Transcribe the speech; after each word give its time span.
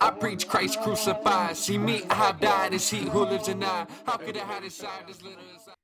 I 0.00 0.10
preach 0.10 0.48
Christ 0.48 0.80
crucified. 0.82 1.56
See 1.56 1.78
me, 1.78 2.02
I 2.10 2.32
died. 2.32 2.74
Is 2.74 2.88
he 2.90 2.98
who 2.98 3.24
lives 3.24 3.48
in 3.48 3.62
I? 3.62 3.86
How 4.06 4.16
could 4.16 4.36
I 4.36 4.40
hide 4.40 4.64
inside 4.64 5.06
this 5.06 5.22
little 5.22 5.38
inside? 5.54 5.74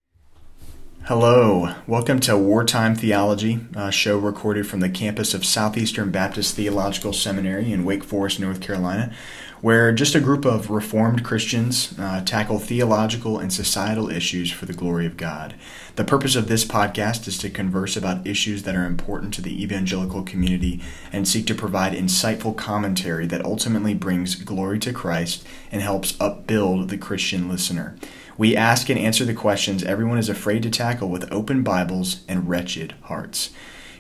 Hello, 1.04 1.74
welcome 1.86 2.20
to 2.20 2.36
Wartime 2.36 2.94
Theology, 2.94 3.60
a 3.74 3.90
show 3.90 4.18
recorded 4.18 4.66
from 4.66 4.80
the 4.80 4.90
campus 4.90 5.32
of 5.32 5.46
Southeastern 5.46 6.10
Baptist 6.10 6.54
Theological 6.54 7.14
Seminary 7.14 7.72
in 7.72 7.86
Wake 7.86 8.04
Forest, 8.04 8.38
North 8.38 8.60
Carolina, 8.60 9.12
where 9.60 9.92
just 9.92 10.14
a 10.14 10.20
group 10.20 10.44
of 10.44 10.70
Reformed 10.70 11.22
Christians 11.22 11.94
uh, 11.98 12.22
tackle 12.24 12.58
theological 12.58 13.38
and 13.38 13.52
societal 13.52 14.10
issues 14.10 14.50
for 14.50 14.64
the 14.66 14.72
glory 14.72 15.04
of 15.04 15.16
God. 15.16 15.54
The 15.96 16.04
purpose 16.04 16.34
of 16.34 16.48
this 16.48 16.64
podcast 16.64 17.28
is 17.28 17.36
to 17.38 17.50
converse 17.50 17.96
about 17.96 18.26
issues 18.26 18.62
that 18.62 18.74
are 18.74 18.86
important 18.86 19.34
to 19.34 19.42
the 19.42 19.62
evangelical 19.62 20.22
community 20.22 20.80
and 21.12 21.28
seek 21.28 21.46
to 21.46 21.54
provide 21.54 21.92
insightful 21.92 22.56
commentary 22.56 23.26
that 23.26 23.44
ultimately 23.44 23.92
brings 23.92 24.34
glory 24.34 24.78
to 24.78 24.92
Christ 24.92 25.46
and 25.70 25.82
helps 25.82 26.18
upbuild 26.18 26.88
the 26.88 26.98
Christian 26.98 27.48
listener. 27.48 27.96
We 28.38 28.56
ask 28.56 28.88
and 28.88 28.98
answer 28.98 29.26
the 29.26 29.34
questions 29.34 29.84
everyone 29.84 30.16
is 30.16 30.30
afraid 30.30 30.62
to 30.62 30.70
tackle 30.70 31.10
with 31.10 31.30
open 31.30 31.62
Bibles 31.62 32.20
and 32.26 32.48
wretched 32.48 32.94
hearts. 33.02 33.50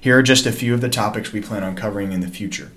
Here 0.00 0.18
are 0.18 0.22
just 0.22 0.46
a 0.46 0.52
few 0.52 0.72
of 0.72 0.80
the 0.80 0.88
topics 0.88 1.30
we 1.30 1.42
plan 1.42 1.62
on 1.62 1.76
covering 1.76 2.12
in 2.12 2.20
the 2.20 2.28
future 2.28 2.72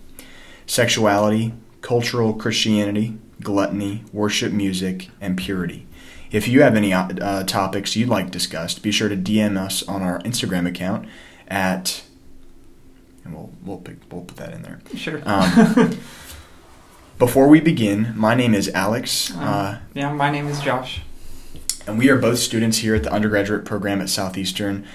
sexuality, 0.66 1.54
cultural 1.84 2.34
Christianity, 2.34 3.18
gluttony, 3.42 4.04
worship 4.12 4.52
music, 4.52 5.10
and 5.22 5.38
purity. 5.38 5.86
If 6.32 6.48
you 6.48 6.64
have 6.64 6.76
any 6.76 6.92
uh, 6.92 7.44
topics 7.44 7.96
you'd 7.96 8.10
like 8.10 8.32
discussed, 8.32 8.82
be 8.82 8.92
sure 8.92 9.10
to 9.10 9.16
DM 9.16 9.56
us 9.56 9.88
on 9.88 10.02
our 10.02 10.20
Instagram 10.22 10.68
account 10.68 11.08
at, 11.48 12.04
and 13.24 13.36
we'll, 13.36 13.52
we'll, 13.64 13.78
pick, 13.78 13.98
we'll 14.12 14.24
put 14.24 14.38
that 14.38 14.54
in 14.54 14.64
there. 14.64 14.82
Sure. 14.96 15.22
Um, 15.26 16.00
before 17.20 17.48
we 17.48 17.60
begin, 17.62 18.14
my 18.16 18.34
name 18.34 18.56
is 18.56 18.70
Alex. 18.70 19.30
Um, 19.32 19.40
Uh, 19.44 19.78
yeah, 19.94 20.12
my 20.12 20.32
name 20.32 20.48
is 20.48 20.60
Josh. 20.62 21.02
and 21.86 22.00
we 22.00 22.10
are 22.10 22.18
both 22.18 22.40
students 22.40 22.78
here 22.78 22.96
at 22.96 23.04
the 23.04 23.12
undergraduate 23.12 23.66
program 23.66 24.02
at 24.02 24.10
Southeastern. 24.10 24.88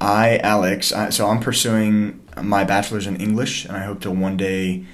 I, 0.00 0.36
Alex, 0.38 0.92
I, 0.92 1.08
so 1.10 1.28
I'm 1.28 1.40
pursuing 1.40 2.20
my 2.40 2.64
bachelor's 2.64 3.06
in 3.06 3.16
English, 3.16 3.64
and 3.64 3.76
I 3.76 3.84
hope 3.84 4.00
to 4.02 4.10
one 4.10 4.36
day 4.36 4.84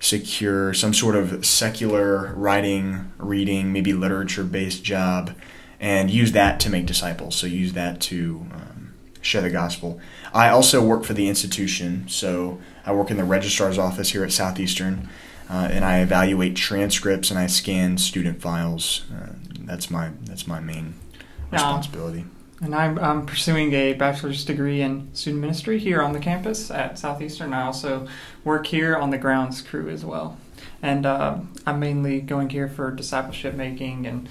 secure 0.00 0.72
some 0.74 0.94
sort 0.94 1.14
of 1.14 1.44
secular 1.46 2.34
writing, 2.34 3.12
reading, 3.18 3.72
maybe 3.72 3.92
literature 3.92 4.44
based 4.44 4.82
job, 4.82 5.36
and 5.78 6.10
use 6.10 6.32
that 6.32 6.58
to 6.60 6.70
make 6.70 6.86
disciples. 6.86 7.36
So 7.36 7.46
use 7.46 7.74
that 7.74 8.00
to 8.02 8.46
um, 8.52 8.94
share 9.20 9.42
the 9.42 9.50
gospel. 9.50 10.00
I 10.32 10.48
also 10.48 10.84
work 10.84 11.04
for 11.04 11.12
the 11.12 11.28
institution, 11.28 12.08
so 12.08 12.58
I 12.84 12.92
work 12.92 13.10
in 13.10 13.18
the 13.18 13.24
registrar's 13.24 13.78
office 13.78 14.10
here 14.10 14.24
at 14.24 14.32
Southeastern. 14.32 15.08
Uh, 15.48 15.68
and 15.70 15.84
I 15.84 15.98
evaluate 15.98 16.54
transcripts 16.54 17.30
and 17.30 17.38
I 17.38 17.48
scan 17.48 17.98
student 17.98 18.40
files. 18.40 19.02
Uh, 19.12 19.32
that's 19.64 19.90
my 19.90 20.10
that's 20.22 20.46
my 20.46 20.60
main 20.60 20.94
responsibility. 21.50 22.24
And 22.62 22.74
I'm, 22.74 22.98
I'm 22.98 23.24
pursuing 23.24 23.72
a 23.72 23.94
bachelor's 23.94 24.44
degree 24.44 24.82
in 24.82 25.08
student 25.14 25.40
ministry 25.40 25.78
here 25.78 26.02
on 26.02 26.12
the 26.12 26.18
campus 26.18 26.70
at 26.70 26.98
Southeastern. 26.98 27.54
I 27.54 27.62
also 27.62 28.06
work 28.44 28.66
here 28.66 28.96
on 28.96 29.10
the 29.10 29.18
grounds 29.18 29.62
crew 29.62 29.88
as 29.88 30.04
well. 30.04 30.36
And 30.82 31.06
uh, 31.06 31.38
I'm 31.66 31.80
mainly 31.80 32.20
going 32.20 32.50
here 32.50 32.68
for 32.68 32.90
discipleship 32.90 33.54
making 33.54 34.06
and 34.06 34.28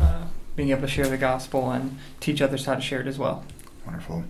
uh, 0.00 0.24
being 0.56 0.70
able 0.70 0.82
to 0.82 0.88
share 0.88 1.08
the 1.08 1.16
gospel 1.16 1.70
and 1.70 1.98
teach 2.18 2.42
others 2.42 2.64
how 2.64 2.74
to 2.74 2.80
share 2.80 3.00
it 3.00 3.06
as 3.06 3.18
well. 3.18 3.44
Wonderful. 3.86 4.24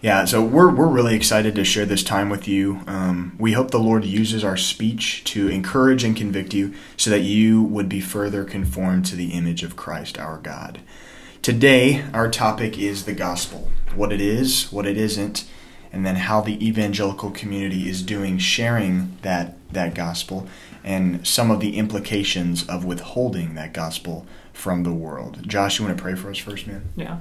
Yeah, 0.00 0.26
so 0.26 0.42
we're 0.44 0.72
we're 0.72 0.86
really 0.86 1.16
excited 1.16 1.56
to 1.56 1.64
share 1.64 1.84
this 1.84 2.04
time 2.04 2.30
with 2.30 2.46
you. 2.46 2.82
Um, 2.86 3.34
we 3.36 3.52
hope 3.52 3.72
the 3.72 3.80
Lord 3.80 4.04
uses 4.04 4.44
our 4.44 4.56
speech 4.56 5.24
to 5.24 5.48
encourage 5.48 6.04
and 6.04 6.16
convict 6.16 6.54
you, 6.54 6.72
so 6.96 7.10
that 7.10 7.22
you 7.22 7.64
would 7.64 7.88
be 7.88 8.00
further 8.00 8.44
conformed 8.44 9.06
to 9.06 9.16
the 9.16 9.32
image 9.32 9.64
of 9.64 9.74
Christ, 9.74 10.16
our 10.16 10.38
God. 10.38 10.80
Today, 11.42 12.04
our 12.12 12.30
topic 12.30 12.78
is 12.78 13.04
the 13.04 13.12
gospel: 13.12 13.70
what 13.94 14.12
it 14.12 14.20
is, 14.20 14.72
what 14.72 14.86
it 14.86 14.96
isn't, 14.96 15.44
and 15.92 16.04
then 16.04 16.16
how 16.16 16.40
the 16.40 16.66
evangelical 16.66 17.30
community 17.30 17.88
is 17.88 18.02
doing 18.02 18.38
sharing 18.38 19.16
that 19.22 19.56
that 19.72 19.94
gospel, 19.94 20.48
and 20.84 21.26
some 21.26 21.50
of 21.50 21.60
the 21.60 21.76
implications 21.76 22.66
of 22.68 22.84
withholding 22.84 23.54
that 23.54 23.72
gospel 23.72 24.26
from 24.52 24.82
the 24.82 24.92
world. 24.92 25.48
Josh, 25.48 25.78
you 25.78 25.84
want 25.86 25.96
to 25.96 26.02
pray 26.02 26.14
for 26.14 26.30
us 26.30 26.38
first, 26.38 26.66
man? 26.66 26.84
Yeah. 26.96 27.20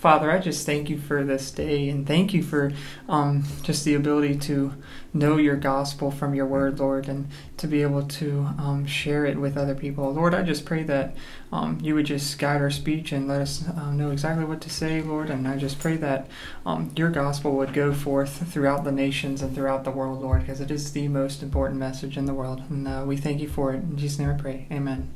Father, 0.00 0.30
I 0.30 0.38
just 0.38 0.66
thank 0.66 0.90
you 0.90 0.98
for 0.98 1.24
this 1.24 1.50
day 1.50 1.88
and 1.88 2.06
thank 2.06 2.34
you 2.34 2.42
for 2.42 2.72
um, 3.08 3.44
just 3.62 3.86
the 3.86 3.94
ability 3.94 4.36
to 4.40 4.74
know 5.14 5.36
your 5.36 5.56
gospel 5.56 6.10
from 6.10 6.34
your 6.34 6.44
word, 6.44 6.80
Lord, 6.80 7.08
and 7.08 7.28
to 7.56 7.68
be 7.68 7.82
able 7.82 8.02
to 8.02 8.48
um, 8.58 8.84
share 8.84 9.24
it 9.24 9.38
with 9.38 9.56
other 9.56 9.76
people. 9.76 10.12
Lord, 10.12 10.34
I 10.34 10.42
just 10.42 10.64
pray 10.64 10.82
that 10.82 11.14
um, 11.52 11.78
you 11.80 11.94
would 11.94 12.06
just 12.06 12.36
guide 12.38 12.60
our 12.60 12.70
speech 12.70 13.12
and 13.12 13.28
let 13.28 13.40
us 13.40 13.66
uh, 13.68 13.92
know 13.92 14.10
exactly 14.10 14.44
what 14.44 14.60
to 14.62 14.70
say, 14.70 15.00
Lord. 15.00 15.30
And 15.30 15.46
I 15.46 15.56
just 15.56 15.78
pray 15.78 15.96
that 15.98 16.28
um, 16.66 16.90
your 16.96 17.10
gospel 17.10 17.52
would 17.56 17.72
go 17.72 17.94
forth 17.94 18.52
throughout 18.52 18.82
the 18.82 18.92
nations 18.92 19.40
and 19.40 19.54
throughout 19.54 19.84
the 19.84 19.92
world, 19.92 20.20
Lord, 20.20 20.40
because 20.40 20.60
it 20.60 20.70
is 20.70 20.92
the 20.92 21.06
most 21.06 21.42
important 21.42 21.78
message 21.78 22.16
in 22.18 22.26
the 22.26 22.34
world. 22.34 22.62
And 22.68 22.88
uh, 22.88 23.04
we 23.06 23.16
thank 23.16 23.40
you 23.40 23.48
for 23.48 23.72
it. 23.72 23.76
In 23.76 23.96
Jesus' 23.96 24.18
name 24.18 24.30
I 24.30 24.34
pray. 24.34 24.66
Amen. 24.72 25.14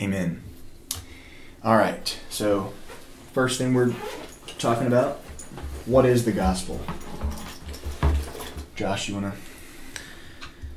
Amen. 0.00 0.42
All 1.64 1.76
right. 1.76 2.18
So, 2.30 2.72
first 3.32 3.58
thing 3.58 3.74
we're 3.74 3.94
talking 4.58 4.86
about 4.86 5.16
what 5.86 6.06
is 6.06 6.24
the 6.24 6.32
gospel? 6.32 6.80
Josh, 8.74 9.08
you 9.08 9.14
want 9.14 9.32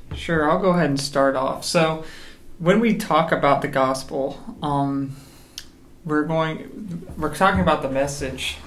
to? 0.09 0.15
Sure, 0.15 0.49
I'll 0.49 0.59
go 0.59 0.69
ahead 0.69 0.89
and 0.89 0.99
start 0.99 1.35
off. 1.35 1.65
So, 1.65 2.03
when 2.59 2.79
we 2.79 2.95
talk 2.95 3.31
about 3.31 3.61
the 3.61 3.67
gospel, 3.67 4.39
um, 4.61 5.15
we're 6.05 6.23
going 6.23 7.07
we're 7.17 7.35
talking 7.35 7.59
about 7.59 7.81
the 7.81 7.89
message 7.89 8.57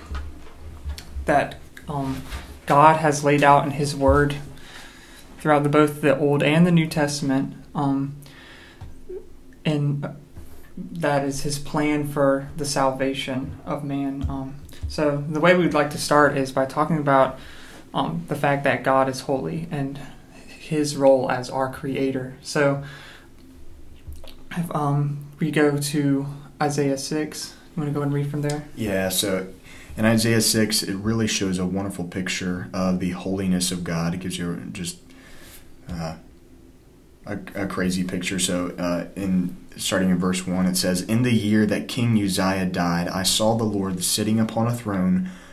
that 1.26 1.56
um, 1.88 2.22
God 2.66 2.96
has 2.96 3.22
laid 3.22 3.44
out 3.44 3.64
in 3.64 3.72
His 3.72 3.94
Word 3.94 4.36
throughout 5.38 5.62
the, 5.62 5.68
both 5.68 6.00
the 6.00 6.18
Old 6.18 6.42
and 6.42 6.66
the 6.66 6.72
New 6.72 6.86
Testament, 6.86 7.54
um, 7.74 8.16
and 9.64 10.08
that 10.76 11.24
is 11.24 11.42
His 11.42 11.58
plan 11.58 12.08
for 12.08 12.48
the 12.56 12.66
salvation 12.66 13.60
of 13.64 13.84
man. 13.84 14.26
Um, 14.28 14.56
so, 14.88 15.24
the 15.28 15.40
way 15.40 15.56
we'd 15.56 15.72
like 15.72 15.90
to 15.90 15.98
start 15.98 16.36
is 16.36 16.50
by 16.50 16.66
talking 16.66 16.98
about 16.98 17.38
um, 17.92 18.24
the 18.28 18.36
fact 18.36 18.64
that 18.64 18.82
God 18.82 19.08
is 19.08 19.20
holy 19.20 19.66
and 19.70 20.00
his 20.46 20.96
role 20.96 21.30
as 21.30 21.50
our 21.50 21.72
creator. 21.72 22.36
So 22.42 22.82
if 24.52 24.74
um, 24.74 25.26
we 25.38 25.50
go 25.50 25.78
to 25.78 26.26
Isaiah 26.62 26.98
6, 26.98 27.54
you 27.76 27.82
want 27.82 27.94
to 27.94 27.98
go 27.98 28.02
and 28.02 28.12
read 28.12 28.30
from 28.30 28.42
there? 28.42 28.64
Yeah. 28.74 29.08
So, 29.10 29.48
in 29.96 30.04
Isaiah 30.04 30.40
six, 30.40 30.82
it 30.82 30.96
really 30.96 31.26
shows 31.26 31.58
a 31.58 31.66
wonderful 31.66 32.04
picture 32.04 32.68
of 32.72 33.00
the 33.00 33.10
holiness 33.10 33.70
of 33.70 33.84
God. 33.84 34.14
It 34.14 34.20
gives 34.20 34.38
you 34.38 34.56
just 34.72 34.98
uh, 35.88 36.16
a, 37.26 37.38
a 37.54 37.66
crazy 37.66 38.02
picture. 38.02 38.38
So, 38.38 38.74
uh, 38.78 39.06
in 39.14 39.56
starting 39.76 40.10
in 40.10 40.18
verse 40.18 40.46
one, 40.46 40.66
it 40.66 40.76
says, 40.76 41.02
"In 41.02 41.22
the 41.22 41.32
year 41.32 41.64
that 41.66 41.86
King 41.86 42.20
Uzziah 42.20 42.66
died, 42.66 43.08
I 43.08 43.22
saw 43.22 43.56
the 43.56 43.64
Lord 43.64 44.02
sitting 44.02 44.40
upon 44.40 44.66
a 44.66 44.74
throne." 44.74 45.30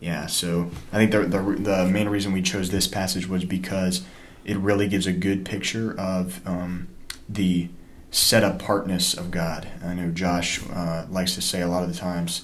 Yeah, 0.00 0.26
so 0.26 0.70
I 0.92 0.96
think 0.96 1.10
the, 1.10 1.20
the 1.20 1.42
the 1.42 1.86
main 1.86 2.08
reason 2.08 2.32
we 2.32 2.42
chose 2.42 2.70
this 2.70 2.86
passage 2.86 3.26
was 3.28 3.44
because 3.44 4.02
it 4.44 4.56
really 4.58 4.86
gives 4.88 5.06
a 5.06 5.12
good 5.12 5.44
picture 5.44 5.98
of 5.98 6.40
um, 6.46 6.88
the 7.28 7.68
set 8.10 8.42
apartness 8.44 9.12
of 9.14 9.30
God. 9.30 9.68
I 9.84 9.94
know 9.94 10.10
Josh 10.10 10.60
uh, 10.70 11.06
likes 11.10 11.34
to 11.34 11.42
say 11.42 11.60
a 11.62 11.68
lot 11.68 11.82
of 11.82 11.92
the 11.92 11.98
times 11.98 12.42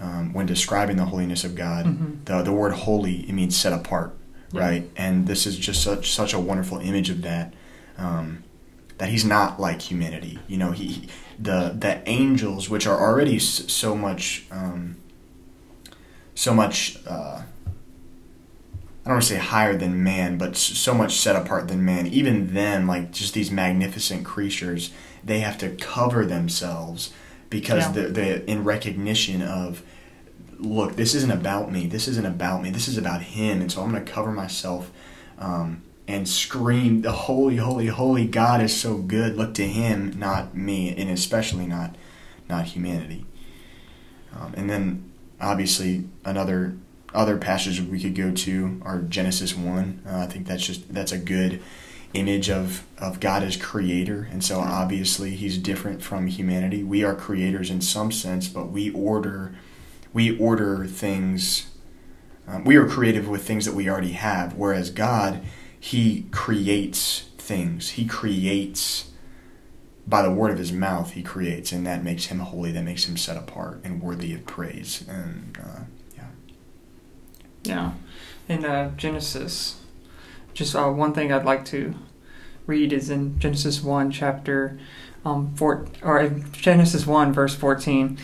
um, 0.00 0.32
when 0.32 0.46
describing 0.46 0.96
the 0.96 1.04
holiness 1.04 1.44
of 1.44 1.54
God, 1.54 1.84
Mhm. 1.86 2.24
the 2.24 2.42
the 2.42 2.52
word 2.52 2.72
holy 2.72 3.28
it 3.28 3.32
means 3.34 3.54
set 3.56 3.72
apart, 3.74 4.16
Yeah. 4.52 4.60
right? 4.60 4.90
And 4.96 5.26
this 5.26 5.46
is 5.46 5.56
just 5.58 5.82
such 5.82 6.12
such 6.12 6.32
a 6.32 6.40
wonderful 6.40 6.78
image 6.78 7.10
of 7.10 7.20
that. 7.22 7.52
Um, 7.98 8.42
that 8.98 9.08
he's 9.10 9.24
not 9.24 9.60
like 9.60 9.82
humanity. 9.82 10.38
You 10.48 10.56
know, 10.56 10.70
he 10.72 11.08
the 11.38 11.76
the 11.78 12.00
angels, 12.08 12.70
which 12.70 12.86
are 12.86 12.98
already 12.98 13.36
s- 13.36 13.64
so 13.68 13.94
much. 13.94 14.46
Um, 14.50 14.96
so 16.34 16.54
much. 16.54 16.98
Uh, 17.06 17.42
I 19.04 19.08
don't 19.08 19.16
want 19.16 19.22
to 19.24 19.28
say 19.28 19.38
higher 19.38 19.76
than 19.76 20.02
man, 20.02 20.38
but 20.38 20.56
so 20.56 20.94
much 20.94 21.16
set 21.16 21.36
apart 21.36 21.68
than 21.68 21.84
man. 21.84 22.06
Even 22.06 22.54
then, 22.54 22.86
like 22.86 23.12
just 23.12 23.34
these 23.34 23.50
magnificent 23.50 24.24
creatures, 24.24 24.92
they 25.22 25.40
have 25.40 25.58
to 25.58 25.70
cover 25.76 26.24
themselves 26.24 27.12
because 27.50 27.84
Yeah. 27.84 27.92
they're, 27.92 28.08
they're 28.08 28.36
in 28.38 28.64
recognition 28.64 29.42
of, 29.42 29.82
look, 30.58 30.96
this 30.96 31.14
isn't 31.14 31.30
about 31.30 31.70
me. 31.70 31.86
This 31.86 32.08
isn't 32.08 32.24
about 32.26 32.62
me. 32.62 32.70
This 32.70 32.88
is 32.88 32.96
about 32.96 33.20
him. 33.20 33.60
And 33.60 33.70
so 33.70 33.82
I'm 33.82 33.90
going 33.90 34.02
to 34.02 34.10
cover 34.10 34.32
myself 34.32 34.90
um, 35.38 35.82
and 36.08 36.26
scream, 36.26 37.02
the 37.02 37.12
holy, 37.12 37.56
holy, 37.56 37.88
holy 37.88 38.26
God 38.26 38.62
is 38.62 38.74
so 38.74 38.96
good. 38.96 39.36
Look 39.36 39.52
to 39.54 39.66
him, 39.66 40.18
not 40.18 40.56
me, 40.56 40.94
and 40.96 41.10
especially 41.10 41.66
not 41.66 41.94
not 42.48 42.66
humanity. 42.66 43.24
Um, 44.34 44.54
and 44.56 44.68
then 44.68 45.10
obviously 45.44 46.04
another 46.24 46.76
other 47.12 47.36
passages 47.36 47.80
we 47.80 48.00
could 48.00 48.14
go 48.14 48.32
to 48.32 48.80
are 48.84 49.00
Genesis 49.00 49.54
one. 49.54 50.02
Uh, 50.06 50.18
I 50.18 50.26
think 50.26 50.46
that's 50.46 50.66
just 50.66 50.92
that's 50.92 51.12
a 51.12 51.18
good 51.18 51.62
image 52.12 52.50
of 52.50 52.84
of 52.98 53.20
God 53.20 53.42
as 53.42 53.56
creator, 53.56 54.28
and 54.30 54.42
so 54.44 54.60
obviously 54.60 55.36
He's 55.36 55.58
different 55.58 56.02
from 56.02 56.26
humanity. 56.26 56.82
We 56.82 57.04
are 57.04 57.14
creators 57.14 57.70
in 57.70 57.80
some 57.80 58.10
sense, 58.10 58.48
but 58.48 58.70
we 58.70 58.90
order 58.90 59.54
we 60.12 60.36
order 60.38 60.86
things. 60.86 61.70
Um, 62.46 62.64
we 62.64 62.76
are 62.76 62.86
creative 62.86 63.28
with 63.28 63.46
things 63.46 63.64
that 63.64 63.74
we 63.74 63.88
already 63.88 64.12
have, 64.12 64.54
whereas 64.54 64.90
God, 64.90 65.42
He 65.78 66.26
creates 66.30 67.24
things. 67.38 67.90
He 67.90 68.06
creates 68.06 69.10
by 70.06 70.22
the 70.22 70.30
word 70.30 70.50
of 70.50 70.58
His 70.58 70.72
mouth. 70.72 71.12
He 71.12 71.22
creates, 71.22 71.72
and 71.72 71.86
that 71.86 72.04
makes 72.04 72.26
Him 72.26 72.40
holy. 72.40 72.72
That 72.72 72.84
makes 72.84 73.06
Him 73.08 73.16
set 73.16 73.36
apart 73.36 73.80
and 73.84 74.02
worthy 74.02 74.34
of 74.34 74.46
praise. 74.46 75.04
And 75.08 75.58
uh, 75.62 75.80
yeah. 76.16 76.26
Yeah. 77.62 77.92
In 78.48 78.64
uh, 78.64 78.94
Genesis, 78.96 79.80
just 80.52 80.74
uh, 80.74 80.88
one 80.90 81.14
thing 81.14 81.32
I'd 81.32 81.44
like 81.44 81.64
to 81.66 81.94
read 82.66 82.92
is 82.92 83.10
in 83.10 83.38
Genesis 83.38 83.82
1, 83.82 84.10
chapter 84.10 84.78
um, 85.24 85.54
four, 85.54 85.86
or 86.02 86.28
Genesis 86.52 87.06
1, 87.06 87.32
verse 87.32 87.54
14. 87.54 88.18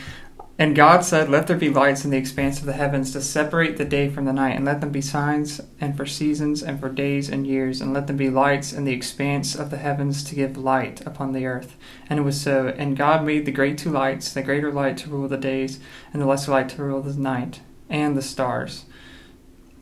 And 0.61 0.77
God 0.77 1.07
said, 1.07 1.31
Let 1.31 1.47
there 1.47 1.57
be 1.57 1.71
lights 1.71 2.05
in 2.05 2.11
the 2.11 2.19
expanse 2.19 2.61
of 2.61 2.67
the 2.67 2.75
heavens 2.75 3.13
to 3.13 3.23
separate 3.23 3.79
the 3.79 3.85
day 3.87 4.11
from 4.11 4.27
the 4.27 4.33
night, 4.35 4.57
and 4.57 4.67
let 4.67 4.83
them 4.83 4.93
be 4.93 5.01
signs, 5.01 5.59
and 5.81 5.97
for 5.97 6.05
seasons, 6.05 6.63
and 6.63 6.79
for 6.79 6.91
days 6.91 7.31
and 7.31 7.47
years, 7.47 7.81
and 7.81 7.95
let 7.95 8.07
them 8.07 8.19
be 8.19 8.29
lights 8.29 8.71
in 8.71 8.85
the 8.85 8.93
expanse 8.93 9.55
of 9.55 9.71
the 9.71 9.79
heavens 9.79 10.23
to 10.25 10.35
give 10.35 10.59
light 10.59 11.01
upon 11.07 11.33
the 11.33 11.47
earth. 11.47 11.79
And 12.11 12.19
it 12.19 12.25
was 12.25 12.39
so. 12.39 12.69
And 12.77 12.95
God 12.95 13.25
made 13.25 13.47
the 13.47 13.53
great 13.53 13.79
two 13.79 13.91
lights, 13.91 14.35
the 14.35 14.43
greater 14.43 14.71
light 14.71 14.99
to 14.99 15.09
rule 15.09 15.29
the 15.29 15.39
days, 15.39 15.81
and 16.13 16.21
the 16.21 16.27
lesser 16.27 16.51
light 16.51 16.69
to 16.69 16.83
rule 16.83 17.01
the 17.01 17.15
night, 17.15 17.63
and 17.89 18.15
the 18.15 18.21
stars. 18.21 18.85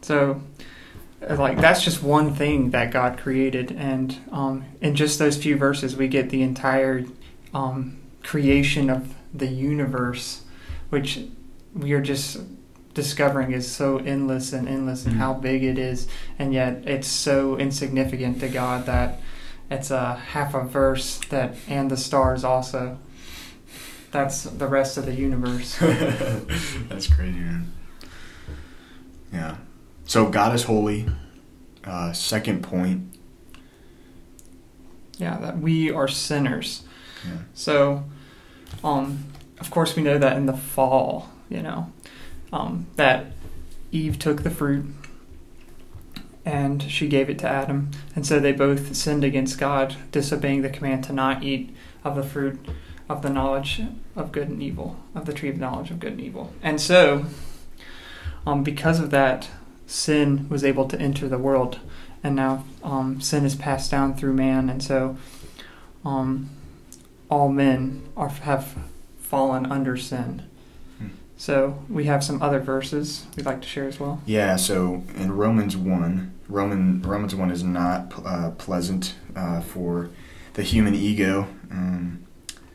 So, 0.00 0.42
like 1.28 1.60
that's 1.60 1.82
just 1.82 2.04
one 2.04 2.32
thing 2.32 2.70
that 2.70 2.92
God 2.92 3.18
created, 3.18 3.72
and 3.72 4.16
um, 4.30 4.64
in 4.80 4.94
just 4.94 5.18
those 5.18 5.36
few 5.36 5.56
verses, 5.56 5.96
we 5.96 6.06
get 6.06 6.30
the 6.30 6.42
entire 6.42 7.04
um, 7.52 7.98
creation 8.22 8.88
of 8.88 9.16
the 9.34 9.48
universe, 9.48 10.42
which 10.90 11.20
we 11.74 11.92
are 11.92 12.00
just 12.00 12.38
discovering 12.94 13.52
is 13.52 13.70
so 13.70 13.98
endless 13.98 14.52
and 14.52 14.68
endless, 14.68 15.04
and 15.06 15.14
Mhm. 15.14 15.18
how 15.18 15.34
big 15.34 15.62
it 15.62 15.78
is, 15.78 16.08
and 16.38 16.52
yet 16.52 16.82
it's 16.86 17.06
so 17.06 17.56
insignificant 17.56 18.40
to 18.40 18.48
God 18.48 18.86
that 18.86 19.20
it's 19.70 19.90
a 19.90 20.14
half 20.14 20.54
a 20.54 20.64
verse 20.64 21.20
that 21.28 21.54
and 21.68 21.90
the 21.90 21.96
stars 21.96 22.42
also. 22.44 22.98
That's 24.10 24.44
the 24.44 24.66
rest 24.66 24.96
of 24.96 25.04
the 25.04 25.14
universe. 25.14 25.76
That's 26.88 27.06
crazy, 27.08 27.38
man. 27.38 27.72
Yeah. 29.32 29.56
So 30.06 30.30
God 30.30 30.54
is 30.54 30.64
holy. 30.64 31.06
Uh, 31.84 32.12
second 32.14 32.62
point. 32.62 33.02
Yeah, 35.18 35.36
that 35.38 35.58
we 35.58 35.90
are 35.90 36.08
sinners. 36.08 36.82
Yeah. 37.26 37.38
So, 37.54 38.04
um, 38.82 39.24
of 39.60 39.70
course, 39.70 39.96
we 39.96 40.02
know 40.02 40.18
that 40.18 40.36
in 40.36 40.46
the 40.46 40.56
fall, 40.56 41.30
you 41.48 41.62
know, 41.62 41.92
um, 42.52 42.86
that 42.96 43.26
Eve 43.92 44.18
took 44.18 44.42
the 44.42 44.50
fruit 44.50 44.86
and 46.44 46.82
she 46.82 47.08
gave 47.08 47.28
it 47.28 47.38
to 47.40 47.48
Adam, 47.48 47.90
and 48.16 48.26
so 48.26 48.40
they 48.40 48.52
both 48.52 48.96
sinned 48.96 49.22
against 49.22 49.58
God, 49.58 49.96
disobeying 50.12 50.62
the 50.62 50.70
command 50.70 51.04
to 51.04 51.12
not 51.12 51.42
eat 51.42 51.74
of 52.04 52.16
the 52.16 52.22
fruit 52.22 52.58
of 53.06 53.20
the 53.20 53.28
knowledge 53.28 53.82
of 54.16 54.32
good 54.32 54.48
and 54.48 54.62
evil, 54.62 54.96
of 55.14 55.26
the 55.26 55.32
tree 55.34 55.50
of 55.50 55.58
knowledge 55.58 55.90
of 55.90 56.00
good 56.00 56.12
and 56.12 56.20
evil. 56.22 56.52
And 56.62 56.80
so, 56.80 57.26
um, 58.46 58.62
because 58.62 58.98
of 58.98 59.10
that, 59.10 59.50
sin 59.86 60.48
was 60.48 60.64
able 60.64 60.88
to 60.88 60.98
enter 60.98 61.28
the 61.28 61.38
world, 61.38 61.80
and 62.22 62.36
now 62.36 62.64
um, 62.82 63.20
sin 63.20 63.44
is 63.44 63.54
passed 63.54 63.90
down 63.90 64.14
through 64.14 64.32
man, 64.32 64.70
and 64.70 64.82
so 64.82 65.18
um, 66.04 66.48
all 67.30 67.50
men 67.50 68.08
are, 68.16 68.28
have 68.28 68.74
fallen 69.28 69.70
under 69.70 69.96
sin. 69.96 70.42
Hmm. 70.98 71.08
So 71.36 71.82
we 71.88 72.04
have 72.04 72.24
some 72.24 72.40
other 72.40 72.60
verses 72.60 73.26
we'd 73.36 73.46
like 73.46 73.60
to 73.62 73.68
share 73.68 73.86
as 73.86 74.00
well. 74.00 74.22
Yeah. 74.24 74.56
So 74.56 75.04
in 75.16 75.32
Romans 75.32 75.76
one, 75.76 76.34
Roman 76.48 77.02
Romans 77.02 77.34
one 77.34 77.50
is 77.50 77.62
not 77.62 78.12
uh, 78.24 78.50
pleasant 78.52 79.14
uh, 79.36 79.60
for 79.60 80.08
the 80.54 80.62
human 80.62 80.94
ego. 80.94 81.46
Um, 81.70 82.24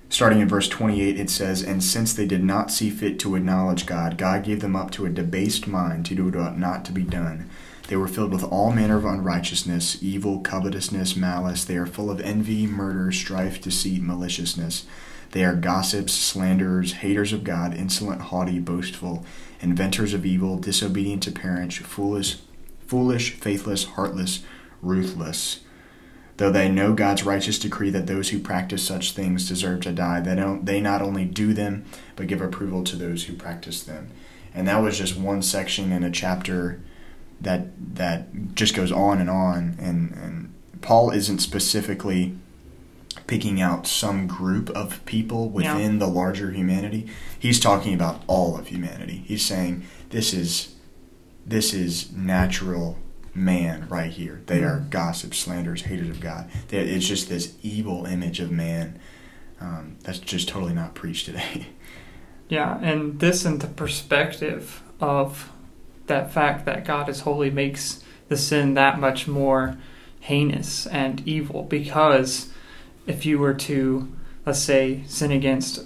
starting 0.09 0.39
in 0.39 0.47
verse 0.47 0.69
28, 0.69 1.19
it 1.19 1.29
says, 1.29 1.63
And 1.63 1.83
since 1.83 2.13
they 2.13 2.27
did 2.27 2.43
not 2.43 2.69
see 2.69 2.91
fit 2.91 3.19
to 3.19 3.35
acknowledge 3.35 3.87
God, 3.87 4.17
God 4.17 4.43
gave 4.43 4.61
them 4.61 4.75
up 4.75 4.91
to 4.91 5.05
a 5.05 5.09
debased 5.09 5.67
mind 5.67 6.05
to 6.05 6.15
do 6.15 6.25
what 6.25 6.35
ought 6.35 6.59
not 6.59 6.85
to 6.85 6.91
be 6.91 7.03
done. 7.03 7.49
They 7.87 7.97
were 7.97 8.07
filled 8.07 8.31
with 8.31 8.43
all 8.43 8.71
manner 8.71 8.97
of 8.97 9.05
unrighteousness, 9.05 10.01
evil, 10.01 10.39
covetousness, 10.39 11.15
malice. 11.15 11.65
They 11.65 11.77
are 11.77 11.85
full 11.85 12.09
of 12.09 12.21
envy, 12.21 12.65
murder, 12.67 13.11
strife, 13.11 13.61
deceit, 13.61 14.01
maliciousness. 14.01 14.85
They 15.33 15.43
are 15.45 15.55
gossips, 15.55 16.13
slanderers, 16.13 16.93
haters 16.93 17.33
of 17.33 17.43
God, 17.43 17.73
insolent, 17.73 18.21
haughty, 18.21 18.59
boastful, 18.59 19.25
inventors 19.61 20.13
of 20.13 20.27
evil, 20.27 20.59
disobedient 20.59 21.23
to 21.23 21.31
parents, 21.31 21.77
foolish, 21.77 22.37
foolish, 22.85 23.31
faithless, 23.31 23.83
heartless, 23.83 24.43
ruthless. 24.83 25.61
Though 26.37 26.51
they 26.51 26.69
know 26.69 26.93
God's 26.93 27.23
righteous 27.23 27.57
decree 27.57 27.89
that 27.89 28.05
those 28.05 28.29
who 28.29 28.37
practice 28.37 28.85
such 28.85 29.13
things 29.13 29.47
deserve 29.47 29.81
to 29.81 29.91
die, 29.91 30.19
they 30.19 30.35
don't 30.35 30.67
they 30.67 30.79
not 30.79 31.01
only 31.01 31.25
do 31.25 31.51
them, 31.51 31.85
but 32.15 32.27
give 32.27 32.41
approval 32.41 32.83
to 32.83 32.95
those 32.95 33.23
who 33.23 33.33
practice 33.33 33.81
them. 33.81 34.11
And 34.53 34.67
that 34.67 34.83
was 34.83 34.99
just 34.99 35.17
one 35.17 35.41
section 35.41 35.91
in 35.91 36.03
a 36.03 36.11
chapter 36.11 36.79
that 37.41 37.95
that 37.95 38.53
just 38.53 38.75
goes 38.75 38.91
on 38.91 39.19
and 39.19 39.31
on 39.31 39.77
and, 39.79 40.11
and 40.11 40.53
Paul 40.81 41.09
isn't 41.09 41.39
specifically 41.39 42.35
picking 43.27 43.61
out 43.61 43.87
some 43.87 44.27
group 44.27 44.69
of 44.71 45.03
people 45.05 45.49
within 45.49 45.99
the 45.99 46.07
larger 46.07 46.51
humanity. 46.51 47.07
He's 47.37 47.59
talking 47.59 47.93
about 47.93 48.21
all 48.27 48.57
of 48.57 48.67
humanity. 48.67 49.23
He's 49.25 49.45
saying 49.45 49.85
this 50.09 50.33
is 50.33 50.75
this 51.45 51.73
is 51.73 52.11
natural 52.11 52.97
man 53.33 53.87
right 53.89 54.11
here. 54.11 54.41
They 54.45 54.63
are 54.63 54.85
gossips, 54.89 55.39
slanderers, 55.39 55.83
haters 55.83 56.09
of 56.09 56.19
God. 56.19 56.49
They, 56.69 56.77
it's 56.79 57.07
just 57.07 57.29
this 57.29 57.55
evil 57.61 58.05
image 58.05 58.39
of 58.39 58.51
man 58.51 58.99
um, 59.59 59.97
that's 60.03 60.19
just 60.19 60.49
totally 60.49 60.73
not 60.73 60.93
preached 60.93 61.25
today. 61.25 61.67
Yeah, 62.49 62.77
and 62.81 63.19
this 63.19 63.45
in 63.45 63.59
the 63.59 63.67
perspective 63.67 64.83
of 64.99 65.51
that 66.05 66.31
fact 66.31 66.65
that 66.65 66.85
God 66.85 67.09
is 67.09 67.21
holy 67.21 67.49
makes 67.49 68.03
the 68.27 68.37
sin 68.37 68.75
that 68.75 68.99
much 68.99 69.27
more 69.27 69.77
heinous 70.19 70.85
and 70.85 71.25
evil 71.27 71.63
because 71.63 72.52
if 73.07 73.25
you 73.25 73.39
were 73.39 73.53
to 73.53 74.11
let's 74.45 74.59
say 74.59 75.03
sin 75.07 75.31
against 75.31 75.85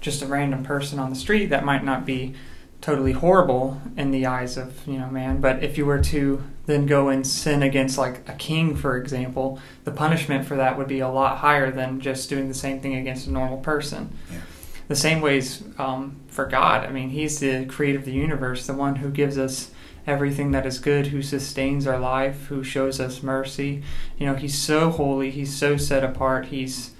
just 0.00 0.22
a 0.22 0.26
random 0.26 0.64
person 0.64 0.98
on 0.98 1.10
the 1.10 1.16
street 1.16 1.46
that 1.46 1.64
might 1.64 1.84
not 1.84 2.06
be 2.06 2.34
totally 2.80 3.12
horrible 3.12 3.80
in 3.96 4.10
the 4.10 4.24
eyes 4.26 4.56
of 4.56 4.86
you 4.86 4.98
know 4.98 5.10
man. 5.10 5.40
But 5.40 5.62
if 5.62 5.76
you 5.76 5.84
were 5.84 6.00
to 6.00 6.42
then 6.66 6.86
go 6.86 7.08
and 7.08 7.26
sin 7.26 7.62
against 7.62 7.98
like 7.98 8.28
a 8.28 8.34
king 8.34 8.76
for 8.76 8.96
example 8.96 9.58
the 9.84 9.90
punishment 9.90 10.46
for 10.46 10.56
that 10.56 10.78
would 10.78 10.88
be 10.88 11.00
a 11.00 11.08
lot 11.08 11.38
higher 11.38 11.70
than 11.70 12.00
just 12.00 12.28
doing 12.28 12.48
the 12.48 12.54
same 12.54 12.80
thing 12.80 12.94
against 12.94 13.26
a 13.26 13.32
normal 13.32 13.58
person. 13.58 14.16
Yeah. 14.30 14.40
the 14.86 14.96
same 14.96 15.20
ways 15.20 15.62
um, 15.78 16.16
for 16.28 16.46
god. 16.46 16.84
I 16.84 16.90
mean 16.90 17.10
he's 17.10 17.40
the 17.40 17.66
creator 17.66 17.98
of 17.98 18.04
the 18.04 18.12
universe 18.12 18.66
the 18.66 18.74
one 18.74 18.96
who 18.96 19.10
gives 19.10 19.38
us 19.38 19.70
everything 20.08 20.50
that 20.52 20.66
is 20.66 20.78
good 20.78 21.08
who 21.08 21.22
sustains 21.22 21.86
our 21.86 21.98
life 21.98 22.46
who 22.46 22.64
shows 22.64 22.98
us 22.98 23.22
mercy 23.22 23.82
you 24.16 24.26
know 24.26 24.34
he's 24.34 24.56
so 24.56 24.90
holy 24.90 25.30
he's 25.30 25.54
so 25.54 25.76
set 25.76 26.02
apart 26.02 26.46
he's 26.46 26.92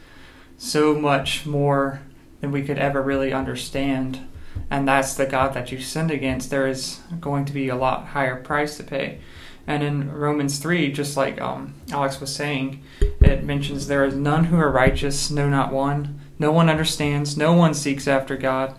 so 0.57 0.95
much 0.95 1.47
more 1.47 2.01
than 2.41 2.53
we 2.53 2.63
could 2.63 2.79
ever 2.79 3.03
really 3.03 3.33
understand 3.33 4.27
and 4.71 4.87
that's 4.87 5.15
the 5.15 5.27
God 5.27 5.55
that 5.55 5.73
you 5.73 5.81
sinned 5.81 6.11
against, 6.11 6.51
there 6.51 6.67
is 6.67 7.01
going 7.21 7.45
to 7.47 7.53
be 7.53 7.69
a 7.69 7.77
lot 7.77 8.09
higher 8.09 8.37
price 8.37 8.77
to 8.77 8.83
pay. 8.83 9.21
And 9.67 9.83
in 9.83 10.13
Romans 10.13 10.59
3, 10.59 10.93
just 10.93 11.17
like 11.17 11.41
um, 11.41 11.75
Alex 11.91 12.21
was 12.21 12.35
saying, 12.35 12.83
it 13.21 13.45
mentions 13.45 13.87
there 13.87 14.05
is 14.05 14.15
none 14.15 14.45
who 14.45 14.59
are 14.59 14.71
righteous, 14.71 15.31
no, 15.31 15.49
not 15.49 15.73
one. 15.73 16.21
No 16.39 16.53
one 16.53 16.71
understands, 16.71 17.37
no 17.37 17.53
one 17.53 17.75
seeks 17.75 18.09
after 18.09 18.37
God. 18.37 18.75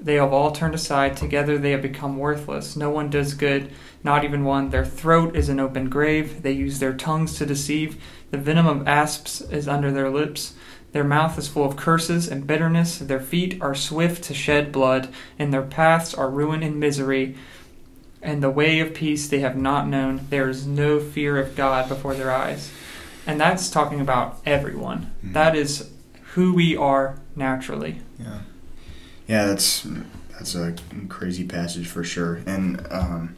They 0.00 0.14
have 0.14 0.32
all 0.32 0.52
turned 0.52 0.74
aside. 0.74 1.16
Together 1.16 1.58
they 1.58 1.70
have 1.70 1.82
become 1.82 2.18
worthless. 2.18 2.76
No 2.76 2.90
one 2.90 3.10
does 3.10 3.34
good, 3.34 3.70
not 4.04 4.24
even 4.24 4.44
one. 4.44 4.70
Their 4.70 4.84
throat 4.84 5.34
is 5.34 5.48
an 5.48 5.60
open 5.60 5.88
grave. 5.88 6.42
They 6.42 6.52
use 6.52 6.78
their 6.78 6.92
tongues 6.94 7.36
to 7.38 7.46
deceive. 7.46 8.02
The 8.30 8.38
venom 8.38 8.66
of 8.66 8.86
asps 8.86 9.40
is 9.40 9.68
under 9.68 9.90
their 9.90 10.10
lips. 10.10 10.54
Their 10.92 11.04
mouth 11.04 11.38
is 11.38 11.48
full 11.48 11.64
of 11.64 11.76
curses 11.76 12.28
and 12.28 12.46
bitterness. 12.46 12.98
Their 12.98 13.20
feet 13.20 13.60
are 13.60 13.74
swift 13.74 14.24
to 14.24 14.34
shed 14.34 14.72
blood, 14.72 15.08
and 15.38 15.52
their 15.52 15.62
paths 15.62 16.14
are 16.14 16.30
ruin 16.30 16.62
and 16.62 16.80
misery. 16.80 17.36
And 18.22 18.42
the 18.42 18.50
way 18.50 18.80
of 18.80 18.94
peace 18.94 19.28
they 19.28 19.40
have 19.40 19.56
not 19.56 19.86
known. 19.88 20.26
There 20.30 20.48
is 20.48 20.66
no 20.66 20.98
fear 21.00 21.38
of 21.38 21.54
God 21.54 21.88
before 21.88 22.14
their 22.14 22.32
eyes. 22.32 22.72
And 23.26 23.40
that's 23.40 23.70
talking 23.70 24.00
about 24.00 24.38
everyone. 24.46 25.10
Mhm. 25.24 25.32
That 25.32 25.54
is 25.56 25.90
who 26.34 26.54
we 26.54 26.76
are 26.76 27.16
naturally. 27.34 28.00
Yeah, 28.18 28.38
yeah, 29.26 29.46
that's 29.46 29.86
that's 30.30 30.54
a 30.54 30.74
crazy 31.08 31.44
passage 31.44 31.86
for 31.86 32.04
sure, 32.04 32.40
and 32.46 32.86
um, 32.90 33.36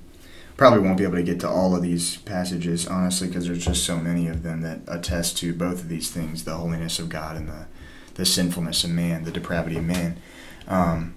probably 0.56 0.80
won't 0.80 0.98
be 0.98 1.04
able 1.04 1.16
to 1.16 1.22
get 1.22 1.40
to 1.40 1.48
all 1.48 1.74
of 1.76 1.82
these 1.82 2.16
passages 2.18 2.86
honestly 2.86 3.28
because 3.28 3.46
there's 3.46 3.64
just 3.64 3.84
so 3.84 3.96
many 3.96 4.26
of 4.26 4.42
them 4.42 4.62
that 4.62 4.80
attest 4.88 5.38
to 5.38 5.54
both 5.54 5.80
of 5.80 5.88
these 5.88 6.10
things: 6.10 6.44
the 6.44 6.54
holiness 6.54 6.98
of 6.98 7.08
God 7.08 7.36
and 7.36 7.48
the 7.48 7.66
the 8.14 8.26
sinfulness 8.26 8.82
of 8.84 8.90
man, 8.90 9.24
the 9.24 9.30
depravity 9.30 9.76
of 9.76 9.84
man. 9.84 10.18
Um, 10.66 11.14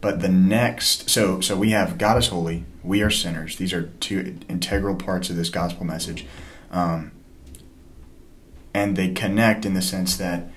but 0.00 0.20
the 0.20 0.28
next, 0.28 1.10
so 1.10 1.40
so 1.40 1.56
we 1.56 1.70
have 1.70 1.98
God 1.98 2.16
is 2.16 2.28
holy, 2.28 2.64
we 2.82 3.02
are 3.02 3.10
sinners. 3.10 3.56
These 3.56 3.72
are 3.72 3.90
two 4.00 4.38
integral 4.48 4.94
parts 4.94 5.30
of 5.30 5.36
this 5.36 5.50
gospel 5.50 5.84
message, 5.84 6.26
um, 6.70 7.12
and 8.72 8.96
they 8.96 9.12
connect 9.12 9.66
in 9.66 9.74
the 9.74 9.82
sense 9.82 10.16
that 10.16 10.51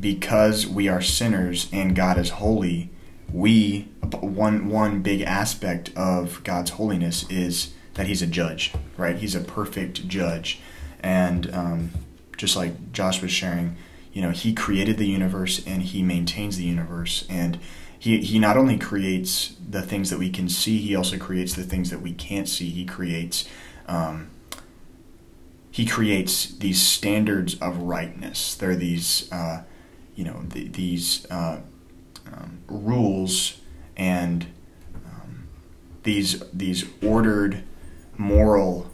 because 0.00 0.66
we 0.66 0.88
are 0.88 1.00
sinners 1.00 1.68
and 1.72 1.94
God 1.94 2.18
is 2.18 2.30
holy, 2.30 2.90
we 3.32 3.88
one 4.20 4.68
one 4.68 5.02
big 5.02 5.20
aspect 5.20 5.90
of 5.96 6.42
God's 6.42 6.70
holiness 6.70 7.28
is 7.30 7.72
that 7.94 8.06
He's 8.06 8.22
a 8.22 8.26
judge, 8.26 8.72
right? 8.96 9.16
He's 9.16 9.34
a 9.34 9.40
perfect 9.40 10.08
judge, 10.08 10.60
and 11.00 11.52
um, 11.54 11.90
just 12.36 12.56
like 12.56 12.92
Josh 12.92 13.22
was 13.22 13.30
sharing, 13.30 13.76
you 14.12 14.22
know, 14.22 14.30
He 14.30 14.52
created 14.52 14.96
the 14.96 15.06
universe 15.06 15.64
and 15.66 15.82
He 15.82 16.02
maintains 16.02 16.56
the 16.56 16.64
universe, 16.64 17.26
and 17.28 17.58
he 17.98 18.18
He 18.20 18.38
not 18.38 18.56
only 18.56 18.78
creates 18.78 19.54
the 19.68 19.82
things 19.82 20.10
that 20.10 20.18
we 20.18 20.30
can 20.30 20.48
see, 20.48 20.78
He 20.78 20.96
also 20.96 21.18
creates 21.18 21.54
the 21.54 21.64
things 21.64 21.90
that 21.90 22.00
we 22.00 22.12
can't 22.12 22.48
see. 22.48 22.70
He 22.70 22.84
creates. 22.84 23.48
Um, 23.86 24.30
he 25.72 25.86
creates 25.86 26.46
these 26.46 26.82
standards 26.82 27.54
of 27.60 27.78
rightness. 27.78 28.56
There 28.56 28.70
are 28.70 28.76
these 28.76 29.30
uh, 29.32 29.62
you 30.14 30.24
know 30.24 30.42
the, 30.48 30.68
these 30.68 31.26
uh, 31.30 31.60
um, 32.32 32.58
rules 32.68 33.60
and 33.96 34.46
um, 35.06 35.46
these 36.02 36.42
these 36.52 36.84
ordered 37.02 37.62
moral 38.16 38.90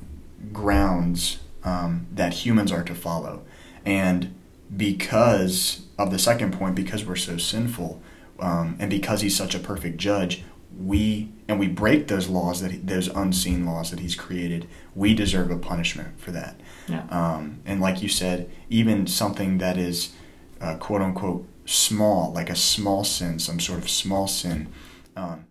grounds 0.53 1.39
um, 1.65 2.07
that 2.13 2.33
humans 2.33 2.71
are 2.71 2.85
to 2.85 2.95
follow 2.95 3.43
and 3.85 4.33
because 4.77 5.83
of 5.99 6.11
the 6.11 6.19
second 6.19 6.53
point 6.53 6.75
because 6.75 7.05
we're 7.05 7.17
so 7.17 7.37
sinful 7.37 8.01
um, 8.41 8.77
and 8.79 8.91
because 8.91 9.21
he's 9.23 9.37
such 9.37 9.55
a 9.55 9.59
perfect 9.59 9.97
judge 9.97 10.43
we 10.79 11.31
and 11.49 11.59
we 11.59 11.67
break 11.69 12.07
those 12.09 12.29
laws 12.29 12.61
that 12.61 12.71
he, 12.71 12.77
those 12.79 13.09
unseen 13.09 13.65
laws 13.65 13.91
that 13.91 14.01
he's 14.01 14.15
created 14.15 14.69
we 14.95 15.15
deserve 15.15 15.51
a 15.51 15.57
punishment 15.57 16.21
for 16.21 16.31
that 16.33 16.61
Yeah. 16.89 17.05
um, 17.11 17.61
and 17.65 17.81
like 17.81 18.03
you 18.03 18.09
said 18.09 18.51
even 18.69 19.07
something 19.07 19.59
that 19.59 19.77
is 19.79 20.13
uh, 20.61 20.77
quote 20.77 21.03
unquote 21.03 21.47
small, 21.65 22.33
like 22.33 22.51
a 22.51 22.57
small 22.57 23.05
sin, 23.05 23.39
some 23.39 23.61
sort 23.61 23.79
of 23.79 23.91
small 23.91 24.27
sin. 24.29 24.69
Um, 25.17 25.47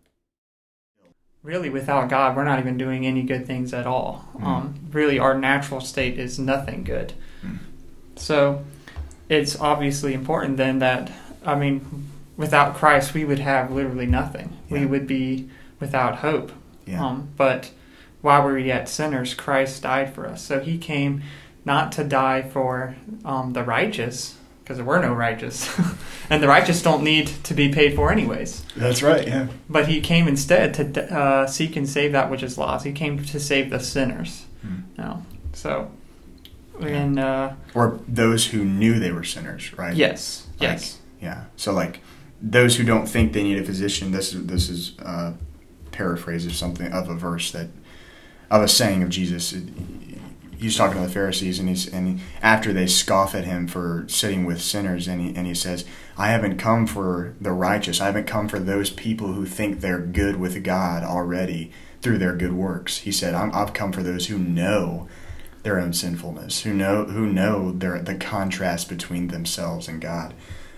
Really, 1.44 1.70
without 1.70 2.10
God, 2.10 2.36
we're 2.36 2.44
not 2.44 2.58
even 2.58 2.76
doing 2.76 3.06
any 3.06 3.22
good 3.22 3.46
things 3.46 3.72
at 3.72 3.86
all. 3.86 4.28
Mm. 4.36 4.44
Um, 4.44 4.76
really, 4.92 5.20
our 5.20 5.38
natural 5.38 5.80
state 5.80 6.18
is 6.18 6.40
nothing 6.40 6.84
good. 6.84 7.14
Mm. 7.46 7.60
So, 8.16 8.66
it's 9.30 9.56
obviously 9.60 10.16
important 10.16 10.58
then 10.58 10.80
that, 10.80 11.12
I 11.46 11.54
mean, 11.54 12.10
without 12.36 12.74
Christ, 12.74 13.14
we 13.14 13.26
would 13.26 13.38
have 13.38 13.72
literally 13.72 14.08
nothing. 14.08 14.58
We 14.70 14.88
would 14.88 15.06
be 15.06 15.48
without 15.80 16.18
hope. 16.18 16.52
yeah, 16.88 17.06
Um, 17.06 17.30
but 17.38 17.72
while 18.22 18.44
we 18.46 18.52
were 18.52 18.58
yet 18.58 18.90
sinners, 18.90 19.36
Christ 19.36 19.84
died 19.84 20.14
for 20.16 20.28
us. 20.28 20.44
So 20.44 20.60
he 20.60 20.80
came 20.80 21.22
not 21.64 21.92
to 21.94 22.04
die 22.04 22.42
for 22.42 22.96
um, 23.24 23.54
the 23.54 23.64
righteous, 23.64 24.38
because 24.66 24.78
there 24.78 24.86
were 24.86 25.00
no 25.00 25.14
righteous, 25.14 25.70
and 26.32 26.42
the 26.42 26.48
righteous 26.48 26.82
don't 26.82 27.04
need 27.04 27.28
to 27.44 27.54
be 27.54 27.72
paid 27.72 27.96
for 27.96 28.12
anyways. 28.12 28.64
that's 28.76 29.04
right. 29.04 29.28
Yeah, 29.28 29.48
But 29.70 29.88
he 29.88 30.02
came 30.02 30.28
instead 30.28 30.74
to 30.74 31.16
uh, 31.16 31.46
seek 31.46 31.76
and 31.76 31.88
save 31.88 32.14
that 32.14 32.32
which 32.32 32.42
is 32.42 32.58
lost. 32.58 32.84
He 32.84 32.92
came 32.92 33.24
to 33.24 33.40
save 33.40 33.70
the 33.70 33.80
sinners. 33.80 34.46
Hmm. 34.64 34.80
No, 34.98 35.24
so 35.54 35.92
and 36.82 37.20
uh, 37.20 37.54
or 37.76 38.00
those 38.08 38.48
who 38.48 38.66
knew 38.66 38.98
they 38.98 39.12
were 39.12 39.24
sinners, 39.24 39.72
right? 39.78 39.96
yes, 39.96 40.48
Like, 40.60 40.62
yes, 40.62 40.98
yeah. 41.22 41.44
So 41.58 41.72
like 41.72 42.00
those 42.42 42.78
who 42.78 42.84
don't 42.84 43.06
think 43.06 43.34
they 43.34 43.44
need 43.44 43.60
a 43.60 43.64
physician. 43.64 44.12
This 44.12 44.34
is 44.34 44.48
this 44.48 44.68
is 44.68 44.98
uh, 45.00 45.34
paraphrase 45.92 46.48
of 46.48 46.56
something 46.56 46.92
of 46.92 47.08
a 47.08 47.14
verse 47.14 47.52
that 47.52 47.68
of 48.50 48.64
a 48.64 48.68
saying 48.68 49.04
of 49.04 49.10
Jesus. 49.10 49.54
He's 50.58 50.78
talking 50.78 51.02
to 51.02 51.08
the 51.08 51.14
Pharisees, 51.14 51.60
and 51.60 51.70
he's 51.70 51.88
and 51.88 52.20
after 52.42 52.74
they 52.74 52.88
scoff 52.88 53.36
at 53.36 53.46
him 53.46 53.68
for 53.68 54.06
sitting 54.08 54.46
with 54.46 54.62
sinners, 54.62 55.08
and 55.08 55.22
he 55.22 55.36
and 55.36 55.46
he 55.48 55.54
says, 55.54 55.86
"I 56.18 56.30
haven't 56.30 56.58
come 56.58 56.88
for 56.88 57.34
the 57.40 57.52
righteous. 57.52 58.02
I 58.02 58.06
haven't 58.06 58.28
come 58.28 58.48
for 58.48 58.60
those 58.60 58.90
people 58.90 59.34
who 59.34 59.46
think 59.46 59.82
they're 59.82 60.00
good 60.00 60.38
with 60.38 60.64
God 60.64 61.04
already 61.04 61.72
through 62.02 62.18
their 62.18 62.36
good 62.36 62.54
works." 62.54 63.00
He 63.00 63.12
said, 63.12 63.34
I'm, 63.34 63.54
"I've 63.54 63.74
come 63.74 63.92
for 63.92 64.04
those 64.04 64.28
who 64.28 64.38
know 64.38 65.08
their 65.64 65.80
own 65.80 65.94
sinfulness, 65.94 66.62
who 66.62 66.74
know 66.74 67.06
who 67.06 67.26
know 67.26 67.72
their 67.72 68.00
the 68.00 68.16
contrast 68.16 68.90
between 68.90 69.28
themselves 69.28 69.88
and 69.88 70.02
God." 70.02 70.34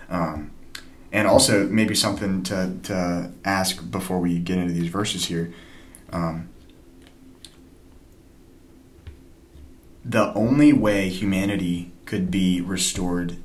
Um, 0.09 0.51
and 1.11 1.27
also 1.27 1.67
maybe 1.67 1.95
something 1.95 2.43
to, 2.43 2.77
to 2.83 3.31
ask 3.45 3.89
before 3.89 4.19
we 4.19 4.39
get 4.39 4.57
into 4.57 4.73
these 4.73 4.89
verses 4.89 5.25
here. 5.25 5.53
Um, 6.11 6.49
the 10.09 10.33
only 10.33 10.71
way 10.71 11.09
humanity 11.09 11.91
could 12.05 12.31
be 12.31 12.61
restored 12.61 13.35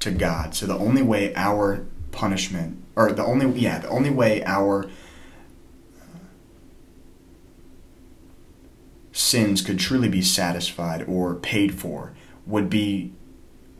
to 0.00 0.10
God, 0.12 0.54
so 0.54 0.66
the 0.66 0.78
only 0.78 1.02
way 1.02 1.34
our 1.34 1.84
punishment, 2.12 2.80
or 2.94 3.12
the 3.12 3.24
only 3.24 3.58
yeah, 3.58 3.78
the 3.78 3.88
only 3.88 4.10
way 4.10 4.42
our 4.44 4.84
uh, 4.84 4.88
sins 9.12 9.60
could 9.62 9.78
truly 9.78 10.08
be 10.08 10.22
satisfied 10.22 11.04
or 11.08 11.34
paid 11.34 11.74
for 11.74 12.12
would 12.46 12.70
be 12.70 13.12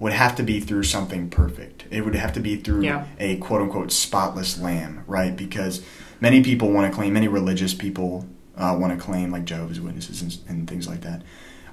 would 0.00 0.12
have 0.12 0.36
to 0.36 0.42
be 0.44 0.60
through 0.60 0.84
something 0.84 1.28
perfect. 1.28 1.84
It 1.90 2.02
would 2.04 2.14
have 2.14 2.32
to 2.34 2.40
be 2.40 2.54
through 2.56 2.82
Yeah. 2.82 3.06
a 3.18 3.36
quote 3.38 3.62
unquote 3.62 3.90
spotless 3.90 4.58
lamb, 4.60 5.02
right? 5.08 5.36
Because 5.36 5.82
many 6.20 6.40
people 6.42 6.70
want 6.70 6.88
to 6.90 6.94
claim, 6.96 7.12
many 7.14 7.26
religious 7.26 7.74
people 7.74 8.24
uh, 8.56 8.76
want 8.78 8.96
to 8.96 9.04
claim, 9.04 9.32
like 9.32 9.44
Jehovah's 9.44 9.80
Witnesses 9.80 10.22
and, 10.22 10.38
and 10.48 10.68
things 10.70 10.86
like 10.86 11.00
that, 11.00 11.22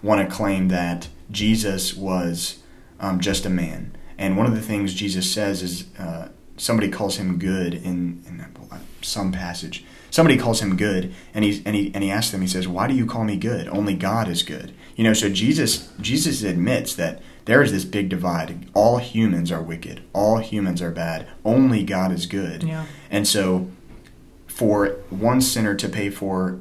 want 0.02 0.28
to 0.28 0.36
claim 0.36 0.68
that 0.70 1.08
Jesus 1.32 1.96
was 1.96 2.60
um, 3.00 3.20
just 3.20 3.46
a 3.46 3.50
man. 3.50 3.96
And 4.18 4.38
one 4.38 4.46
of 4.46 4.56
the 4.56 4.62
things 4.62 4.94
Jesus 4.94 5.32
says 5.32 5.62
is 5.62 5.86
uh, 5.98 6.30
somebody 6.58 6.90
calls 6.90 7.18
him 7.18 7.38
good 7.38 7.74
in, 7.74 8.24
in 8.28 8.46
some 9.02 9.32
passage. 9.32 9.86
Somebody 10.10 10.38
calls 10.38 10.62
him 10.62 10.78
good, 10.78 11.14
and 11.34 11.44
he 11.44 11.62
and 11.66 11.76
he 11.76 11.92
and 11.94 12.04
he 12.04 12.10
asks 12.10 12.32
them. 12.32 12.42
He 12.42 12.48
says, 12.48 12.68
"Why 12.68 12.88
do 12.88 12.94
you 12.94 13.06
call 13.06 13.26
me 13.26 13.36
good? 13.36 13.68
Only 13.68 13.94
God 13.96 14.30
is 14.30 14.44
good." 14.44 14.74
You 14.96 15.04
know, 15.04 15.14
so 15.14 15.30
Jesus 15.30 15.92
Jesus 16.00 16.42
admits 16.42 16.96
that 16.96 17.22
there 17.46 17.62
is 17.62 17.72
this 17.72 17.86
big 17.86 18.10
divide. 18.10 18.68
All 18.74 18.98
humans 18.98 19.52
are 19.52 19.62
wicked. 19.62 20.02
All 20.14 20.38
humans 20.38 20.82
are 20.82 20.92
bad. 20.92 21.28
Only 21.44 21.84
God 21.84 22.12
is 22.12 22.26
good. 22.26 22.64
yeah, 22.64 22.86
And 23.12 23.28
so, 23.28 23.70
for 24.48 24.98
one 25.10 25.42
sinner 25.42 25.76
to 25.76 25.90
pay 25.90 26.10
for 26.10 26.60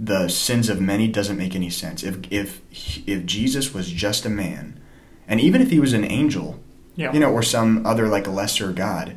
the 0.00 0.28
sins 0.28 0.68
of 0.68 0.80
many 0.80 1.08
doesn't 1.08 1.36
make 1.36 1.54
any 1.56 1.70
sense. 1.70 2.02
If 2.04 2.18
if 2.30 2.60
if 3.06 3.26
Jesus 3.26 3.74
was 3.74 3.90
just 3.90 4.24
a 4.26 4.30
man, 4.30 4.78
and 5.26 5.40
even 5.40 5.60
if 5.60 5.70
he 5.70 5.80
was 5.80 5.92
an 5.92 6.04
angel, 6.04 6.60
yeah, 6.96 7.12
you 7.12 7.20
know, 7.20 7.32
or 7.32 7.42
some 7.42 7.84
other 7.86 8.06
like 8.08 8.26
lesser 8.28 8.72
god, 8.72 9.16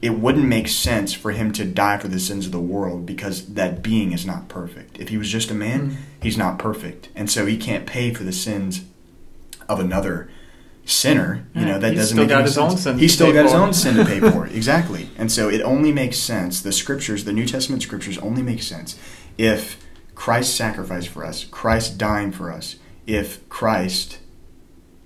it 0.00 0.10
wouldn't 0.10 0.46
make 0.46 0.68
sense 0.68 1.12
for 1.12 1.32
him 1.32 1.52
to 1.52 1.64
die 1.64 1.98
for 1.98 2.06
the 2.08 2.20
sins 2.20 2.46
of 2.46 2.52
the 2.52 2.60
world 2.60 3.04
because 3.04 3.54
that 3.54 3.82
being 3.82 4.12
is 4.12 4.24
not 4.24 4.48
perfect. 4.48 4.98
If 5.00 5.08
he 5.08 5.16
was 5.18 5.28
just 5.30 5.50
a 5.50 5.54
man, 5.54 5.90
Mm. 5.90 5.96
he's 6.22 6.38
not 6.38 6.58
perfect, 6.58 7.08
and 7.16 7.28
so 7.28 7.46
he 7.46 7.56
can't 7.56 7.86
pay 7.86 8.14
for 8.14 8.22
the 8.22 8.32
sins 8.32 8.82
of 9.68 9.80
another 9.80 10.30
sinner. 10.88 11.46
You 11.54 11.66
know 11.66 11.78
that 11.78 11.92
he's 11.92 12.00
doesn't 12.00 12.16
still 12.16 12.24
make 12.24 12.28
got 12.28 12.38
any 12.38 12.44
his 12.44 12.54
sense. 12.54 12.72
own 12.72 12.78
sins 12.78 13.00
He's 13.00 13.14
still 13.14 13.32
got 13.32 13.44
his 13.44 13.54
own 13.54 13.72
sin 13.72 13.96
to 13.96 14.04
pay 14.04 14.20
for. 14.20 14.46
Exactly, 14.58 15.10
and 15.16 15.30
so 15.30 15.48
it 15.48 15.60
only 15.62 15.92
makes 15.92 16.18
sense. 16.18 16.60
The 16.60 16.72
scriptures, 16.72 17.24
the 17.24 17.32
New 17.32 17.46
Testament 17.46 17.82
scriptures, 17.82 18.18
only 18.18 18.42
make 18.42 18.62
sense 18.62 18.98
if 19.36 19.80
Christ 20.14 20.56
sacrificed 20.56 21.08
for 21.08 21.24
us, 21.24 21.44
Christ 21.44 21.96
dying 21.98 22.32
for 22.32 22.50
us, 22.50 22.76
if 23.06 23.48
Christ 23.48 24.18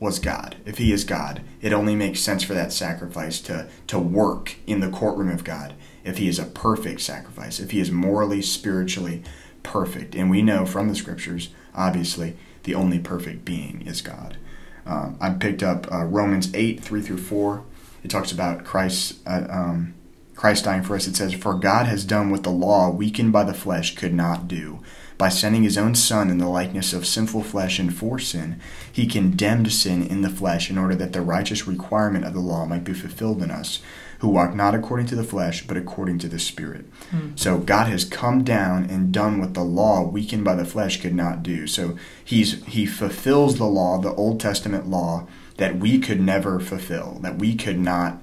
was 0.00 0.18
God, 0.18 0.56
if 0.64 0.78
he 0.78 0.92
is 0.92 1.04
God, 1.04 1.42
it 1.60 1.72
only 1.72 1.94
makes 1.94 2.20
sense 2.20 2.42
for 2.42 2.54
that 2.54 2.72
sacrifice 2.72 3.40
to, 3.42 3.68
to 3.86 3.98
work 3.98 4.56
in 4.66 4.80
the 4.80 4.90
courtroom 4.90 5.28
of 5.28 5.44
God 5.44 5.74
if 6.02 6.18
he 6.18 6.28
is 6.28 6.38
a 6.38 6.46
perfect 6.46 7.00
sacrifice, 7.00 7.60
if 7.60 7.70
he 7.70 7.78
is 7.78 7.90
morally, 7.90 8.42
spiritually 8.42 9.22
perfect. 9.62 10.14
And 10.16 10.28
we 10.30 10.42
know 10.42 10.66
from 10.66 10.88
the 10.88 10.96
scriptures, 10.96 11.50
obviously, 11.74 12.36
the 12.64 12.74
only 12.74 12.98
perfect 12.98 13.44
being 13.44 13.82
is 13.86 14.00
God. 14.00 14.38
Um, 14.86 15.16
I 15.20 15.30
picked 15.30 15.62
up 15.62 15.90
uh, 15.92 16.04
Romans 16.04 16.52
8, 16.54 16.80
3 16.80 17.02
through 17.02 17.18
4. 17.18 17.64
It 18.04 18.10
talks 18.10 18.32
about 18.32 18.64
Christ, 18.64 19.18
uh, 19.26 19.46
um, 19.48 19.94
Christ 20.34 20.64
dying 20.64 20.82
for 20.82 20.96
us. 20.96 21.06
It 21.06 21.16
says, 21.16 21.34
For 21.34 21.54
God 21.54 21.86
has 21.86 22.04
done 22.04 22.30
what 22.30 22.42
the 22.42 22.50
law, 22.50 22.90
weakened 22.90 23.32
by 23.32 23.44
the 23.44 23.54
flesh, 23.54 23.94
could 23.94 24.14
not 24.14 24.48
do 24.48 24.80
by 25.22 25.28
sending 25.28 25.62
his 25.62 25.78
own 25.78 25.94
Son 25.94 26.30
in 26.30 26.38
the 26.38 26.48
likeness 26.48 26.92
of 26.92 27.06
sinful 27.06 27.44
flesh 27.44 27.78
and 27.78 27.94
for 27.94 28.18
sin, 28.18 28.58
he 28.90 29.06
condemned 29.06 29.70
sin 29.70 30.04
in 30.04 30.22
the 30.22 30.28
flesh 30.28 30.68
in 30.68 30.76
order 30.76 30.96
that 30.96 31.12
the 31.12 31.20
righteous 31.20 31.64
requirement 31.64 32.24
of 32.24 32.34
the 32.34 32.40
law 32.40 32.66
might 32.66 32.82
be 32.82 32.92
fulfilled 32.92 33.40
in 33.40 33.48
us, 33.48 33.80
who 34.22 34.28
walk 34.28 34.54
not 34.54 34.74
according 34.74 35.06
to 35.06 35.14
the 35.14 35.24
flesh, 35.24 35.66
but 35.66 35.76
according 35.76 36.18
to 36.20 36.28
the 36.28 36.38
Spirit. 36.38 36.84
Mm. 37.10 37.38
So 37.38 37.58
God 37.58 37.88
has 37.88 38.04
come 38.04 38.42
down 38.42 38.84
and 38.84 39.12
done 39.12 39.38
what 39.38 39.54
the 39.54 39.64
law, 39.64 40.02
weakened 40.02 40.44
by 40.44 40.54
the 40.54 40.64
flesh, 40.64 41.00
could 41.00 41.14
not 41.14 41.42
do. 41.42 41.66
So 41.66 41.98
he's 42.24 42.64
he 42.64 42.86
fulfills 42.86 43.58
the 43.58 43.66
law, 43.66 43.98
the 43.98 44.14
Old 44.14 44.40
Testament 44.40 44.88
law, 44.88 45.26
that 45.58 45.78
we 45.78 45.98
could 45.98 46.20
never 46.20 46.58
fulfill, 46.60 47.18
that 47.22 47.38
we 47.38 47.54
could 47.54 47.78
not 47.78 48.22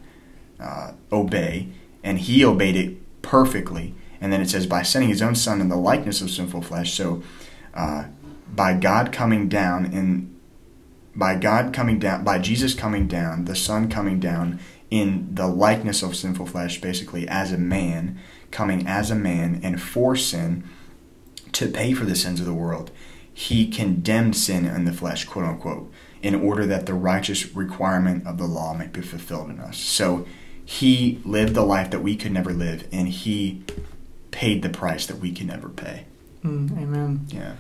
uh, 0.60 0.94
obey, 1.12 1.68
and 2.04 2.20
he 2.20 2.44
obeyed 2.44 2.76
it 2.76 3.22
perfectly 3.22 3.94
and 4.22 4.34
then 4.34 4.42
it 4.42 4.50
says, 4.50 4.66
by 4.66 4.84
sending 4.84 5.10
his 5.10 5.22
own 5.22 5.36
son 5.36 5.62
in 5.62 5.70
the 5.70 5.78
likeness 5.78 6.22
of 6.22 6.30
sinful 6.30 6.62
flesh. 6.62 6.94
So, 6.94 7.24
uh, 7.74 8.06
by 8.54 8.74
God 8.74 9.14
coming 9.14 9.48
down 9.48 9.86
and 9.86 10.36
by 11.16 11.36
God 11.36 11.74
coming 11.74 12.00
down, 12.00 12.24
by 12.24 12.40
Jesus 12.40 12.74
coming 12.74 13.08
down, 13.08 13.46
the 13.46 13.56
Son 13.56 13.90
coming 13.90 14.20
down 14.20 14.60
in 14.90 15.30
the 15.34 15.48
likeness 15.48 16.02
of 16.02 16.16
sinful 16.16 16.48
flesh, 16.48 16.82
basically 16.82 17.28
as 17.28 17.52
a 17.52 17.58
man, 17.58 18.20
coming 18.52 18.88
as 18.88 19.12
a 19.12 19.16
man 19.16 19.60
and 19.64 19.82
for 19.82 20.16
sin 20.16 20.64
to 21.52 21.68
pay 21.68 21.94
for 21.94 22.06
the 22.06 22.16
sins 22.16 22.40
of 22.40 22.46
the 22.46 22.54
world. 22.54 22.92
He 23.34 23.68
condemned 23.68 24.36
sin 24.36 24.66
in 24.66 24.86
the 24.86 24.92
flesh, 24.92 25.26
quote 25.26 25.46
unquote, 25.46 25.92
in 26.22 26.36
order 26.36 26.66
that 26.66 26.86
the 26.86 26.94
righteous 26.94 27.56
requirement 27.56 28.28
of 28.28 28.38
the 28.38 28.46
law 28.46 28.74
might 28.74 28.92
be 28.92 29.02
fulfilled 29.02 29.50
in 29.50 29.60
us. 29.60 29.78
So 29.78 30.26
he 30.66 31.22
lived 31.24 31.54
the 31.54 31.64
life 31.64 31.90
that 31.92 32.02
we 32.02 32.16
could 32.16 32.32
never 32.32 32.52
live, 32.52 32.88
and 32.92 33.08
he 33.08 33.64
paid 34.32 34.62
the 34.62 34.70
price 34.70 35.06
that 35.08 35.18
we 35.18 35.32
can 35.32 35.48
never 35.48 35.70
pay. 35.70 36.06
Mm, 36.44 36.78
amen. 36.78 37.28
Yeah. 37.30 37.56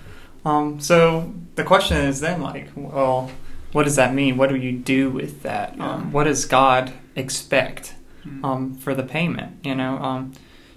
Um, 0.45 0.79
so 0.79 1.33
the 1.55 1.63
question 1.63 1.97
is 1.97 2.19
then, 2.19 2.41
like, 2.41 2.69
well, 2.75 3.31
what 3.71 3.83
does 3.83 3.95
that 3.95 4.13
mean? 4.13 4.37
What 4.37 4.49
do 4.49 4.55
you 4.55 4.71
do 4.71 5.09
with 5.09 5.43
that? 5.43 5.77
Yeah. 5.77 5.91
Um, 5.91 6.11
what 6.11 6.25
does 6.25 6.45
God 6.45 6.93
expect 7.19 7.95
mm. 8.25 8.43
um, 8.43 8.75
for 8.75 8.95
the 8.95 9.03
payment? 9.03 9.63
You 9.63 9.75
know, 9.75 9.97
um, 9.97 10.33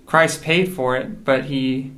Christ 0.06 0.42
paid 0.42 0.72
for 0.72 0.96
it, 0.96 1.24
but 1.24 1.46
he 1.46 1.92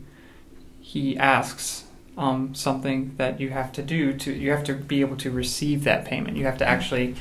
he 0.81 1.17
asks 1.17 1.85
um, 2.17 2.55
something 2.55 3.15
that 3.17 3.41
you 3.41 3.51
have 3.51 3.73
to 3.73 3.83
do 3.83 4.13
to 4.13 4.33
you 4.33 4.51
have 4.51 4.65
to 4.65 4.75
be 4.75 5.01
able 5.01 5.17
to 5.17 5.31
receive 5.31 5.85
that 5.85 6.05
payment. 6.05 6.37
You 6.37 6.45
have 6.45 6.59
to 6.59 6.69
actually 6.69 7.17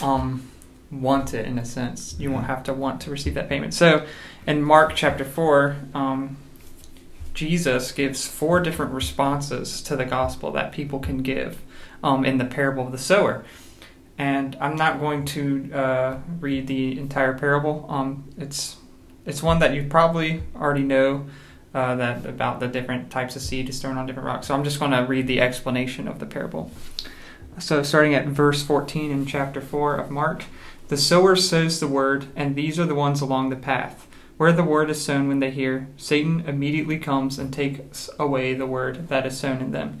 um, 0.00 0.48
want 0.90 1.34
it 1.34 1.46
in 1.46 1.58
a 1.58 1.64
sense. 1.64 2.16
You 2.18 2.30
won't 2.30 2.46
have 2.46 2.62
to 2.64 2.74
want 2.74 3.00
to 3.02 3.10
receive 3.10 3.34
that 3.34 3.48
payment. 3.48 3.74
So 3.74 4.06
in 4.46 4.62
Mark 4.62 4.94
chapter 4.94 5.24
4, 5.24 5.76
um, 5.94 6.36
Jesus 7.34 7.92
gives 7.92 8.26
four 8.26 8.60
different 8.60 8.92
responses 8.92 9.82
to 9.82 9.96
the 9.96 10.04
gospel 10.04 10.50
that 10.52 10.72
people 10.72 10.98
can 10.98 11.18
give 11.18 11.60
um, 12.02 12.24
in 12.24 12.38
the 12.38 12.44
parable 12.44 12.86
of 12.86 12.92
the 12.92 12.98
sower. 12.98 13.44
And 14.20 14.54
I'm 14.60 14.76
not 14.76 15.00
going 15.00 15.24
to 15.24 15.72
uh, 15.72 16.18
read 16.40 16.66
the 16.66 16.98
entire 16.98 17.32
parable. 17.32 17.86
Um, 17.88 18.28
it's 18.36 18.76
it's 19.24 19.42
one 19.42 19.60
that 19.60 19.72
you 19.72 19.86
probably 19.88 20.42
already 20.54 20.82
know 20.82 21.24
uh, 21.74 21.94
that 21.94 22.26
about 22.26 22.60
the 22.60 22.68
different 22.68 23.10
types 23.10 23.34
of 23.34 23.40
seed 23.40 23.70
is 23.70 23.80
thrown 23.80 23.96
on 23.96 24.04
different 24.04 24.26
rocks. 24.26 24.48
So 24.48 24.54
I'm 24.54 24.62
just 24.62 24.78
going 24.78 24.90
to 24.90 25.00
read 25.00 25.26
the 25.26 25.40
explanation 25.40 26.06
of 26.06 26.18
the 26.18 26.26
parable. 26.26 26.70
So 27.58 27.82
starting 27.82 28.14
at 28.14 28.26
verse 28.26 28.62
14 28.62 29.10
in 29.10 29.24
chapter 29.24 29.62
4 29.62 29.96
of 29.96 30.10
Mark, 30.10 30.44
the 30.88 30.98
sower 30.98 31.34
sows 31.34 31.80
the 31.80 31.88
word, 31.88 32.26
and 32.36 32.54
these 32.54 32.78
are 32.78 32.84
the 32.86 32.94
ones 32.94 33.22
along 33.22 33.48
the 33.48 33.56
path 33.56 34.06
where 34.36 34.52
the 34.52 34.64
word 34.64 34.90
is 34.90 35.02
sown 35.02 35.28
when 35.28 35.40
they 35.40 35.50
hear, 35.50 35.88
Satan 35.96 36.44
immediately 36.46 36.98
comes 36.98 37.38
and 37.38 37.52
takes 37.52 38.10
away 38.18 38.52
the 38.52 38.66
word 38.66 39.08
that 39.08 39.26
is 39.26 39.38
sown 39.38 39.60
in 39.60 39.70
them. 39.70 40.00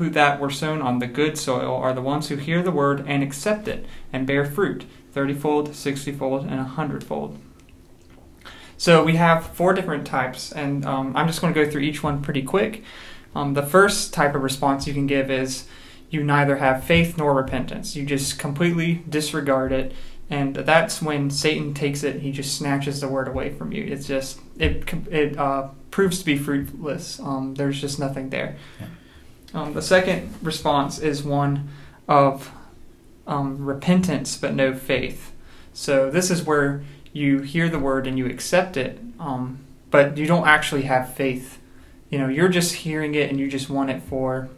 who 0.00 0.08
that 0.08 0.40
were 0.40 0.48
sown 0.48 0.80
on 0.80 0.98
the 0.98 1.06
good 1.06 1.36
soil 1.36 1.76
are 1.76 1.92
the 1.92 2.00
ones 2.00 2.28
who 2.28 2.36
hear 2.36 2.62
the 2.62 2.70
word 2.70 3.04
and 3.06 3.22
accept 3.22 3.68
it 3.68 3.84
and 4.10 4.26
bear 4.26 4.46
fruit, 4.46 4.86
thirtyfold, 5.14 5.74
sixtyfold, 5.74 6.46
and 6.46 6.58
a 6.58 6.64
hundredfold. 6.64 7.38
So 8.78 9.04
we 9.04 9.16
have 9.16 9.46
four 9.46 9.74
different 9.74 10.06
types, 10.06 10.52
and 10.52 10.86
um, 10.86 11.14
I'm 11.14 11.26
just 11.26 11.42
going 11.42 11.52
to 11.52 11.64
go 11.64 11.70
through 11.70 11.82
each 11.82 12.02
one 12.02 12.22
pretty 12.22 12.42
quick. 12.42 12.82
Um, 13.34 13.52
the 13.52 13.62
first 13.62 14.14
type 14.14 14.34
of 14.34 14.42
response 14.42 14.86
you 14.86 14.94
can 14.94 15.06
give 15.06 15.30
is 15.30 15.66
you 16.08 16.24
neither 16.24 16.56
have 16.56 16.82
faith 16.82 17.18
nor 17.18 17.34
repentance. 17.34 17.94
You 17.94 18.06
just 18.06 18.38
completely 18.38 19.04
disregard 19.06 19.70
it 19.70 19.92
and 20.30 20.54
that's 20.54 21.02
when 21.02 21.28
Satan 21.28 21.74
takes 21.74 22.04
it. 22.04 22.20
He 22.20 22.30
just 22.30 22.56
snatches 22.56 23.00
the 23.00 23.08
word 23.08 23.26
away 23.26 23.50
from 23.50 23.72
you. 23.72 23.82
It's 23.82 24.06
just 24.06 24.38
it 24.58 24.88
it 25.10 25.36
uh, 25.36 25.68
proves 25.90 26.20
to 26.20 26.24
be 26.24 26.38
fruitless. 26.38 27.18
Um, 27.18 27.56
there's 27.56 27.80
just 27.80 27.98
nothing 27.98 28.30
there. 28.30 28.56
Yeah. 28.80 28.86
Um, 29.52 29.74
the 29.74 29.82
second 29.82 30.34
response 30.42 30.98
is 30.98 31.22
one 31.22 31.68
of 32.08 32.50
um, 33.26 33.64
repentance 33.64 34.36
but 34.36 34.54
no 34.54 34.74
faith. 34.74 35.32
So 35.72 36.10
this 36.10 36.30
is 36.30 36.44
where 36.44 36.82
you 37.12 37.40
hear 37.40 37.68
the 37.68 37.78
word 37.78 38.06
and 38.06 38.18
you 38.18 38.26
accept 38.26 38.76
it, 38.76 39.00
um, 39.18 39.58
but 39.90 40.16
you 40.16 40.26
don't 40.26 40.46
actually 40.46 40.82
have 40.82 41.14
faith. 41.14 41.58
You 42.10 42.18
know, 42.18 42.28
you're 42.28 42.48
just 42.48 42.74
hearing 42.74 43.14
it 43.14 43.30
and 43.30 43.38
you 43.38 43.48
just 43.48 43.70
want 43.70 43.90
it 43.90 44.02
for, 44.02 44.48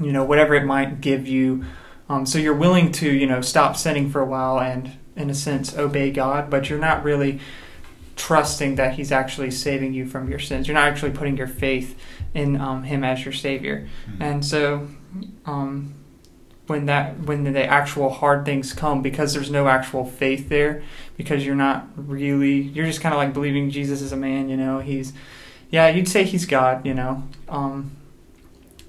you 0.00 0.12
know, 0.12 0.24
whatever 0.24 0.54
it 0.54 0.64
might 0.64 1.00
give 1.00 1.26
you 1.26 1.64
um, 2.08 2.26
so 2.26 2.38
you're 2.38 2.54
willing 2.54 2.92
to, 2.92 3.10
you 3.10 3.26
know, 3.26 3.40
stop 3.40 3.76
sinning 3.76 4.10
for 4.10 4.20
a 4.20 4.26
while 4.26 4.60
and, 4.60 4.92
in 5.16 5.30
a 5.30 5.34
sense, 5.34 5.76
obey 5.76 6.10
God, 6.10 6.50
but 6.50 6.68
you're 6.68 6.78
not 6.78 7.02
really 7.02 7.40
trusting 8.16 8.76
that 8.76 8.94
He's 8.94 9.12
actually 9.12 9.50
saving 9.50 9.94
you 9.94 10.06
from 10.06 10.28
your 10.28 10.38
sins. 10.38 10.68
You're 10.68 10.74
not 10.74 10.88
actually 10.88 11.12
putting 11.12 11.36
your 11.36 11.46
faith 11.46 11.98
in 12.34 12.60
um, 12.60 12.84
Him 12.84 13.04
as 13.04 13.24
your 13.24 13.32
Savior. 13.32 13.88
Mm-hmm. 14.08 14.22
And 14.22 14.44
so, 14.44 14.88
um, 15.46 15.94
when 16.66 16.86
that 16.86 17.20
when 17.20 17.44
the 17.44 17.64
actual 17.64 18.10
hard 18.10 18.44
things 18.44 18.72
come, 18.72 19.02
because 19.02 19.34
there's 19.34 19.50
no 19.50 19.68
actual 19.68 20.04
faith 20.04 20.48
there, 20.48 20.82
because 21.16 21.44
you're 21.44 21.54
not 21.54 21.88
really, 21.96 22.60
you're 22.60 22.86
just 22.86 23.00
kind 23.00 23.14
of 23.14 23.18
like 23.18 23.32
believing 23.32 23.70
Jesus 23.70 24.00
is 24.00 24.12
a 24.12 24.16
man. 24.16 24.48
You 24.48 24.56
know, 24.56 24.78
He's, 24.78 25.12
yeah, 25.70 25.88
you'd 25.88 26.08
say 26.08 26.24
He's 26.24 26.46
God. 26.46 26.86
You 26.86 26.94
know. 26.94 27.28
Um, 27.48 27.96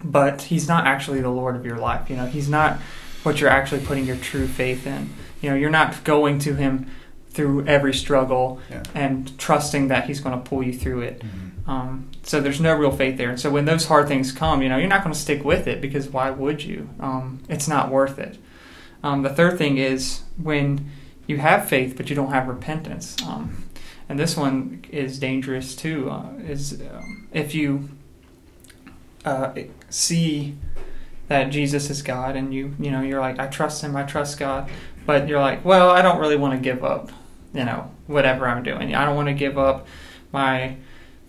but 0.06 0.44
he's 0.44 0.68
not 0.68 0.86
actually 0.86 1.22
the 1.22 1.30
Lord 1.30 1.56
of 1.56 1.66
your 1.66 1.78
life. 1.78 2.10
You 2.10 2.16
know, 2.16 2.28
he's 2.28 2.48
not 2.48 2.78
what 3.24 3.42
you're 3.42 3.50
actually 3.50 3.84
putting 3.86 4.06
your 4.06 4.18
true 4.18 4.48
faith 4.48 4.86
in. 4.86 5.10
You 5.42 5.50
know, 5.50 5.56
you're 5.56 5.70
not 5.70 6.04
going 6.04 6.40
to 6.40 6.54
him 6.54 6.90
through 7.36 7.66
every 7.68 7.94
struggle 7.94 8.60
yeah. 8.70 8.84
and 8.94 9.38
trusting 9.38 9.90
that 9.90 10.06
he's 10.06 10.20
going 10.20 10.42
to 10.42 10.50
pull 10.50 10.64
you 10.64 10.74
through 10.74 11.02
it. 11.02 11.20
Mm-hmm. 11.20 11.70
Um, 11.70 12.12
so 12.24 12.42
there's 12.42 12.62
no 12.62 12.76
real 12.76 12.92
faith 12.92 13.18
there. 13.18 13.30
And 13.30 13.40
so 13.40 13.50
when 13.50 13.66
those 13.66 13.86
hard 13.86 14.08
things 14.08 14.32
come, 14.32 14.62
you 14.62 14.70
know, 14.70 14.78
you're 14.78 14.88
not 14.88 15.04
going 15.04 15.14
to 15.14 15.20
stick 15.20 15.44
with 15.44 15.68
it 15.68 15.82
because 15.82 16.08
why 16.10 16.30
would 16.30 16.64
you? 16.64 16.90
Um, 17.00 17.44
it's 17.50 17.68
not 17.68 17.90
worth 17.90 18.18
it. 18.20 18.38
Um, 19.04 19.22
the 19.22 19.30
third 19.30 19.58
thing 19.58 19.78
is 19.78 20.22
when 20.42 20.90
you 21.28 21.38
have 21.38 21.68
faith 21.68 21.96
but 21.98 22.10
you 22.10 22.16
don't 22.16 22.32
have 22.32 22.48
repentance. 22.48 23.16
Um, 23.24 23.66
and 24.08 24.20
this 24.20 24.38
one 24.38 24.84
is 24.92 25.20
dangerous 25.20 25.76
too. 25.76 26.10
Uh, 26.10 26.30
is 26.48 26.82
um, 26.94 27.28
if 27.34 27.56
you 27.56 27.90
uh, 29.24 29.54
see 29.90 30.56
that 31.28 31.46
Jesus 31.46 31.90
is 31.90 32.02
God, 32.04 32.36
and 32.36 32.54
you 32.54 32.76
you 32.80 32.92
know 32.92 33.02
you're 33.02 33.20
like 33.20 33.40
I 33.40 33.48
trust 33.48 33.84
Him, 33.84 33.96
I 33.96 34.04
trust 34.04 34.38
God, 34.38 34.70
but 35.06 35.28
you're 35.28 35.40
like, 35.40 35.66
well, 35.66 35.90
I 35.90 36.02
don't 36.02 36.20
really 36.20 36.36
want 36.36 36.54
to 36.54 36.60
give 36.60 36.84
up, 36.84 37.12
you 37.56 37.66
know, 37.66 37.92
whatever 38.08 38.48
I'm 38.48 38.64
doing. 38.64 38.94
I 38.94 39.06
don't 39.06 39.16
want 39.16 39.30
to 39.30 39.34
give 39.34 39.58
up 39.58 39.88
my 40.32 40.78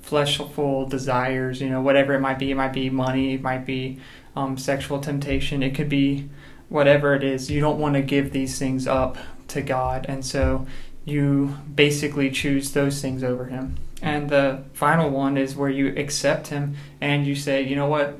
fleshful 0.02 0.88
desires, 0.88 1.60
you 1.60 1.70
know, 1.70 1.80
whatever 1.80 2.14
it 2.14 2.20
might 2.20 2.38
be. 2.38 2.50
It 2.50 2.56
might 2.56 2.72
be 2.72 2.90
money, 2.90 3.34
it 3.34 3.42
might 3.42 3.64
be 3.64 4.00
um, 4.34 4.58
sexual 4.58 5.00
temptation, 5.00 5.62
it 5.62 5.74
could 5.74 5.88
be 5.88 6.28
whatever 6.68 7.14
it 7.14 7.22
is, 7.22 7.50
you 7.50 7.60
don't 7.60 7.78
want 7.78 7.94
to 7.94 8.02
give 8.02 8.32
these 8.32 8.58
things 8.58 8.86
up 8.86 9.16
to 9.48 9.62
God. 9.62 10.06
And 10.08 10.24
so 10.24 10.66
you 11.04 11.56
basically 11.74 12.30
choose 12.30 12.72
those 12.72 13.00
things 13.00 13.22
over 13.22 13.46
Him. 13.46 13.76
And 14.02 14.28
the 14.28 14.64
final 14.72 15.08
one 15.10 15.38
is 15.38 15.56
where 15.56 15.70
you 15.70 15.94
accept 15.96 16.48
Him 16.48 16.76
and 17.00 17.26
you 17.26 17.34
say, 17.34 17.62
you 17.62 17.76
know 17.76 17.86
what? 17.86 18.18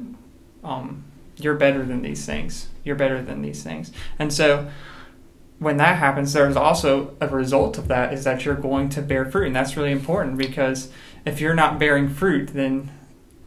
Um, 0.65 1.05
you're 1.37 1.57
better 1.57 1.85
than 1.85 2.03
these 2.03 2.25
things. 2.25 2.69
You're 2.85 2.97
better 2.97 3.21
than 3.21 3.43
these 3.43 3.63
things. 3.63 3.93
And 4.19 4.33
so 4.33 4.71
when 5.59 5.79
that 5.79 5.97
happens, 5.97 6.33
there's 6.33 6.57
also 6.57 7.17
a 7.21 7.29
result 7.29 7.79
of 7.79 7.89
that 7.89 8.13
is 8.13 8.25
that 8.25 8.45
you're 8.45 8.55
going 8.55 8.89
to 8.91 9.03
bear 9.03 9.25
fruit. 9.25 9.47
And 9.47 9.57
that's 9.57 9.77
really 9.77 9.93
important 9.93 10.37
because 10.37 10.91
if 11.25 11.41
you're 11.41 11.55
not 11.55 11.79
bearing 11.79 12.09
fruit, 12.09 12.49
then, 12.49 12.91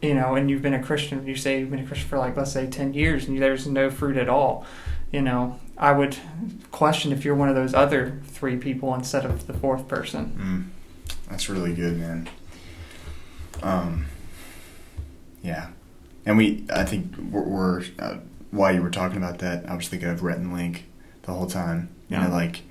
you 0.02 0.14
know, 0.14 0.34
and 0.34 0.50
you've 0.50 0.62
been 0.62 0.74
a 0.74 0.82
Christian, 0.82 1.26
you 1.26 1.36
say 1.36 1.60
you've 1.60 1.70
been 1.70 1.80
a 1.80 1.86
Christian 1.86 2.08
for 2.08 2.18
like, 2.18 2.36
let's 2.36 2.52
say 2.52 2.66
10 2.66 2.94
years 2.94 3.26
and 3.26 3.40
there's 3.40 3.66
no 3.66 3.90
fruit 3.90 4.16
at 4.16 4.28
all, 4.28 4.66
you 5.12 5.22
know, 5.22 5.60
I 5.78 5.92
would 5.92 6.16
question 6.72 7.12
if 7.12 7.24
you're 7.24 7.34
one 7.34 7.48
of 7.48 7.54
those 7.54 7.74
other 7.74 8.20
three 8.26 8.56
people 8.56 8.94
instead 8.94 9.24
of 9.24 9.46
the 9.46 9.54
fourth 9.54 9.88
person. 9.88 10.70
Mm, 11.08 11.14
that's 11.28 11.48
really 11.48 11.74
good, 11.74 11.96
man. 11.96 12.28
Um, 13.62 14.06
yeah, 15.42 15.68
and 16.26 16.36
we, 16.36 16.64
I 16.72 16.84
think 16.84 17.14
we're, 17.30 17.42
we're 17.42 17.84
uh, 17.98 18.18
while 18.50 18.74
you 18.74 18.82
were 18.82 18.90
talking 18.90 19.16
about 19.16 19.38
that, 19.38 19.68
I 19.68 19.74
was 19.74 19.88
thinking 19.88 20.08
of 20.08 20.22
Rhett 20.22 20.38
and 20.38 20.52
Link 20.52 20.84
the 21.22 21.32
whole 21.32 21.46
time. 21.46 21.88
You 22.10 22.16
Yeah. 22.16 22.26
know, 22.26 22.32
like 22.34 22.62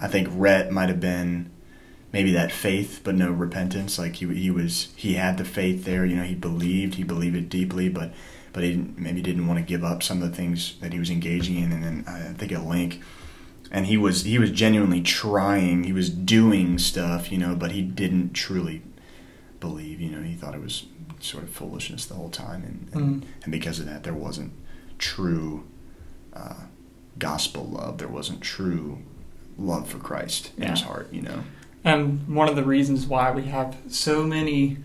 I 0.00 0.08
think 0.08 0.28
Rhett 0.32 0.72
might 0.72 0.88
have 0.88 1.00
been 1.00 1.50
maybe 2.12 2.32
that 2.32 2.50
faith, 2.52 3.00
but 3.04 3.14
no 3.14 3.30
repentance. 3.30 3.98
Like 3.98 4.16
he 4.16 4.26
he 4.34 4.50
was 4.50 4.88
he 4.96 5.14
had 5.14 5.36
the 5.38 5.44
faith 5.44 5.84
there. 5.84 6.04
You 6.06 6.16
know, 6.16 6.22
he 6.24 6.34
believed, 6.34 6.94
he 6.94 7.04
believed 7.04 7.36
it 7.36 7.48
deeply, 7.48 7.88
but 7.88 8.12
but 8.52 8.64
he 8.64 8.70
didn't, 8.70 8.98
maybe 8.98 9.22
didn't 9.22 9.46
want 9.46 9.58
to 9.60 9.64
give 9.64 9.84
up 9.84 10.02
some 10.02 10.22
of 10.22 10.28
the 10.30 10.36
things 10.36 10.74
that 10.80 10.92
he 10.92 10.98
was 10.98 11.10
engaging 11.10 11.56
in. 11.56 11.70
And 11.72 11.84
then 11.84 12.04
I 12.08 12.32
think 12.32 12.50
at 12.50 12.64
Link, 12.66 13.00
and 13.70 13.86
he 13.86 13.96
was 13.96 14.24
he 14.24 14.38
was 14.38 14.50
genuinely 14.50 15.02
trying. 15.02 15.84
He 15.84 15.92
was 15.92 16.08
doing 16.10 16.78
stuff, 16.78 17.30
you 17.30 17.38
know, 17.38 17.54
but 17.54 17.72
he 17.72 17.82
didn't 17.82 18.32
truly 18.32 18.82
believe. 19.60 20.00
You 20.00 20.10
know, 20.10 20.22
he 20.22 20.34
thought 20.34 20.54
it 20.54 20.62
was 20.62 20.86
sort 21.20 21.44
of 21.44 21.50
foolishness 21.50 22.06
the 22.06 22.14
whole 22.14 22.30
time, 22.30 22.62
and 22.64 22.88
and, 22.94 23.22
Mm. 23.22 23.26
and 23.44 23.52
because 23.52 23.78
of 23.78 23.84
that, 23.86 24.02
there 24.04 24.14
wasn't 24.14 24.52
true 24.98 25.64
uh, 26.32 26.54
gospel 27.18 27.64
love. 27.64 27.98
There 27.98 28.08
wasn't 28.08 28.40
true 28.40 28.98
love 29.58 29.88
for 29.88 29.98
Christ 29.98 30.52
in 30.56 30.68
his 30.68 30.82
heart. 30.82 31.12
You 31.12 31.22
know. 31.22 31.42
And 31.84 32.26
one 32.28 32.48
of 32.48 32.56
the 32.56 32.64
reasons 32.64 33.06
why 33.06 33.30
we 33.30 33.44
have 33.44 33.76
so 33.88 34.24
many 34.24 34.78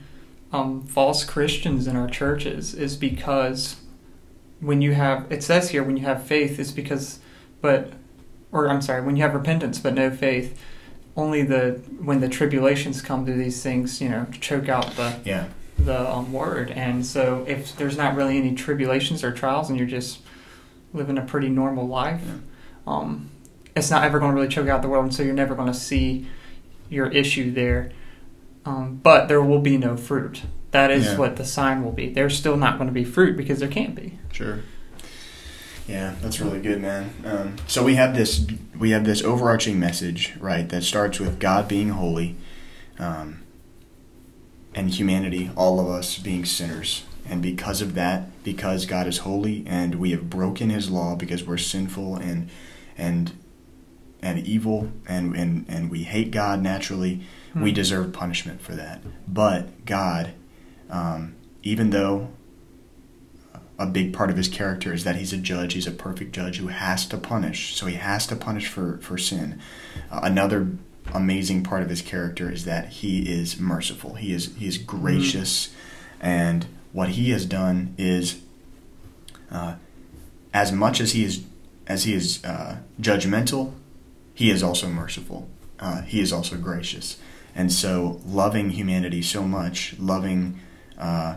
um, 0.54 0.84
false 0.84 1.24
Christians 1.26 1.88
in 1.88 1.96
our 1.96 2.08
churches 2.10 2.74
is 2.74 2.96
because 2.96 3.76
when 4.62 4.82
you 4.82 4.94
have, 4.94 5.30
it 5.32 5.44
says 5.44 5.72
here, 5.72 5.84
when 5.84 5.98
you 5.98 6.06
have 6.06 6.24
faith, 6.24 6.58
is 6.60 6.72
because, 6.72 7.20
but, 7.62 7.92
or 8.54 8.70
I'm 8.70 8.82
sorry, 8.82 9.02
when 9.02 9.18
you 9.18 9.24
have 9.24 9.34
repentance 9.34 9.80
but 9.80 9.94
no 9.94 10.10
faith, 10.10 10.58
only 11.18 11.44
the 11.44 11.82
when 12.00 12.20
the 12.22 12.30
tribulations 12.30 13.02
come 13.02 13.26
to 13.26 13.34
these 13.34 13.62
things, 13.62 14.02
you 14.02 14.10
know, 14.10 14.28
choke 14.40 14.68
out 14.70 14.96
the 14.96 15.18
Yeah. 15.26 15.48
the 15.78 16.10
um, 16.10 16.32
word. 16.34 16.72
And 16.72 17.06
so, 17.06 17.46
if 17.48 17.76
there's 17.76 17.98
not 17.98 18.16
really 18.16 18.38
any 18.38 18.54
tribulations 18.56 19.24
or 19.24 19.32
trials, 19.32 19.70
and 19.70 19.78
you're 19.78 19.88
just 19.88 20.20
living 20.96 21.18
a 21.18 21.22
pretty 21.22 21.50
normal 21.50 21.88
life, 21.88 22.22
Yeah. 22.26 22.34
um, 22.88 23.30
it's 23.76 23.92
not 23.92 24.04
ever 24.04 24.20
going 24.20 24.32
to 24.32 24.36
really 24.36 24.48
choke 24.48 24.68
out 24.70 24.82
the 24.82 24.88
world, 24.88 25.04
and 25.06 25.14
so 25.14 25.22
you're 25.24 25.34
never 25.34 25.54
going 25.56 25.68
to 25.72 25.78
see 25.78 26.28
your 26.90 27.08
issue 27.08 27.52
there. 27.52 27.92
Um, 28.66 29.00
but 29.04 29.28
there 29.28 29.42
will 29.42 29.60
be 29.60 29.78
no 29.78 29.96
fruit. 29.98 30.42
That 30.72 30.90
is 30.92 31.06
Yeah. 31.06 31.18
what 31.18 31.36
the 31.36 31.46
sign 31.46 31.84
will 31.84 31.92
be. 31.92 32.10
There's 32.10 32.36
still 32.38 32.58
not 32.58 32.78
going 32.78 32.88
to 32.88 32.94
be 32.94 33.04
fruit 33.04 33.38
because 33.38 33.60
there 33.60 33.70
can't 33.70 33.94
be. 33.96 34.18
Sure. 34.32 34.60
Yeah, 35.88 36.16
that's 36.22 36.40
really 36.40 36.60
good, 36.62 36.82
man. 36.82 37.12
Um, 37.24 37.56
so 37.68 37.84
we 37.84 37.94
have 37.96 38.16
this 38.16 38.46
we 38.78 38.90
have 38.90 39.06
this 39.06 39.24
overarching 39.24 39.80
message, 39.80 40.34
right, 40.40 40.68
that 40.70 40.84
starts 40.84 41.20
with 41.20 41.40
God 41.40 41.68
being 41.68 41.90
holy, 41.90 42.36
um, 43.00 43.40
and 44.74 44.90
humanity, 44.90 45.52
all 45.56 45.80
of 45.80 45.88
us 45.88 46.18
being 46.18 46.44
sinners, 46.44 47.04
and 47.30 47.42
because 47.42 47.82
of 47.82 47.96
that, 47.96 48.44
because 48.44 48.86
God 48.86 49.08
is 49.08 49.20
holy 49.20 49.64
and 49.68 49.96
we 49.96 50.12
have 50.12 50.30
broken 50.30 50.70
His 50.70 50.90
law 50.90 51.16
because 51.16 51.44
we're 51.44 51.58
sinful 51.58 52.16
and 52.18 52.50
and 52.98 53.32
and 54.22 54.40
evil 54.40 54.92
and 55.08 55.36
and 55.36 55.66
and 55.68 55.90
we 55.92 56.04
hate 56.04 56.32
God 56.32 56.62
naturally, 56.62 57.22
we 57.56 57.70
Hmm. 57.70 57.76
deserve 57.76 58.14
punishment 58.14 58.62
for 58.62 58.74
that. 58.76 59.02
But 59.28 59.86
God, 59.86 60.32
um, 60.90 61.36
even 61.64 61.90
though 61.92 62.30
a 63.78 63.86
big 63.86 64.14
part 64.14 64.30
of 64.30 64.38
his 64.38 64.48
character 64.48 64.94
is 64.94 65.04
that 65.04 65.18
he's 65.18 65.34
a 65.34 65.38
judge. 65.38 65.74
He's 65.74 65.86
a 65.88 65.92
perfect 65.92 66.32
judge 66.34 66.60
who 66.60 66.68
has 66.68 67.06
to 67.08 67.18
punish. 67.18 67.76
So 67.76 67.88
he 67.88 67.96
has 67.96 68.26
to 68.28 68.36
punish 68.36 68.68
for 68.68 69.00
for 69.02 69.18
sin. 69.18 69.60
Uh, 70.12 70.22
another 70.24 70.68
amazing 71.14 71.64
part 71.64 71.84
of 71.84 71.90
his 71.90 72.02
character 72.02 72.50
is 72.52 72.66
that 72.66 72.88
he 72.88 73.30
is 73.30 73.60
merciful. 73.60 74.14
He 74.16 74.32
is 74.34 74.56
he 74.56 74.66
is 74.68 74.78
gracious, 74.78 75.70
and 76.22 76.66
what 76.96 77.10
he 77.10 77.32
has 77.32 77.46
done 77.46 77.94
is, 77.98 78.40
uh, 79.52 79.76
as 80.54 80.72
much 80.72 81.02
as 81.02 81.12
he 81.12 81.26
is 81.26 81.44
as 81.88 82.06
he 82.06 82.14
is 82.14 82.44
uh, 82.46 82.78
judgmental, 83.00 83.74
he 84.34 84.50
is 84.50 84.64
also 84.64 84.88
merciful. 84.88 85.50
Uh, 85.78 86.02
he 86.04 86.22
is 86.22 86.32
also 86.32 86.56
gracious, 86.56 87.18
and 87.54 87.70
so 87.70 88.22
loving 88.26 88.70
humanity 88.72 89.22
so 89.22 89.44
much, 89.44 89.96
loving. 90.00 90.60
Uh, 90.98 91.36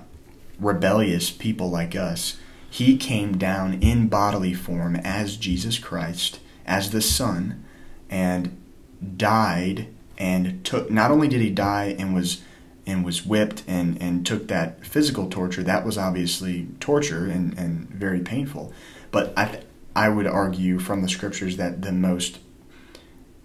rebellious 0.61 1.31
people 1.31 1.71
like 1.71 1.95
us, 1.95 2.37
he 2.69 2.97
came 2.97 3.39
down 3.39 3.75
in 3.75 4.09
bodily 4.09 4.53
form 4.55 4.97
as 4.97 5.37
Jesus 5.37 5.79
Christ, 5.79 6.41
as 6.67 6.91
the 6.91 7.01
Son, 7.01 7.65
and 8.11 8.57
died 9.17 9.87
and 10.17 10.65
took 10.65 10.91
not 10.91 11.11
only 11.11 11.29
did 11.29 11.41
he 11.41 11.51
die 11.51 11.95
and 11.99 12.15
was 12.15 12.43
and 12.89 13.05
was 13.05 13.25
whipped 13.25 13.63
and, 13.69 14.01
and 14.03 14.25
took 14.27 14.49
that 14.49 14.85
physical 14.85 15.29
torture, 15.29 15.63
that 15.63 15.85
was 15.85 15.97
obviously 15.99 16.67
torture 16.81 17.27
and, 17.27 17.57
and 17.59 17.89
very 17.91 18.21
painful. 18.21 18.73
But 19.11 19.33
I 19.37 19.45
th- 19.47 19.65
I 19.95 20.09
would 20.09 20.27
argue 20.27 20.79
from 20.79 21.03
the 21.03 21.09
scriptures 21.09 21.57
that 21.57 21.83
the 21.83 21.93
most 21.93 22.39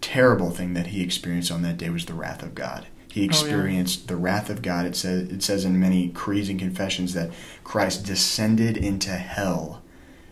terrible 0.02 0.52
thing 0.52 0.74
that 0.74 0.88
he 0.88 1.02
experienced 1.02 1.52
on 1.52 1.62
that 1.64 1.78
day 1.78 1.90
was 1.90 2.06
the 2.06 2.14
wrath 2.14 2.44
of 2.44 2.56
God. 2.56 2.88
He 3.12 3.22
yeah. 3.22 3.28
experienced 3.28 4.08
the 4.08 4.16
wrath 4.16 4.50
of 4.50 4.62
God. 4.62 4.86
It 4.86 4.96
says 4.96 5.30
it 5.30 5.44
says 5.44 5.66
in 5.66 5.80
many 5.80 6.10
creeds 6.10 6.50
and 6.50 6.60
confessions 6.60 7.14
that 7.14 7.32
Christ 7.64 8.06
descended 8.06 8.78
into 8.78 9.12
hell. 9.12 9.82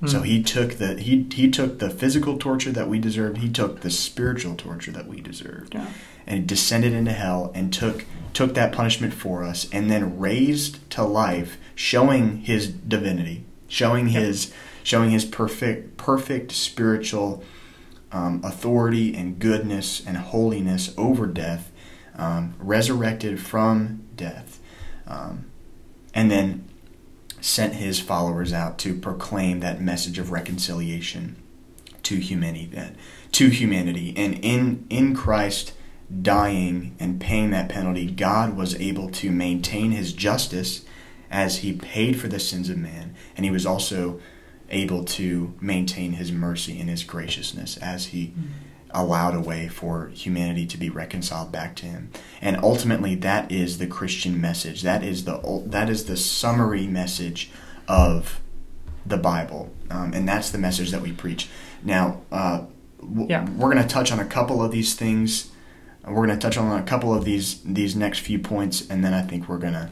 So 0.08 0.18
Hmm. 0.20 0.26
he 0.26 0.42
took 0.42 0.74
the 0.80 1.00
he 1.00 1.28
he 1.32 1.50
took 1.52 1.78
the 1.80 1.90
physical 1.92 2.38
torture 2.38 2.72
that 2.72 2.90
we 2.90 2.98
deserved. 3.00 3.38
He 3.38 3.50
took 3.50 3.82
the 3.82 3.92
spiritual 3.92 4.56
torture 4.56 4.92
that 4.92 5.08
we 5.08 5.22
deserved, 5.22 5.76
Yeah. 5.76 5.86
and 6.26 6.48
descended 6.48 6.94
into 6.94 7.12
hell 7.12 7.52
and 7.54 7.72
took 7.72 8.06
took 8.34 8.54
that 8.54 8.72
punishment 8.72 9.14
for 9.14 9.44
us, 9.44 9.68
and 9.72 9.90
then 9.90 10.20
raised 10.20 10.90
to 10.92 11.04
life, 11.04 11.58
showing 11.76 12.38
his 12.38 12.68
divinity, 12.68 13.46
showing 13.68 14.08
his 14.08 14.54
showing 14.84 15.12
his 15.12 15.26
perfect 15.26 15.98
perfect 15.98 16.52
spiritual 16.52 17.44
um, 18.12 18.42
authority 18.44 19.16
and 19.16 19.40
goodness 19.40 20.06
and 20.06 20.18
holiness 20.18 20.94
over 20.98 21.28
death, 21.28 21.72
um, 22.18 22.56
resurrected 22.60 23.40
from 23.40 24.04
death, 24.16 24.60
um, 25.08 25.46
and 26.14 26.30
then 26.30 26.68
sent 27.40 27.74
his 27.76 28.00
followers 28.00 28.54
out 28.54 28.78
to 28.78 28.94
proclaim 28.94 29.60
that 29.62 29.82
message 29.82 30.20
of 30.20 30.32
reconciliation 30.32 31.36
to 32.04 32.16
humanity. 32.18 32.66
That 32.68 32.96
to 33.34 33.48
humanity, 33.50 34.14
and 34.18 34.36
in 34.44 34.86
in 34.90 35.16
Christ 35.16 35.74
dying 36.22 36.96
and 37.00 37.20
paying 37.22 37.52
that 37.52 37.70
penalty, 37.70 38.06
God 38.10 38.56
was 38.56 38.76
able 38.76 39.10
to 39.12 39.32
maintain 39.32 39.92
His 39.92 40.14
justice 40.14 40.84
as 41.30 41.58
He 41.60 41.74
paid 41.74 42.20
for 42.20 42.28
the 42.28 42.40
sins 42.40 42.70
of 42.70 42.78
man, 42.78 43.16
and 43.38 43.46
He 43.46 43.52
was 43.52 43.66
also 43.66 44.20
able 44.70 45.04
to 45.06 45.54
maintain 45.62 46.14
His 46.14 46.32
mercy 46.32 46.80
and 46.80 46.90
His 46.90 47.04
graciousness 47.04 47.78
as 47.78 48.08
He 48.08 48.34
allowed 48.94 49.34
a 49.34 49.40
way 49.40 49.70
for 49.70 50.08
humanity 50.10 50.66
to 50.68 50.78
be 50.78 50.90
reconciled 50.90 51.50
back 51.50 51.78
to 51.78 51.86
him. 51.86 52.10
And 52.42 52.58
ultimately 52.58 53.16
that 53.16 53.50
is 53.50 53.78
the 53.78 53.88
christian 53.88 54.42
message. 54.42 54.82
That 54.82 55.02
is 55.02 55.24
the 55.24 55.40
that 55.68 55.90
is 55.90 56.06
the 56.08 56.18
summary 56.18 56.88
message 56.88 57.50
of 57.88 58.42
the 59.06 59.16
bible. 59.16 59.72
Um, 59.90 60.12
and 60.14 60.28
that's 60.28 60.50
the 60.52 60.58
message 60.58 60.92
that 60.92 61.02
we 61.02 61.14
preach. 61.14 61.48
Now 61.86 62.20
uh, 62.34 62.64
w- 63.00 63.28
Yeah. 63.30 63.50
we're 63.52 63.72
going 63.74 63.82
to 63.82 63.88
touch 63.88 64.12
on 64.12 64.20
a 64.20 64.26
couple 64.26 64.62
of 64.62 64.74
these 64.74 64.94
things 64.94 65.51
we're 66.06 66.26
going 66.26 66.30
to 66.30 66.38
touch 66.38 66.58
on 66.58 66.80
a 66.80 66.84
couple 66.84 67.14
of 67.14 67.26
these 67.26 67.62
these 67.64 67.96
next 67.96 68.20
few 68.20 68.40
points 68.40 68.90
and 68.90 69.04
then 69.04 69.14
i 69.14 69.22
think 69.22 69.48
we're 69.48 69.58
going 69.58 69.74
to 69.74 69.90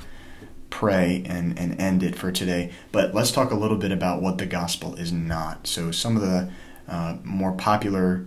pray 0.70 1.24
and, 1.26 1.58
and 1.58 1.80
end 1.82 2.04
it 2.04 2.16
for 2.16 2.32
today 2.32 2.72
but 2.92 3.14
let's 3.14 3.32
talk 3.32 3.52
a 3.52 3.56
little 3.56 3.78
bit 3.78 3.92
about 3.92 4.22
what 4.22 4.38
the 4.38 4.46
gospel 4.46 4.96
is 4.96 5.12
not 5.12 5.66
so 5.66 5.92
some 5.92 6.16
of 6.16 6.22
the 6.22 6.50
uh, 6.88 7.18
more 7.24 7.52
popular 7.54 8.26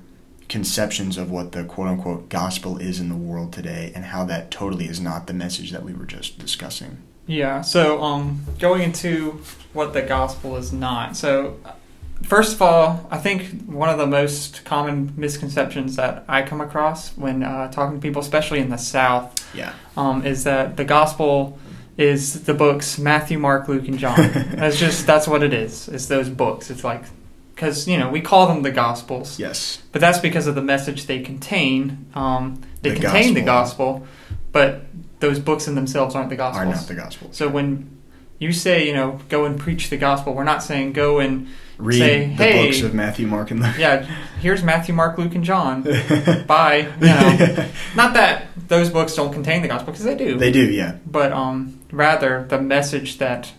conceptions 0.52 1.16
of 1.16 1.30
what 1.30 1.52
the 1.52 1.64
quote 1.64 1.88
unquote 1.88 2.28
gospel 2.28 2.76
is 2.76 3.00
in 3.00 3.08
the 3.08 3.16
world 3.16 3.54
today 3.54 3.90
and 3.94 4.04
how 4.04 4.22
that 4.22 4.50
totally 4.50 4.84
is 4.84 5.00
not 5.00 5.26
the 5.26 5.32
message 5.32 5.70
that 5.70 5.82
we 5.82 5.94
were 5.94 6.04
just 6.04 6.38
discussing. 6.38 6.98
Yeah. 7.26 7.62
So, 7.62 8.02
um, 8.02 8.44
going 8.58 8.82
into 8.82 9.40
what 9.72 9.94
the 9.94 10.02
gospel 10.02 10.56
is 10.56 10.70
not. 10.70 11.16
So, 11.16 11.58
first 12.22 12.54
of 12.54 12.62
all, 12.62 13.06
I 13.10 13.18
think 13.18 13.64
one 13.66 13.88
of 13.88 13.98
the 13.98 14.06
most 14.06 14.64
common 14.64 15.12
misconceptions 15.16 15.96
that 15.96 16.24
I 16.28 16.42
come 16.42 16.60
across 16.60 17.16
when 17.16 17.42
uh, 17.42 17.70
talking 17.70 17.96
to 17.98 18.02
people, 18.02 18.20
especially 18.22 18.60
in 18.60 18.70
the 18.70 18.76
South, 18.78 19.34
Yeah. 19.54 19.72
um, 19.96 20.24
is 20.26 20.44
that 20.44 20.76
the 20.76 20.84
gospel 20.84 21.58
is 21.98 22.44
the 22.44 22.54
books 22.54 22.98
Matthew, 22.98 23.38
Mark, 23.38 23.68
Luke, 23.68 23.86
and 23.88 23.98
John. 23.98 24.16
that's 24.54 24.78
just 24.78 25.06
that's 25.06 25.28
what 25.28 25.42
it 25.42 25.52
is. 25.52 25.88
It's 25.88 26.06
those 26.06 26.28
books. 26.28 26.70
It's 26.70 26.84
like 26.84 27.04
because 27.54 27.86
you 27.86 27.98
know 27.98 28.10
we 28.10 28.20
call 28.20 28.46
them 28.46 28.62
the 28.62 28.70
gospels, 28.72 29.38
Yes. 29.38 29.82
but 29.92 30.00
that's 30.00 30.18
because 30.18 30.46
of 30.46 30.54
the 30.54 30.62
message 30.62 31.06
they 31.06 31.20
contain. 31.20 32.06
Um, 32.14 32.60
they 32.80 32.90
The 32.90 33.00
contain 33.00 33.34
the 33.34 33.42
gospel. 33.42 33.98
gospel, 34.00 34.06
but 34.52 34.86
those 35.20 35.38
books 35.38 35.68
in 35.68 35.74
themselves 35.74 36.14
aren't 36.14 36.30
the 36.30 36.36
gospels. 36.36 36.62
Are 36.62 36.66
not 36.74 36.88
the 36.88 36.94
gospel. 36.94 37.28
So 37.32 37.48
when 37.48 37.90
you 38.42 38.52
say, 38.52 38.86
you 38.86 38.92
know, 38.92 39.20
go 39.28 39.44
and 39.44 39.58
preach 39.58 39.88
the 39.88 39.96
gospel, 39.96 40.34
we're 40.34 40.44
not 40.44 40.62
saying 40.62 40.92
go 40.92 41.20
and 41.20 41.48
Read 41.78 41.98
say, 41.98 42.26
the 42.26 42.34
hey, 42.44 42.66
books 42.66 42.82
of 42.82 42.92
Matthew, 42.94 43.26
Mark, 43.26 43.50
and 43.50 43.60
Luke. 43.60 43.78
yeah, 43.78 44.02
here's 44.40 44.62
Matthew, 44.62 44.94
Mark, 44.94 45.16
Luke, 45.18 45.34
and 45.34 45.44
John. 45.44 45.82
Bye. 46.46 46.92
You 47.00 47.06
know, 47.06 47.68
not 47.96 48.14
that 48.14 48.46
those 48.68 48.90
books 48.90 49.14
don't 49.14 49.32
contain 49.32 49.62
the 49.62 49.68
gospel 49.68 49.92
because 49.92 50.04
they 50.04 50.16
do, 50.16 50.36
They 50.38 50.52
do, 50.52 50.70
yeah. 50.70 50.96
but 51.06 51.32
um, 51.32 51.78
rather 51.90 52.44
the 52.48 52.60
message 52.60 53.18
that 53.18 53.52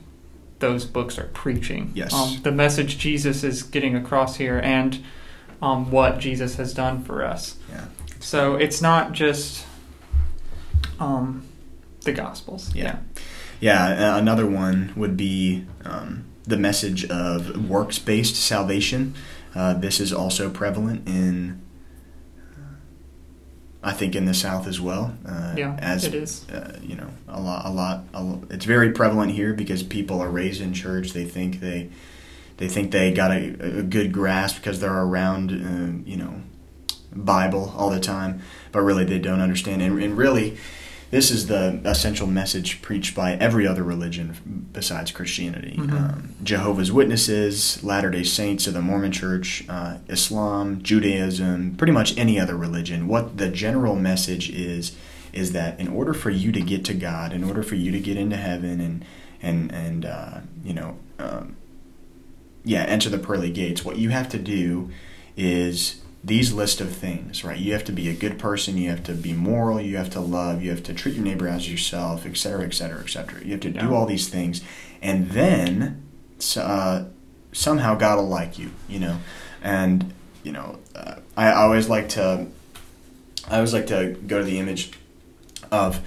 those 0.60 0.86
books 0.86 1.18
are 1.18 1.28
preaching. 1.34 1.92
Yes. 1.94 2.14
Um, 2.14 2.40
the 2.44 2.52
message 2.52 2.98
Jesus 2.98 3.44
is 3.44 3.64
getting 3.64 3.96
across 3.96 4.36
here, 4.38 4.60
and 4.64 5.04
um, 5.62 5.92
what 5.92 6.20
Jesus 6.20 6.56
has 6.56 6.74
done 6.74 7.04
for 7.04 7.24
us. 7.26 7.58
Yeah. 7.70 7.86
So 8.20 8.56
it's 8.56 8.82
not 8.82 9.12
just 9.12 9.66
um, 11.00 11.46
the 12.02 12.14
gospels. 12.14 12.74
Yeah. 12.76 12.84
Yeah, 12.84 13.00
uh, 13.88 14.18
another 14.18 14.46
one 14.46 14.94
would 14.96 15.16
be 15.16 15.66
um, 15.86 16.26
the 16.44 16.58
message 16.58 17.06
of 17.06 17.70
works 17.70 18.00
based 18.00 18.36
salvation. 18.36 19.16
Uh, 19.56 19.74
this 19.74 20.00
is 20.00 20.12
also 20.12 20.50
prevalent 20.50 21.08
in, 21.08 21.62
uh, 22.40 22.76
I 23.84 23.92
think, 23.92 24.16
in 24.16 24.26
the 24.26 24.34
South 24.34 24.68
as 24.68 24.82
well. 24.82 25.16
Uh, 25.26 25.54
Yeah, 25.56 25.78
as, 25.80 26.06
it 26.06 26.16
is. 26.16 26.50
Uh, 26.50 26.80
you 26.82 26.96
know, 26.96 27.10
a 27.28 27.40
lot, 27.40 27.66
a 27.66 27.70
lot, 27.70 28.04
a 28.14 28.54
It's 28.54 28.66
very 28.66 28.92
prevalent 28.92 29.32
here 29.32 29.54
because 29.54 29.84
people 29.84 30.22
are 30.22 30.30
raised 30.30 30.62
in 30.62 30.74
church. 30.74 31.14
They 31.14 31.26
think 31.26 31.60
they, 31.60 31.90
they 32.58 32.68
think 32.68 32.92
they 32.92 33.14
got 33.14 33.32
a, 33.32 33.80
a 33.80 33.84
good 33.84 34.12
grasp 34.12 34.58
because 34.58 34.80
they're 34.80 34.92
around, 34.92 35.52
uh, 35.52 36.10
you 36.10 36.18
know, 36.18 36.42
Bible 37.16 37.74
all 37.78 37.90
the 37.90 38.00
time, 38.00 38.42
but 38.72 38.82
really 38.82 39.06
they 39.06 39.20
don't 39.20 39.40
understand. 39.40 39.82
And, 39.82 40.02
and 40.02 40.18
really, 40.18 40.58
this 41.14 41.30
is 41.30 41.46
the 41.46 41.80
essential 41.86 42.26
message 42.26 42.82
preached 42.82 43.16
by 43.16 43.34
every 43.34 43.68
other 43.68 43.84
religion 43.84 44.68
besides 44.74 45.12
Christianity. 45.12 45.76
Mhm. 45.78 45.92
Um, 45.92 46.30
Jehovah's 46.44 46.92
Witnesses, 46.92 47.78
Latter 47.84 48.10
day 48.10 48.24
Saints 48.24 48.66
of 48.66 48.74
the 48.74 48.82
Mormon 48.82 49.12
Church, 49.12 49.64
uh, 49.70 49.98
Islam, 50.10 50.82
Judaism, 50.82 51.76
pretty 51.78 51.94
much 51.94 52.18
any 52.18 52.40
other 52.40 52.58
religion. 52.58 53.08
What 53.08 53.38
the 53.38 53.50
general 53.50 53.96
message 53.96 54.50
is, 54.50 54.94
is 55.34 55.52
that 55.52 55.80
in 55.80 55.88
order 55.88 56.16
for 56.16 56.32
you 56.32 56.52
to 56.52 56.62
get 56.62 56.84
to 56.86 56.96
God, 56.96 57.32
in 57.32 57.44
order 57.44 57.62
for 57.62 57.76
you 57.76 57.92
to 57.92 58.00
get 58.00 58.18
into 58.18 58.36
heaven 58.36 58.82
and, 58.82 59.06
and, 59.42 59.72
and 59.72 60.06
uh, 60.06 60.40
you 60.66 60.74
know, 60.74 60.98
um, 61.20 61.56
yeah, 62.66 62.86
enter 62.86 63.10
the 63.10 63.20
pearly 63.20 63.52
gates, 63.52 63.86
what 63.86 63.98
you 63.98 64.10
have 64.10 64.30
to 64.30 64.40
do 64.40 64.90
is 65.38 66.02
these 66.24 66.54
list 66.54 66.80
of 66.80 66.90
things, 66.96 67.44
right? 67.44 67.58
You 67.60 67.74
have 67.74 67.84
to 67.86 67.92
be 67.92 68.08
a 68.10 68.14
good 68.14 68.40
person, 68.40 68.78
you 68.78 68.90
have 68.90 69.04
to 69.04 69.14
be 69.14 69.34
moral, 69.34 69.82
you 69.82 69.98
have 69.98 70.10
to 70.12 70.22
love, 70.22 70.64
you 70.64 70.70
have 70.72 70.84
to 70.84 70.94
treat 70.94 71.16
your 71.16 71.24
neighbor 71.26 71.48
as 71.50 71.70
yourself, 71.70 72.26
et 72.26 72.38
cetera, 72.38 72.66
et 72.66 72.74
cetera, 72.74 73.02
et 73.02 73.10
cetera. 73.10 73.44
You 73.44 73.52
have 73.52 73.60
to 73.62 73.70
Yeah. 73.72 73.82
do 73.82 73.94
all 73.94 74.06
these 74.06 74.30
things, 74.30 74.62
and 75.02 75.30
then 75.32 76.02
uh, 76.58 77.04
somehow 77.52 77.96
God 77.96 78.18
will 78.18 78.28
like 78.30 78.58
you, 78.58 78.72
you 78.88 79.00
know. 79.00 79.20
And 79.62 80.14
you 80.44 80.52
know, 80.52 80.80
uh, 80.96 81.16
I, 81.38 81.48
I 81.48 81.56
always 81.64 81.88
like 81.90 82.10
to, 82.10 82.48
I 83.50 83.56
always 83.56 83.74
like 83.74 83.88
to 83.88 84.18
go 84.28 84.40
to 84.40 84.44
the 84.46 84.60
image 84.60 84.92
of, 85.72 86.02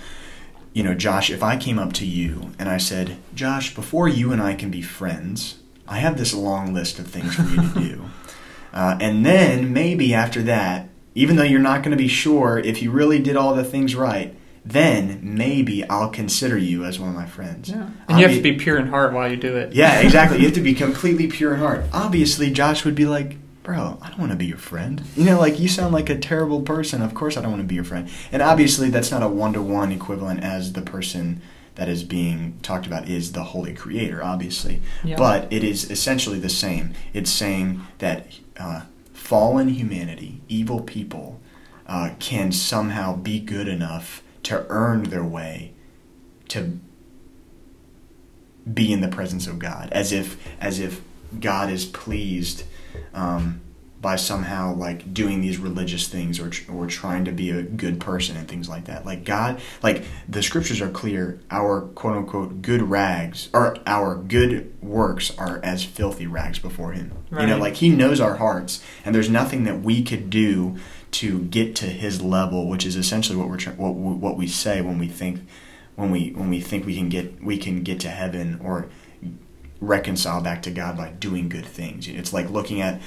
you 0.75 0.83
know, 0.83 0.93
Josh. 0.95 1.31
If 1.31 1.43
I 1.43 1.57
came 1.57 1.79
up 1.79 1.93
to 1.95 2.07
you 2.07 2.53
and 2.59 2.69
I 2.69 2.77
said, 2.79 3.17
Josh, 3.35 3.75
before 3.75 4.09
you 4.09 4.33
and 4.33 4.43
I 4.43 4.55
can 4.55 4.71
be 4.71 4.83
friends, 4.83 5.57
I 5.89 5.99
have 5.99 6.19
this 6.19 6.35
long 6.35 6.75
list 6.75 6.99
of 6.99 7.07
things 7.07 7.35
for 7.35 7.43
you 7.45 7.57
to 7.69 7.81
do. 7.81 8.05
Uh, 8.77 8.99
and 9.01 9.25
then 9.25 9.73
maybe 9.73 10.13
after 10.13 10.43
that, 10.43 10.87
even 11.15 11.37
though 11.37 11.43
you're 11.43 11.59
not 11.59 11.83
going 11.83 11.93
to 11.93 11.97
be 11.97 12.09
sure 12.09 12.59
if 12.59 12.83
you 12.83 12.91
really 12.91 13.19
did 13.19 13.35
all 13.35 13.55
the 13.55 13.65
things 13.65 13.95
right, 13.95 14.37
then 14.67 15.19
maybe 15.23 15.83
I'll 15.89 16.11
consider 16.11 16.59
you 16.59 16.85
as 16.85 17.01
one 17.01 17.09
of 17.09 17.15
my 17.15 17.25
friends. 17.25 17.71
Yeah. 17.71 17.89
And 18.07 18.19
you 18.19 18.27
have 18.27 18.33
Obvi- 18.33 18.43
to 18.43 18.43
be 18.43 18.53
pure 18.57 18.77
in 18.77 18.89
heart 18.89 19.15
while 19.15 19.31
you 19.31 19.39
do 19.39 19.57
it. 19.57 19.73
Yeah, 19.73 20.01
exactly. 20.01 20.39
You 20.41 20.45
have 20.45 20.55
to 20.57 20.61
be 20.61 20.75
completely 20.75 21.27
pure 21.27 21.55
in 21.55 21.61
heart. 21.61 21.87
Obviously, 21.91 22.51
Josh 22.51 22.85
would 22.85 22.95
be 22.95 23.07
like, 23.07 23.39
Bro, 23.63 23.99
I 24.03 24.11
don't 24.11 24.19
want 24.21 24.31
to 24.31 24.37
be 24.37 24.47
your 24.47 24.59
friend. 24.59 25.03
You 25.17 25.25
know, 25.25 25.41
like 25.41 25.59
you 25.59 25.69
sound 25.69 25.95
like 25.95 26.11
a 26.11 26.19
terrible 26.19 26.61
person. 26.61 27.01
Of 27.01 27.15
course, 27.15 27.37
I 27.37 27.41
don't 27.41 27.51
want 27.51 27.63
to 27.63 27.67
be 27.67 27.75
your 27.75 27.83
friend. 27.83 28.09
And 28.31 28.43
obviously, 28.43 28.91
that's 28.91 29.11
not 29.11 29.23
a 29.23 29.29
one 29.29 29.55
to 29.55 29.63
one 29.63 29.91
equivalent 29.91 30.45
as 30.45 30.75
the 30.75 30.83
person 30.83 31.41
that 31.77 31.89
is 31.89 32.05
being 32.05 32.59
talked 32.63 32.87
about 32.87 33.09
is 33.09 33.33
the 33.33 33.43
Holy 33.43 33.75
Creator, 33.75 34.23
obviously. 34.23 34.83
Yeah. 35.03 35.17
But 35.17 35.53
it 35.53 35.65
is 35.65 35.91
essentially 35.91 36.39
the 36.39 36.49
same. 36.49 36.93
It's 37.13 37.31
saying 37.31 37.81
that 37.99 38.27
uh, 38.59 38.83
fallen 39.13 39.69
humanity, 39.69 40.41
evil 40.49 40.81
people, 40.81 41.41
uh, 41.87 42.11
can 42.19 42.53
somehow 42.53 43.17
be 43.17 43.39
good 43.39 43.69
enough 43.69 44.23
to 44.43 44.67
earn 44.69 45.05
their 45.05 45.25
way 45.25 45.73
to 46.49 46.79
be 48.73 48.93
in 48.93 49.01
the 49.01 49.09
presence 49.09 49.47
of 49.47 49.59
God, 49.59 49.89
as 49.93 50.13
if 50.13 50.37
as 50.61 50.81
if 50.81 51.01
God 51.39 51.71
is 51.71 51.85
pleased 51.85 52.65
um, 53.15 53.61
by 54.01 54.17
somehow 54.17 54.75
like 54.75 55.15
doing 55.15 55.41
these 55.41 55.59
religious 55.59 56.07
things 56.07 56.39
or 56.39 56.51
or 56.73 56.87
trying 56.87 57.25
to 57.25 57.33
be 57.33 57.51
a 57.51 57.63
good 57.63 57.99
person 57.99 58.37
and 58.37 58.47
things 58.47 58.69
like 58.69 58.85
that. 58.85 59.07
Like 59.07 59.25
God, 59.25 59.61
like 59.83 60.05
the 60.29 60.43
scriptures 60.43 60.81
are 60.81 60.91
clear. 60.91 61.41
Our 61.51 61.83
quote 61.83 62.17
unquote 62.17 62.63
good 62.63 62.83
rags 62.83 63.49
or 63.53 63.79
our 63.87 64.15
good 64.15 64.75
works 64.83 65.37
are 65.39 65.61
as 65.63 65.85
filthy 65.85 66.27
rags 66.27 66.59
before 66.59 66.93
Him. 66.93 67.13
You 67.31 67.47
know, 67.47 67.59
like 67.59 67.77
He 67.77 67.89
knows 67.89 68.21
our 68.21 68.37
hearts, 68.37 68.83
and 69.05 69.15
there's 69.15 69.31
nothing 69.31 69.65
that 69.65 69.81
we 69.81 70.03
could 70.03 70.31
do 70.31 70.77
to 71.13 71.41
get 71.41 71.75
to 71.77 71.87
His 71.87 72.21
level, 72.21 72.69
which 72.69 72.85
is 72.85 72.97
essentially 72.97 73.37
what 73.37 73.49
we're 73.49 73.57
tr- 73.57 73.71
what 73.71 73.95
what 73.95 74.37
we 74.37 74.47
say 74.47 74.83
when 74.83 74.99
we 74.99 75.09
think 75.09 75.41
when 75.95 76.11
we 76.11 76.31
when 76.31 76.51
we 76.51 76.61
think 76.61 76.85
we 76.85 76.95
can 76.95 77.09
get 77.09 77.43
we 77.43 77.57
can 77.57 77.83
get 77.83 77.99
to 78.01 78.11
heaven 78.11 78.61
or 78.63 78.89
reconcile 79.81 80.41
back 80.41 80.63
to 80.63 80.71
God 80.71 80.97
by 80.97 81.11
doing 81.11 81.49
good 81.49 81.67
things. 81.67 82.09
It's 82.09 82.33
like 82.33 82.51
looking 82.51 82.81
at 82.81 83.01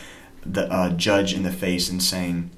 the 0.45 0.71
uh, 0.71 0.89
judge 0.91 1.33
in 1.33 1.43
the 1.43 1.51
face 1.51 1.89
and 1.89 2.01
saying, 2.01 2.49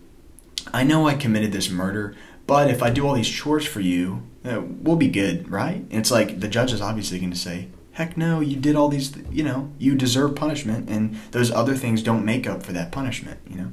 "I 0.74 0.84
know 0.84 1.08
I 1.08 1.16
committed 1.16 1.52
this 1.52 1.70
murder, 1.70 2.16
but 2.48 2.70
if 2.70 2.82
I 2.84 2.90
do 2.90 3.08
all 3.08 3.14
these 3.14 3.30
chores 3.30 3.66
for 3.66 3.80
you, 3.82 4.24
uh, 4.46 4.62
we'll 4.62 4.96
be 4.96 5.08
good, 5.08 5.50
right?" 5.50 5.78
And 5.90 5.94
it's 5.94 6.12
like 6.12 6.40
the 6.40 6.48
judge 6.48 6.74
is 6.74 6.82
obviously 6.82 7.20
going 7.20 7.32
to 7.32 7.38
say, 7.38 7.68
"Heck 7.94 8.18
no, 8.18 8.40
you 8.40 8.56
did 8.58 8.76
all 8.76 8.90
these. 8.90 9.14
You 9.32 9.44
know, 9.44 9.72
you 9.80 9.96
deserve 9.96 10.36
punishment, 10.36 10.90
and 10.90 11.16
those 11.32 11.52
other 11.52 11.76
things 11.76 12.02
don't 12.04 12.26
make 12.26 12.48
up 12.48 12.64
for 12.64 12.72
that 12.74 12.92
punishment." 12.92 13.40
You 13.50 13.56
know, 13.58 13.72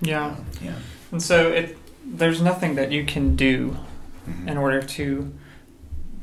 Yeah. 0.00 0.36
yeah. 0.62 0.74
And 1.12 1.22
so 1.22 1.48
it 1.50 1.76
there's 2.04 2.40
nothing 2.42 2.74
that 2.74 2.90
you 2.90 3.04
can 3.04 3.36
do 3.36 3.76
Mhm. 4.28 4.48
in 4.48 4.56
order 4.56 4.82
to 4.82 5.32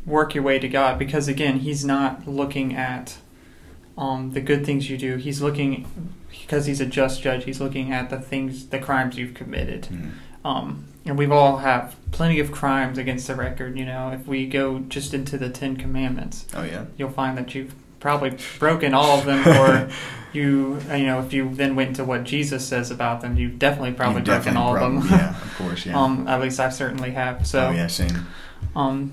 work 0.05 0.33
your 0.35 0.43
way 0.43 0.59
to 0.59 0.67
God 0.67 0.97
because 0.99 1.27
again, 1.27 1.59
he's 1.59 1.83
not 1.85 2.27
looking 2.27 2.75
at 2.75 3.17
um, 3.97 4.31
the 4.33 4.41
good 4.41 4.63
things 4.65 4.89
you 4.91 4.97
do. 4.97 5.15
He's 5.17 5.41
looking 5.41 5.85
because 6.47 6.65
he's 6.65 6.79
a 6.79 6.85
just 6.85 7.21
judge. 7.21 7.43
He's 7.43 7.59
looking 7.59 7.91
at 7.91 8.09
the 8.09 8.17
things, 8.19 8.67
the 8.67 8.79
crimes 8.79 9.17
you've 9.17 9.33
committed. 9.33 9.83
Mhm. 9.91 10.11
Um, 10.45 10.85
and 11.05 11.17
we've 11.17 11.31
all 11.31 11.57
have 11.57 11.95
plenty 12.11 12.39
of 12.39 12.53
crimes 12.53 12.97
against 12.97 13.27
the 13.27 13.35
record. 13.35 13.77
You 13.77 13.85
know, 13.85 14.11
if 14.11 14.25
we 14.27 14.47
go 14.47 14.79
just 14.87 15.13
into 15.13 15.37
the 15.37 15.49
Ten 15.49 15.75
Commandments, 15.75 16.45
Oh 16.55 16.63
yeah. 16.63 16.85
you'll 16.97 17.09
find 17.11 17.37
that 17.37 17.53
you've 17.53 17.75
probably 17.99 18.37
broken 18.59 18.93
all 18.93 19.19
of 19.19 19.25
them, 19.25 19.45
or 19.45 19.89
you, 20.33 20.79
you 20.91 21.05
know, 21.05 21.19
if 21.19 21.33
you 21.33 21.49
then 21.53 21.75
went 21.75 21.97
to 21.97 22.05
what 22.05 22.23
Jesus 22.23 22.65
says 22.65 22.91
about 22.91 23.19
them, 23.21 23.35
you've 23.35 23.59
definitely 23.59 23.91
probably 23.91 24.17
You've 24.19 24.25
broken 24.25 24.53
definitely 24.53 24.61
all 24.61 24.95
of 24.97 25.03
them. 25.09 25.11
yeah, 25.19 25.29
of 25.31 25.55
course. 25.57 25.85
Yeah. 25.85 25.99
um, 26.01 26.27
at 26.29 26.39
least 26.39 26.59
I 26.61 26.69
certainly 26.69 27.11
have. 27.11 27.45
So, 27.45 27.67
oh 27.67 27.71
yeah, 27.71 27.87
same. 27.87 28.25
um, 28.75 29.11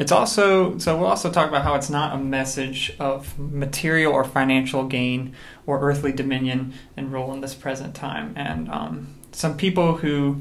it's 0.00 0.10
also 0.10 0.78
so 0.78 0.96
we'll 0.96 1.08
also 1.08 1.30
talk 1.30 1.50
about 1.50 1.62
how 1.62 1.74
it's 1.74 1.90
not 1.90 2.14
a 2.14 2.18
message 2.18 2.96
of 2.98 3.38
material 3.38 4.14
or 4.14 4.24
financial 4.24 4.84
gain 4.84 5.34
or 5.66 5.78
earthly 5.80 6.10
dominion 6.10 6.72
and 6.96 7.12
rule 7.12 7.34
in 7.34 7.42
this 7.42 7.54
present 7.54 7.94
time. 7.94 8.32
And 8.34 8.70
um, 8.70 9.14
some 9.30 9.58
people 9.58 9.98
who 9.98 10.40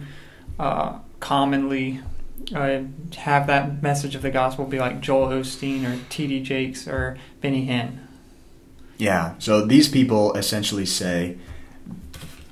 uh, 0.58 1.00
commonly 1.20 2.00
uh, 2.56 2.84
have 3.18 3.48
that 3.48 3.84
message 3.84 4.16
of 4.16 4.22
the 4.22 4.32
gospel 4.32 4.64
be 4.64 4.80
like 4.80 5.02
Joel 5.02 5.28
Osteen 5.28 5.84
or 5.84 6.00
T.D. 6.08 6.42
Jakes 6.42 6.88
or 6.88 7.18
Benny 7.42 7.68
Hinn. 7.68 8.00
Yeah. 8.98 9.36
So 9.40 9.66
these 9.66 9.90
people 9.90 10.34
essentially 10.36 10.86
say 10.86 11.38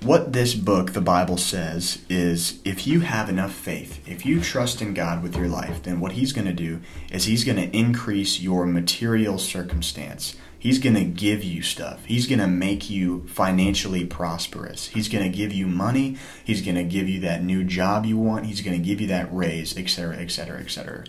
what 0.02 0.34
this 0.34 0.54
book, 0.54 0.94
the 0.94 1.02
Bible, 1.02 1.38
says 1.38 2.04
is 2.08 2.60
if 2.64 2.86
you 2.86 3.00
have 3.02 3.30
enough 3.30 3.52
faith, 3.52 4.08
if 4.08 4.26
you 4.26 4.42
trust 4.42 4.82
in 4.82 4.94
God 4.94 5.24
with 5.24 5.36
your 5.36 5.48
life, 5.48 5.84
then 5.84 6.00
what 6.00 6.14
He's 6.14 6.34
going 6.34 6.48
to 6.48 6.54
do 6.54 6.82
is 7.12 7.26
He's 7.26 7.44
going 7.44 7.58
to 7.58 7.76
increase 7.76 8.40
your 8.40 8.66
material 8.66 9.38
circumstance. 9.38 10.36
He's 10.60 10.80
going 10.80 10.96
to 10.96 11.04
give 11.04 11.44
you 11.44 11.62
stuff. 11.62 12.06
He's 12.06 12.28
going 12.28 12.40
to 12.40 12.48
make 12.48 12.90
you 12.90 13.28
financially 13.28 14.06
prosperous. 14.06 14.88
He's 14.88 15.08
going 15.08 15.24
to 15.24 15.36
give 15.36 15.54
you 15.54 15.68
money. 15.68 16.18
He's 16.44 16.62
going 16.62 16.76
to 16.76 16.84
give 16.84 17.08
you 17.08 17.20
that 17.22 17.44
new 17.44 17.64
job 17.64 18.06
you 18.06 18.18
want. 18.18 18.48
He's 18.48 18.62
going 18.62 18.80
to 18.80 18.84
give 18.84 19.00
you 19.00 19.08
that 19.08 19.34
raise, 19.34 19.78
etc., 19.78 20.18
etc., 20.18 20.60
etc. 20.60 21.06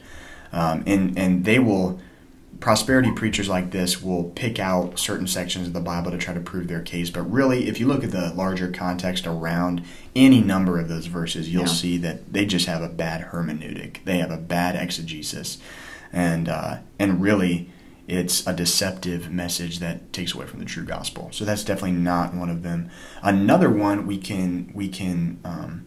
And 0.53 1.19
and 1.19 1.45
they 1.45 1.59
will 1.59 2.01
prosperity 2.61 3.13
preachers 3.13 3.49
like 3.49 3.71
this 3.71 4.03
will 4.03 4.25
pick 4.25 4.59
out 4.59 4.99
certain 4.99 5.27
sections 5.27 5.69
of 5.69 5.73
the 5.73 5.81
Bible 5.81 6.11
to 6.11 6.19
try 6.19 6.35
to 6.35 6.41
prove 6.41 6.67
their 6.69 6.83
case. 6.83 7.11
But 7.11 7.23
really, 7.23 7.69
if 7.69 7.79
you 7.79 7.87
look 7.87 8.03
at 8.03 8.11
the 8.11 8.33
larger 8.35 8.71
context 8.71 9.27
around 9.27 9.85
any 10.17 10.41
number 10.41 10.79
of 10.79 10.89
those 10.89 11.07
verses, 11.07 11.53
you'll 11.53 11.63
yeah. 11.63 11.73
see 11.73 11.99
that 11.99 12.33
they 12.33 12.45
just 12.45 12.67
have 12.67 12.83
a 12.83 12.89
bad 12.89 13.29
hermeneutic. 13.31 14.05
They 14.05 14.19
have 14.19 14.31
a 14.31 14.37
bad 14.37 14.75
exegesis, 14.75 15.59
and 16.13 16.49
uh, 16.49 16.79
and 16.99 17.21
really, 17.23 17.71
it's 18.09 18.45
a 18.47 18.53
deceptive 18.53 19.31
message 19.31 19.79
that 19.79 20.13
takes 20.13 20.35
away 20.35 20.47
from 20.47 20.59
the 20.59 20.65
true 20.65 20.85
gospel. 20.85 21.29
So 21.33 21.45
that's 21.45 21.63
definitely 21.63 21.93
not 21.93 22.35
one 22.35 22.51
of 22.51 22.63
them. 22.63 22.91
Another 23.23 23.71
one 23.71 24.07
we 24.07 24.19
can 24.19 24.73
we 24.75 24.89
can 24.89 25.39
um, 25.45 25.87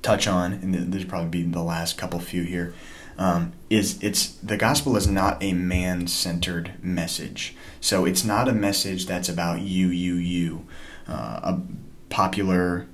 touch 0.00 0.26
on, 0.26 0.54
and 0.54 0.92
this 0.92 1.02
will 1.02 1.10
probably 1.10 1.42
be 1.42 1.42
the 1.42 1.62
last 1.62 1.98
couple 1.98 2.20
few 2.20 2.42
here 2.42 2.72
um, 3.18 3.52
is 3.70 4.02
it's 4.02 4.28
the 4.36 4.56
gospel 4.56 4.96
is 4.96 5.06
not 5.06 5.42
a 5.42 5.52
man 5.52 6.06
centered 6.06 6.72
message. 6.82 7.54
So 7.80 8.04
it's 8.04 8.24
not 8.24 8.48
a 8.48 8.52
message 8.52 9.06
that's 9.06 9.28
about 9.28 9.60
you, 9.60 9.88
you, 9.88 10.14
you. 10.14 10.66
Uh, 11.06 11.40
a 11.42 11.62
popular 12.08 12.86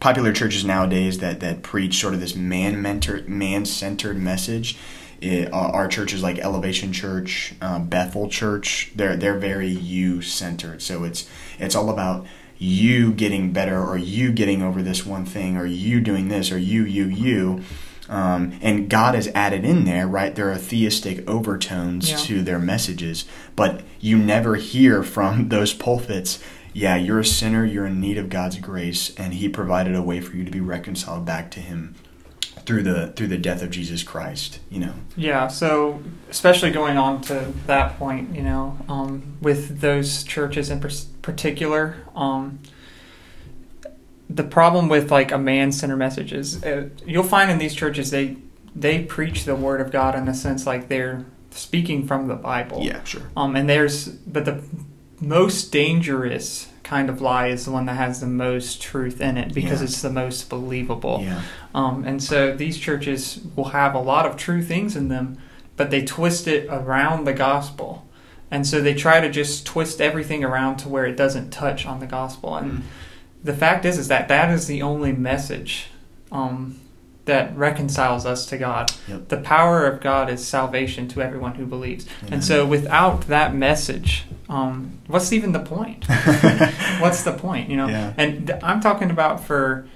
popular 0.00 0.32
churches 0.32 0.64
nowadays 0.64 1.18
that 1.18 1.40
that 1.40 1.62
preach 1.62 2.00
sort 2.00 2.14
of 2.14 2.20
this 2.20 2.34
man 2.34 2.76
mentored 2.76 3.28
man 3.28 3.64
centered 3.64 4.16
message. 4.16 4.78
It, 5.20 5.52
our 5.52 5.88
churches 5.88 6.22
like 6.22 6.38
Elevation 6.38 6.92
Church, 6.92 7.52
uh, 7.60 7.80
Bethel 7.80 8.28
Church, 8.28 8.92
they're 8.94 9.16
they're 9.16 9.38
very 9.38 9.68
you 9.68 10.22
centered. 10.22 10.80
So 10.80 11.04
it's 11.04 11.28
it's 11.58 11.74
all 11.74 11.90
about 11.90 12.26
you 12.58 13.12
getting 13.12 13.52
better 13.52 13.84
or 13.84 13.96
you 13.96 14.32
getting 14.32 14.62
over 14.62 14.82
this 14.82 15.06
one 15.06 15.24
thing 15.24 15.56
or 15.56 15.66
you 15.66 16.00
doing 16.00 16.28
this 16.28 16.50
or 16.50 16.58
you 16.58 16.84
you 16.84 17.06
you 17.06 17.62
um, 18.08 18.58
and 18.62 18.88
God 18.88 19.14
is 19.14 19.28
added 19.34 19.64
in 19.64 19.84
there, 19.84 20.06
right? 20.06 20.34
There 20.34 20.50
are 20.50 20.56
theistic 20.56 21.28
overtones 21.28 22.10
yeah. 22.10 22.16
to 22.18 22.42
their 22.42 22.58
messages, 22.58 23.24
but 23.54 23.82
you 24.00 24.16
never 24.18 24.56
hear 24.56 25.02
from 25.02 25.48
those 25.50 25.74
pulpits, 25.74 26.42
yeah, 26.72 26.96
you're 26.96 27.20
a 27.20 27.24
sinner, 27.24 27.64
you're 27.64 27.86
in 27.86 28.00
need 28.00 28.18
of 28.18 28.28
God's 28.28 28.58
grace, 28.58 29.14
and 29.16 29.34
He 29.34 29.48
provided 29.48 29.94
a 29.94 30.02
way 30.02 30.20
for 30.20 30.36
you 30.36 30.44
to 30.44 30.50
be 30.50 30.60
reconciled 30.60 31.24
back 31.24 31.50
to 31.52 31.60
Him 31.60 31.94
through 32.64 32.82
the 32.82 33.12
through 33.12 33.28
the 33.28 33.38
death 33.38 33.62
of 33.62 33.70
Jesus 33.70 34.02
Christ. 34.02 34.60
You 34.70 34.80
know. 34.80 34.94
Yeah. 35.16 35.48
So 35.48 36.02
especially 36.30 36.70
going 36.70 36.96
on 36.96 37.20
to 37.22 37.52
that 37.66 37.98
point, 37.98 38.34
you 38.34 38.42
know, 38.42 38.78
um, 38.88 39.36
with 39.40 39.80
those 39.80 40.22
churches 40.22 40.70
in 40.70 40.80
particular. 41.22 41.96
Um, 42.14 42.60
the 44.30 44.44
problem 44.44 44.88
with 44.88 45.10
like 45.10 45.32
a 45.32 45.38
man-centered 45.38 45.96
message 45.96 46.32
is 46.32 46.62
uh, 46.64 46.88
you'll 47.06 47.22
find 47.22 47.50
in 47.50 47.58
these 47.58 47.74
churches 47.74 48.10
they 48.10 48.36
they 48.74 49.02
preach 49.02 49.44
the 49.44 49.56
word 49.56 49.80
of 49.80 49.90
God 49.90 50.14
in 50.14 50.28
a 50.28 50.34
sense 50.34 50.66
like 50.66 50.88
they're 50.88 51.24
speaking 51.50 52.06
from 52.06 52.28
the 52.28 52.34
Bible. 52.34 52.82
Yeah, 52.82 53.02
sure. 53.04 53.22
Um, 53.36 53.56
and 53.56 53.68
there's 53.68 54.08
but 54.08 54.44
the 54.44 54.62
most 55.20 55.72
dangerous 55.72 56.68
kind 56.84 57.10
of 57.10 57.20
lie 57.20 57.48
is 57.48 57.64
the 57.64 57.70
one 57.70 57.86
that 57.86 57.96
has 57.96 58.20
the 58.20 58.26
most 58.26 58.80
truth 58.80 59.20
in 59.20 59.36
it 59.36 59.52
because 59.52 59.80
yeah. 59.80 59.84
it's 59.84 60.02
the 60.02 60.10
most 60.10 60.48
believable. 60.48 61.20
Yeah. 61.22 61.42
Um, 61.74 62.04
and 62.04 62.22
so 62.22 62.54
these 62.54 62.78
churches 62.78 63.40
will 63.56 63.70
have 63.70 63.94
a 63.94 63.98
lot 63.98 64.24
of 64.24 64.36
true 64.36 64.62
things 64.62 64.96
in 64.96 65.08
them, 65.08 65.38
but 65.76 65.90
they 65.90 66.02
twist 66.04 66.46
it 66.46 66.66
around 66.70 67.24
the 67.24 67.34
gospel. 67.34 68.06
And 68.50 68.66
so 68.66 68.80
they 68.80 68.94
try 68.94 69.20
to 69.20 69.30
just 69.30 69.66
twist 69.66 70.00
everything 70.00 70.42
around 70.42 70.78
to 70.78 70.88
where 70.88 71.04
it 71.04 71.16
doesn't 71.16 71.50
touch 71.50 71.84
on 71.84 72.00
the 72.00 72.06
gospel. 72.06 72.56
And 72.56 72.72
mm 72.72 72.82
the 73.42 73.54
fact 73.54 73.84
is 73.84 73.98
is 73.98 74.08
that 74.08 74.28
that 74.28 74.50
is 74.50 74.66
the 74.66 74.82
only 74.82 75.12
message 75.12 75.88
um, 76.32 76.78
that 77.24 77.56
reconciles 77.56 78.26
us 78.26 78.46
to 78.46 78.58
God. 78.58 78.90
Yep. 79.06 79.28
The 79.28 79.36
power 79.36 79.86
of 79.86 80.00
God 80.00 80.30
is 80.30 80.46
salvation 80.46 81.08
to 81.08 81.22
everyone 81.22 81.54
who 81.54 81.66
believes. 81.66 82.06
Amen. 82.20 82.34
And 82.34 82.44
so, 82.44 82.66
without 82.66 83.22
that 83.28 83.54
message, 83.54 84.24
um, 84.48 84.98
what's 85.06 85.32
even 85.32 85.52
the 85.52 85.60
point? 85.60 86.06
what's 86.98 87.22
the 87.22 87.36
point? 87.38 87.70
You 87.70 87.76
know. 87.76 87.88
Yeah. 87.88 88.14
And 88.16 88.50
I'm 88.62 88.80
talking 88.80 89.10
about 89.10 89.44
for 89.44 89.86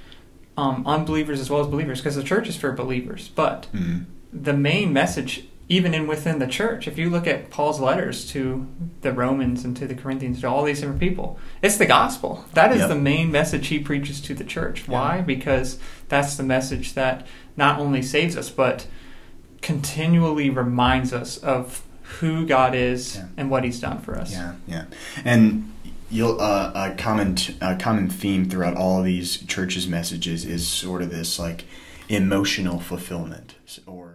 um, 0.57 0.87
unbelievers 0.87 1.41
as 1.41 1.51
well 1.51 1.61
as 1.61 1.67
believers, 1.67 2.01
because 2.01 2.17
the 2.17 2.23
church 2.23 2.49
is 2.49 2.57
for 2.57 2.73
believers. 2.73 3.29
But 3.29 3.67
mm-hmm. 3.73 4.03
the 4.33 4.53
main 4.53 4.93
message 4.93 5.47
even 5.73 5.95
in 5.95 6.07
within 6.07 6.39
the 6.39 6.47
church. 6.47 6.87
If 6.87 6.99
you 6.99 7.09
look 7.09 7.27
at 7.27 7.49
Paul's 7.49 7.81
letters 7.81 8.31
to 8.33 8.67
the 9.01 9.11
Romans 9.11 9.65
and 9.65 9.75
to 9.79 9.87
the 9.87 9.95
Corinthians, 9.95 10.43
to 10.43 10.47
all 10.47 10.65
these 10.65 10.81
different 10.81 11.01
people, 11.01 11.39
it's 11.63 11.79
the 11.79 11.87
gospel. 11.87 12.45
That 12.53 12.73
is 12.73 12.81
yep. 12.81 12.91
the 12.91 12.95
main 12.95 13.33
message 13.33 13.69
he 13.69 13.79
preaches 13.79 14.21
to 14.23 14.35
the 14.35 14.45
church. 14.45 14.87
Why? 14.87 15.23
Because 15.23 15.79
that's 16.11 16.37
the 16.37 16.43
message 16.43 16.93
that 16.93 17.27
not 17.57 17.81
only 17.81 18.03
saves 18.03 18.37
us, 18.37 18.51
but 18.51 18.87
continually 19.63 20.51
reminds 20.51 21.15
us 21.15 21.39
of 21.39 21.83
who 22.21 22.45
God 22.45 22.75
is 22.75 23.17
yeah. 23.17 23.29
and 23.39 23.51
what 23.51 23.65
He's 23.65 23.81
done 23.81 23.99
for 24.01 24.19
us. 24.19 24.31
Yeah, 24.31 24.57
yeah, 24.67 24.85
and 25.25 25.73
you'll 26.11 26.39
uh, 26.39 26.73
a 26.75 26.95
common 26.97 27.39
a 27.63 27.77
common 27.77 28.11
theme 28.11 28.47
throughout 28.47 28.77
all 28.77 28.99
of 28.99 29.07
these 29.07 29.39
churches' 29.47 29.89
messages 29.89 30.45
is 30.45 30.69
sort 30.69 31.01
of 31.01 31.11
this 31.11 31.39
like 31.39 31.65
emotional 32.11 32.79
fulfillment 32.79 33.55
or 33.87 34.12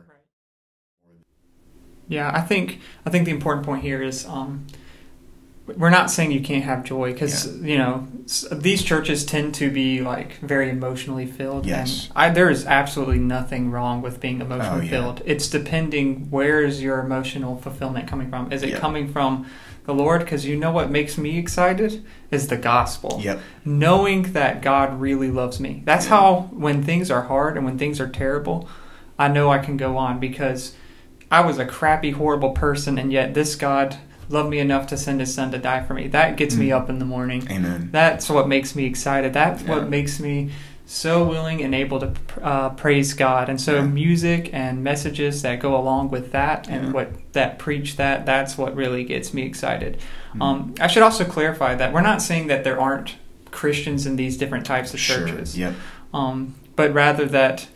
yeah, 2.07 2.31
I 2.33 2.41
think 2.41 2.79
I 3.05 3.09
think 3.09 3.25
the 3.25 3.31
important 3.31 3.65
point 3.65 3.81
here 3.81 4.01
is 4.01 4.25
um, 4.25 4.65
we're 5.75 5.89
not 5.89 6.09
saying 6.09 6.31
you 6.31 6.41
can't 6.41 6.63
have 6.63 6.83
joy 6.85 7.11
because 7.11 7.57
yeah. 7.57 7.67
you 7.67 7.77
know 7.77 8.07
these 8.51 8.81
churches 8.83 9.25
tend 9.25 9.53
to 9.55 9.69
be 9.69 10.01
like 10.01 10.37
very 10.37 10.69
emotionally 10.69 11.25
filled. 11.25 11.65
Yes, 11.65 12.07
and 12.07 12.13
I, 12.15 12.29
there 12.29 12.49
is 12.49 12.65
absolutely 12.65 13.19
nothing 13.19 13.71
wrong 13.71 14.01
with 14.01 14.21
being 14.21 14.39
emotionally 14.39 14.81
oh, 14.81 14.83
yeah. 14.83 14.89
filled. 14.89 15.21
It's 15.25 15.49
depending 15.49 16.29
where 16.29 16.63
is 16.63 16.81
your 16.81 16.99
emotional 16.99 17.57
fulfillment 17.57 18.07
coming 18.07 18.29
from. 18.29 18.51
Is 18.53 18.63
it 18.63 18.69
yeah. 18.69 18.79
coming 18.79 19.11
from 19.11 19.45
the 19.85 19.93
Lord? 19.93 20.21
Because 20.21 20.45
you 20.45 20.55
know 20.55 20.71
what 20.71 20.89
makes 20.89 21.17
me 21.17 21.37
excited 21.37 22.05
is 22.31 22.47
the 22.47 22.57
gospel. 22.57 23.19
Yep. 23.21 23.39
Knowing 23.65 24.33
that 24.33 24.61
God 24.61 25.01
really 25.01 25.29
loves 25.29 25.59
me. 25.59 25.81
That's 25.83 26.05
how 26.05 26.49
when 26.51 26.83
things 26.83 27.11
are 27.11 27.23
hard 27.23 27.57
and 27.57 27.65
when 27.65 27.77
things 27.77 27.99
are 27.99 28.07
terrible, 28.07 28.69
I 29.19 29.27
know 29.27 29.49
I 29.49 29.57
can 29.57 29.75
go 29.75 29.97
on 29.97 30.19
because 30.19 30.73
I 31.29 31.41
was 31.41 31.57
a 31.59 31.65
crappy, 31.65 32.11
horrible 32.11 32.51
person, 32.51 32.97
and 32.97 33.11
yet 33.11 33.33
this 33.33 33.55
God 33.55 33.97
loved 34.29 34.49
me 34.49 34.59
enough 34.59 34.87
to 34.87 34.97
send 34.97 35.19
his 35.19 35.33
son 35.33 35.51
to 35.51 35.57
die 35.57 35.83
for 35.83 35.93
me. 35.93 36.07
That 36.07 36.37
gets 36.37 36.55
mm. 36.55 36.59
me 36.59 36.71
up 36.71 36.89
in 36.89 36.99
the 36.99 37.05
morning. 37.05 37.47
Amen. 37.49 37.89
That's 37.91 38.29
what 38.29 38.47
makes 38.47 38.75
me 38.75 38.85
excited. 38.85 39.33
That's 39.33 39.63
yeah. 39.63 39.69
what 39.69 39.89
makes 39.89 40.19
me 40.19 40.51
so 40.85 41.27
willing 41.27 41.61
and 41.61 41.75
able 41.75 41.99
to 41.99 42.13
uh, 42.41 42.69
praise 42.71 43.13
God. 43.13 43.49
And 43.49 43.59
so 43.59 43.75
yeah. 43.75 43.81
music 43.81 44.49
and 44.53 44.83
messages 44.83 45.41
that 45.41 45.59
go 45.59 45.75
along 45.75 46.11
with 46.11 46.31
that 46.31 46.69
and 46.69 46.87
yeah. 46.87 46.91
what 46.91 47.33
that 47.33 47.59
preach 47.59 47.97
that, 47.97 48.25
that's 48.25 48.57
what 48.57 48.73
really 48.75 49.03
gets 49.03 49.33
me 49.33 49.43
excited. 49.43 49.99
Mm. 50.33 50.41
Um, 50.41 50.75
I 50.79 50.87
should 50.87 51.03
also 51.03 51.25
clarify 51.25 51.75
that 51.75 51.91
we're 51.91 52.01
not 52.01 52.21
saying 52.21 52.47
that 52.47 52.63
there 52.63 52.79
aren't 52.79 53.17
Christians 53.51 54.05
in 54.05 54.15
these 54.15 54.37
different 54.37 54.65
types 54.65 54.93
of 54.93 54.99
churches. 54.99 55.57
Yep. 55.57 55.73
Um, 56.13 56.55
but 56.77 56.93
rather 56.93 57.25
that 57.25 57.67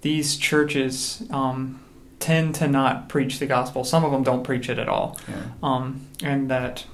these 0.00 0.36
churches 0.36 1.22
um, 1.30 1.80
tend 2.20 2.54
to 2.56 2.66
not 2.66 3.08
preach 3.08 3.38
the 3.38 3.46
gospel. 3.46 3.84
Some 3.84 4.04
of 4.04 4.12
them 4.12 4.22
don't 4.22 4.42
preach 4.42 4.68
it 4.68 4.78
at 4.78 4.88
all, 4.88 5.18
yeah. 5.28 5.36
um, 5.62 6.06
and 6.22 6.50
that 6.50 6.84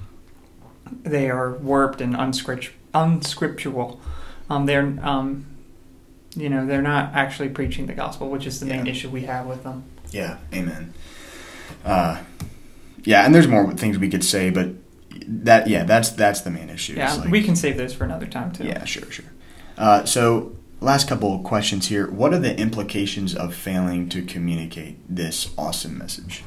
they 1.03 1.29
are 1.29 1.53
warped 1.53 2.01
and 2.01 2.15
unscript- 2.15 2.71
unscriptural. 2.93 3.99
Um, 4.49 4.65
they're, 4.65 4.97
um, 5.01 5.45
you 6.35 6.49
know, 6.49 6.65
they're 6.65 6.81
not 6.81 7.13
actually 7.13 7.49
preaching 7.49 7.87
the 7.87 7.93
gospel, 7.93 8.29
which 8.29 8.45
is 8.45 8.59
the 8.59 8.65
main 8.65 8.85
issue 8.87 9.09
we 9.09 9.21
have 9.21 9.45
with 9.47 9.63
them. 9.63 9.83
Yeah, 10.11 10.37
amen. 10.53 10.93
Uh, 11.83 12.21
yeah, 13.03 13.25
and 13.25 13.33
there's 13.33 13.47
more 13.47 13.73
things 13.73 13.97
we 13.97 14.09
could 14.09 14.23
say, 14.23 14.49
but 14.49 14.69
that 15.27 15.67
yeah, 15.67 15.83
that's 15.83 16.09
that's 16.11 16.41
the 16.41 16.51
main 16.51 16.69
issue. 16.69 16.93
Yeah, 16.93 17.13
like, 17.13 17.29
we 17.29 17.43
can 17.43 17.55
save 17.55 17.77
those 17.77 17.93
for 17.93 18.03
another 18.03 18.27
time 18.27 18.51
too. 18.51 18.65
Yeah, 18.65 18.83
sure, 18.85 19.09
sure. 19.11 19.25
Uh, 19.77 20.05
so 20.05 20.55
last 20.85 21.09
couple 21.09 21.35
of 21.35 21.43
questions 21.43 21.87
here. 21.87 22.09
What 22.09 22.33
are 22.33 22.39
the 22.39 22.57
implications 22.57 23.35
of 23.35 23.55
failing 23.55 24.07
to 24.09 24.21
communicate 24.21 24.97
this 25.13 25.51
awesome 25.57 25.97
message? 25.97 26.43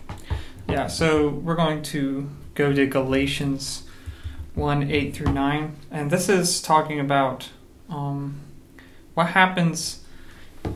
Yeah, 0.68 0.86
so 0.86 1.28
we're 1.28 1.56
going 1.56 1.82
to 1.82 2.30
go 2.54 2.72
to 2.72 2.86
Galatians 2.86 3.82
1 4.54 4.90
8 4.90 5.16
through 5.16 5.32
9. 5.32 5.76
And 5.90 6.10
this 6.10 6.28
is 6.28 6.62
talking 6.62 7.00
about 7.00 7.50
um, 7.88 8.40
what 9.14 9.28
happens 9.28 10.04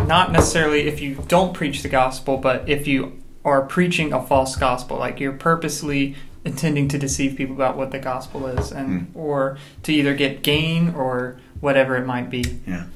not 0.07 0.33
necessarily 0.33 0.89
if 0.89 1.01
you 1.01 1.25
don't 1.29 1.55
preach 1.55 1.83
the 1.83 1.89
gospel, 1.89 2.39
but 2.39 2.69
if 2.69 2.87
you 2.87 3.21
are 3.45 3.63
preaching 3.63 4.13
a 4.13 4.25
false 4.25 4.57
gospel, 4.57 4.97
like 4.99 5.21
you're 5.21 5.33
purposely 5.33 6.17
intending 6.45 6.89
to 6.89 6.99
deceive 6.99 7.37
people 7.37 7.55
about 7.55 7.77
what 7.77 7.91
the 7.93 7.99
gospel 7.99 8.47
is 8.47 8.73
and 8.73 9.03
mm. 9.03 9.17
or 9.17 9.59
to 9.83 9.93
either 9.93 10.15
get 10.15 10.43
gain 10.43 10.95
or 10.95 11.41
whatever 11.61 11.97
it 11.97 12.05
might 12.05 12.29
be. 12.31 12.45
Yeah. 12.67 12.87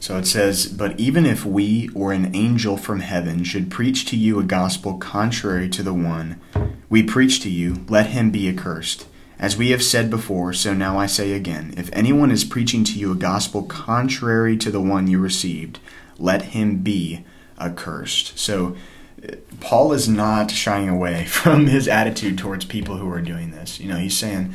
So 0.00 0.18
it 0.18 0.26
says, 0.26 0.66
But 0.66 0.98
even 0.98 1.26
if 1.26 1.44
we 1.44 1.88
or 1.94 2.12
an 2.12 2.34
angel 2.34 2.76
from 2.76 3.00
heaven 3.00 3.44
should 3.44 3.70
preach 3.70 4.04
to 4.06 4.16
you 4.16 4.38
a 4.38 4.44
gospel 4.44 4.98
contrary 4.98 5.68
to 5.70 5.82
the 5.82 5.94
one 5.94 6.40
we 6.88 7.02
preach 7.02 7.40
to 7.40 7.50
you, 7.50 7.84
let 7.88 8.08
him 8.08 8.30
be 8.30 8.48
accursed. 8.48 9.06
As 9.38 9.56
we 9.56 9.70
have 9.70 9.82
said 9.82 10.08
before, 10.08 10.54
so 10.54 10.72
now 10.72 10.98
I 10.98 11.06
say 11.06 11.32
again 11.32 11.74
if 11.76 11.90
anyone 11.92 12.30
is 12.30 12.44
preaching 12.44 12.84
to 12.84 12.98
you 12.98 13.12
a 13.12 13.16
gospel 13.16 13.62
contrary 13.64 14.56
to 14.58 14.70
the 14.70 14.80
one 14.80 15.08
you 15.08 15.18
received, 15.18 15.78
let 16.18 16.42
him 16.42 16.78
be 16.78 17.24
accursed. 17.58 18.38
So 18.38 18.76
uh, 19.22 19.36
Paul 19.60 19.92
is 19.92 20.08
not 20.08 20.50
shying 20.50 20.88
away 20.88 21.24
from 21.26 21.66
his 21.66 21.88
attitude 21.88 22.38
towards 22.38 22.64
people 22.64 22.96
who 22.96 23.10
are 23.10 23.20
doing 23.20 23.50
this. 23.50 23.78
You 23.78 23.88
know, 23.88 23.96
he's 23.96 24.16
saying, 24.16 24.54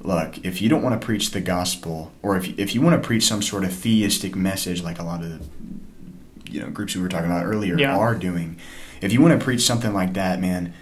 look, 0.00 0.38
if 0.44 0.60
you 0.62 0.68
don't 0.68 0.82
want 0.82 1.00
to 1.00 1.04
preach 1.04 1.30
the 1.30 1.40
gospel, 1.40 2.12
or 2.22 2.36
if 2.36 2.58
if 2.58 2.74
you 2.74 2.80
want 2.80 3.00
to 3.00 3.06
preach 3.06 3.24
some 3.24 3.42
sort 3.42 3.64
of 3.64 3.72
theistic 3.72 4.34
message, 4.36 4.82
like 4.82 4.98
a 4.98 5.02
lot 5.04 5.22
of 5.22 5.30
the 5.38 6.50
you 6.52 6.60
know 6.60 6.68
groups 6.70 6.94
we 6.96 7.02
were 7.02 7.08
talking 7.08 7.30
about 7.30 7.46
earlier 7.46 7.78
Yeah. 7.78 7.96
are 7.96 8.14
doing, 8.14 8.56
if 9.00 9.12
you 9.12 9.20
want 9.20 9.38
to 9.38 9.44
preach 9.44 9.60
something 9.62 9.92
like 9.94 10.14
that, 10.14 10.40
man, 10.40 10.72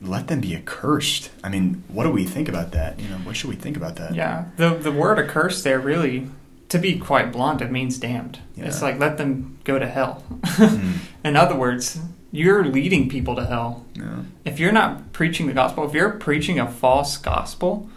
let 0.00 0.28
them 0.28 0.40
be 0.40 0.54
accursed. 0.54 1.30
I 1.44 1.48
mean, 1.48 1.82
what 1.88 2.04
do 2.04 2.10
we 2.10 2.24
think 2.24 2.48
about 2.48 2.72
that? 2.72 3.00
You 3.00 3.08
know, 3.08 3.16
what 3.18 3.36
should 3.36 3.50
we 3.50 3.56
think 3.56 3.76
about 3.76 3.96
that? 3.96 4.14
Yeah, 4.14 4.46
the 4.56 4.70
the 4.74 4.92
word 4.92 5.18
accursed 5.18 5.64
there 5.64 5.80
really, 5.80 6.28
to 6.68 6.78
be 6.78 6.98
quite 6.98 7.32
blunt, 7.32 7.60
it 7.62 7.70
means 7.70 7.98
damned. 7.98 8.38
It's 8.56 8.80
like 8.82 8.98
let 8.98 9.16
them 9.18 9.58
go 9.64 9.78
to 9.78 9.86
hell. 9.88 10.22
Mm, 10.42 10.94
In 11.24 11.36
other 11.36 11.56
words, 11.56 11.98
you're 12.30 12.64
leading 12.64 13.08
people 13.08 13.34
to 13.36 13.44
hell. 13.46 13.84
yeah. 13.94 14.22
If 14.44 14.58
you're 14.60 14.72
not 14.72 15.12
preaching 15.12 15.46
the 15.48 15.52
gospel, 15.52 15.84
if 15.86 15.94
you're 15.94 16.10
preaching 16.10 16.58
a 16.60 16.66
false 16.70 17.16
gospel, 17.16 17.88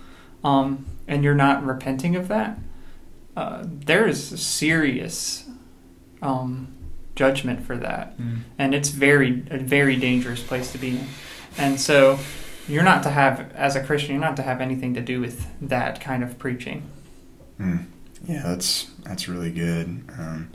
um, 0.46 0.86
and 1.08 1.24
you're 1.24 1.36
not 1.36 1.66
repenting 1.66 2.16
of 2.16 2.28
that, 2.30 2.58
uh, 3.36 3.64
there 3.66 4.08
is 4.08 4.24
serious 4.42 5.44
um, 6.22 6.68
judgment 7.16 7.66
for 7.66 7.76
that, 7.78 8.18
Mm. 8.18 8.40
and 8.58 8.74
it's 8.76 8.90
very 8.90 9.44
a 9.50 9.58
very 9.58 9.96
dangerous 9.96 10.42
place 10.42 10.72
to 10.72 10.78
be 10.78 10.90
in. 10.92 11.08
And 11.58 11.80
so, 11.80 12.20
you're 12.68 12.84
not 12.84 13.04
to 13.04 13.10
have 13.10 13.52
as 13.56 13.76
a 13.76 13.84
Christian, 13.84 14.12
you're 14.16 14.24
not 14.24 14.36
to 14.38 14.44
have 14.44 14.62
anything 14.62 14.94
to 14.94 15.02
do 15.02 15.20
with 15.22 15.48
that 15.62 16.00
kind 16.02 16.24
of 16.24 16.38
preaching. 16.38 16.84
Mm. 17.60 17.86
Yeah, 18.28 18.44
that's 18.44 18.90
that's 19.04 19.28
really 19.28 19.52
good. 19.52 19.86
Um, 20.18 20.50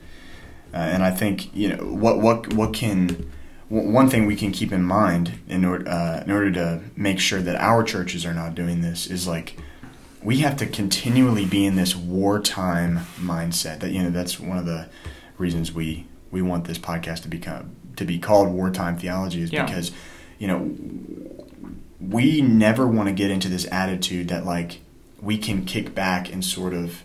uh, 0.72 0.76
and 0.76 1.02
I 1.02 1.10
think 1.10 1.54
you 1.54 1.68
know 1.68 1.84
what 1.84 2.18
what 2.20 2.52
what 2.54 2.72
can 2.72 3.30
one 3.68 4.08
thing 4.10 4.26
we 4.26 4.34
can 4.36 4.50
keep 4.50 4.72
in 4.72 4.82
mind 4.82 5.32
in 5.48 5.64
order 5.64 5.88
uh, 5.88 6.22
in 6.24 6.30
order 6.30 6.50
to 6.52 6.80
make 6.96 7.20
sure 7.20 7.40
that 7.40 7.56
our 7.56 7.82
churches 7.84 8.26
are 8.26 8.34
not 8.34 8.54
doing 8.54 8.80
this 8.80 9.06
is 9.06 9.26
like 9.28 9.56
we 10.22 10.38
have 10.38 10.56
to 10.58 10.66
continually 10.66 11.46
be 11.46 11.64
in 11.64 11.76
this 11.76 11.96
wartime 11.96 13.00
mindset. 13.18 13.80
That 13.80 13.90
you 13.92 14.02
know 14.02 14.10
that's 14.10 14.38
one 14.40 14.58
of 14.58 14.66
the 14.66 14.88
reasons 15.38 15.72
we 15.72 16.06
we 16.30 16.42
want 16.42 16.64
this 16.66 16.78
podcast 16.78 17.22
to 17.22 17.28
become 17.28 17.74
to 17.96 18.04
be 18.04 18.18
called 18.18 18.48
wartime 18.52 18.96
theology 18.98 19.42
is 19.42 19.52
Yeah. 19.52 19.64
because 19.66 19.90
you 20.38 20.46
know 20.46 20.70
we 22.00 22.40
never 22.40 22.86
want 22.86 23.08
to 23.08 23.14
get 23.14 23.30
into 23.30 23.48
this 23.48 23.66
attitude 23.70 24.28
that 24.28 24.44
like 24.44 24.80
we 25.20 25.36
can 25.36 25.64
kick 25.64 25.94
back 25.94 26.32
and 26.32 26.44
sort 26.44 26.72
of 26.72 27.02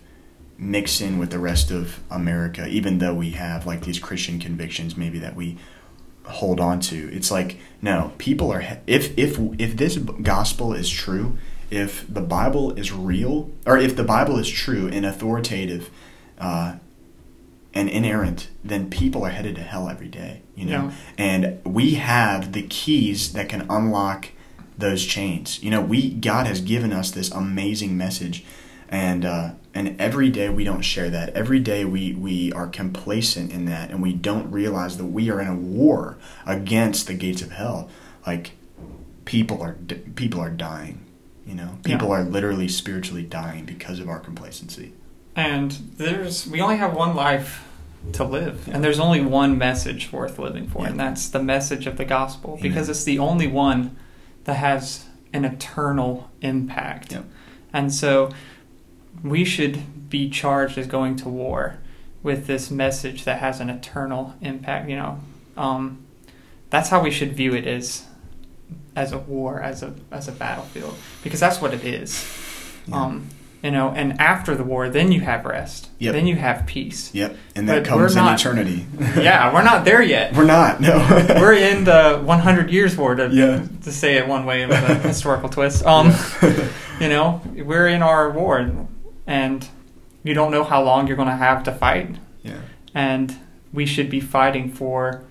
mix 0.57 1.01
in 1.01 1.17
with 1.17 1.31
the 1.31 1.39
rest 1.39 1.69
of 1.69 1.99
America, 2.09 2.65
even 2.67 2.99
though 2.99 3.13
we 3.13 3.31
have 3.31 3.65
like 3.65 3.81
these 3.83 3.99
Christian 3.99 4.39
convictions 4.39 4.95
maybe 4.95 5.19
that 5.19 5.35
we 5.35 5.57
hold 6.23 6.59
on 6.61 6.79
to. 6.79 7.13
It's 7.13 7.29
like 7.29 7.57
no, 7.81 8.13
people 8.17 8.51
are 8.51 8.63
if 8.87 9.17
if 9.17 9.37
if 9.59 9.75
this 9.75 9.97
gospel 9.97 10.73
is 10.73 10.89
true, 10.89 11.37
if 11.71 12.05
the 12.13 12.21
Bible 12.21 12.71
is 12.73 12.91
real, 12.91 13.49
or 13.65 13.77
if 13.77 13.95
the 13.95 14.03
Bible 14.03 14.37
is 14.37 14.49
true 14.49 14.87
and 14.87 15.05
authoritative, 15.05 15.89
uh, 16.39 16.75
and 17.73 17.89
inerrant, 17.89 18.47
then 18.63 18.89
people 18.89 19.25
are 19.25 19.31
headed 19.31 19.55
to 19.55 19.61
hell 19.61 19.89
every 19.89 20.07
day. 20.07 20.41
You 20.55 20.65
know, 20.65 20.71
Yeah. 20.85 20.91
and 21.17 21.59
we 21.65 21.95
have 21.95 22.53
the 22.53 22.61
keys 22.61 23.33
that 23.33 23.49
can 23.49 23.65
unlock 23.69 24.29
those 24.77 25.05
chains. 25.05 25.61
You 25.61 25.71
know, 25.71 25.81
we 25.81 26.09
God 26.11 26.47
has 26.47 26.61
given 26.61 26.93
us 26.93 27.11
this 27.11 27.29
amazing 27.31 27.97
message, 27.97 28.45
and 28.87 29.25
uh, 29.25 29.49
and 29.73 29.99
every 29.99 30.29
day 30.29 30.47
we 30.49 30.63
don't 30.63 30.83
share 30.83 31.09
that. 31.09 31.29
Every 31.33 31.59
day 31.59 31.83
we 31.83 32.13
we 32.13 32.53
are 32.53 32.67
complacent 32.67 33.51
in 33.51 33.65
that, 33.65 33.89
and 33.89 34.01
we 34.01 34.13
don't 34.13 34.49
realize 34.51 34.95
that 34.97 35.05
we 35.07 35.29
are 35.29 35.41
in 35.41 35.47
a 35.47 35.55
war 35.55 36.17
against 36.45 37.07
the 37.07 37.13
gates 37.13 37.41
of 37.41 37.51
hell. 37.51 37.89
Like 38.25 38.51
people 39.25 39.61
are 39.61 39.73
people 40.15 40.39
are 40.39 40.49
dying. 40.49 40.99
You 41.45 41.55
know, 41.55 41.77
people 41.83 42.09
Yeah. 42.09 42.15
are 42.15 42.23
literally 42.23 42.67
spiritually 42.67 43.23
dying 43.23 43.65
because 43.65 43.99
of 43.99 44.09
our 44.09 44.19
complacency. 44.19 44.93
And 45.35 45.71
there's 45.97 46.47
we 46.47 46.61
only 46.61 46.77
have 46.77 46.93
one 46.95 47.15
life 47.15 47.63
to 48.13 48.23
live, 48.23 48.67
and 48.71 48.83
there's 48.83 48.99
only 48.99 49.21
one 49.21 49.57
message 49.57 50.11
worth 50.11 50.37
living 50.39 50.67
for, 50.67 50.83
Yeah. 50.83 50.89
and 50.91 50.99
that's 50.99 51.27
the 51.29 51.41
message 51.41 51.87
of 51.87 51.97
the 51.97 52.05
gospel, 52.05 52.51
Amen. 52.51 52.61
because 52.63 52.87
it's 52.89 53.03
the 53.03 53.19
only 53.19 53.47
one 53.47 53.95
that 54.45 54.55
has 54.55 55.05
an 55.33 55.43
eternal 55.43 56.29
impact. 56.41 57.17
And 57.73 57.93
so 57.93 58.29
we 59.23 59.43
should 59.43 60.09
be 60.09 60.29
charged 60.29 60.77
as 60.77 60.87
going 60.87 61.15
to 61.17 61.29
war 61.29 61.77
with 62.23 62.47
this 62.47 62.71
message 62.71 63.23
that 63.25 63.39
has 63.39 63.59
an 63.59 63.69
eternal 63.69 64.35
impact. 64.41 64.87
You 64.89 64.95
know, 64.95 65.19
um, 65.57 65.97
that's 66.69 66.89
how 66.89 67.01
we 67.03 67.11
should 67.11 67.33
view 67.33 67.53
it 67.53 67.65
as 67.67 68.05
as 68.95 69.11
a 69.11 69.17
war, 69.17 69.61
as 69.61 69.83
a 69.83 69.93
as 70.11 70.27
a 70.27 70.31
battlefield, 70.31 70.95
because 71.23 71.39
that's 71.39 71.61
what 71.61 71.73
it 71.73 71.83
is. 71.83 72.25
Yeah. 72.87 73.03
Um, 73.03 73.27
you 73.63 73.71
know, 73.71 73.89
and 73.89 74.21
after 74.21 74.53
the 74.53 74.63
war, 74.63 74.89
then 74.89 75.11
you 75.11 75.21
have 75.21 75.43
rest. 75.43 75.89
Yep. 75.97 76.13
Then 76.13 76.27
you 76.27 76.35
have 76.35 76.67
peace. 76.67 77.09
Yep, 77.15 77.35
and 77.55 77.67
that 77.67 77.83
But 77.83 77.89
comes 77.89 78.15
in 78.15 78.23
not- 78.23 78.39
eternity. 78.39 78.85
yeah, 79.17 79.51
we're 79.51 79.63
not 79.63 79.85
there 79.85 80.03
yet. 80.03 80.35
we're 80.35 80.45
not. 80.45 80.81
No, 80.81 80.97
We're 81.39 81.53
in 81.53 81.83
the 81.83 82.21
100 82.23 82.69
years 82.69 82.95
war 82.95 83.15
to 83.15 83.27
Yeah. 83.31 83.65
to 83.83 83.91
say 83.91 84.17
it 84.17 84.27
one 84.27 84.45
way 84.45 84.65
with 84.67 84.77
a 84.89 84.95
historical 85.07 85.49
twist. 85.49 85.83
Um, 85.83 86.13
you 86.99 87.09
know, 87.09 87.41
we're 87.55 87.87
in 87.87 88.03
our 88.03 88.29
war, 88.29 88.69
and 89.25 89.67
you 90.23 90.33
don't 90.35 90.51
know 90.51 90.63
how 90.63 90.83
long 90.83 91.07
you're 91.07 91.15
going 91.17 91.29
to 91.29 91.35
have 91.35 91.63
to 91.63 91.71
fight, 91.71 92.15
yeah, 92.43 92.59
and 92.93 93.35
we 93.73 93.85
should 93.87 94.09
be 94.11 94.19
fighting 94.19 94.69
for 94.71 95.23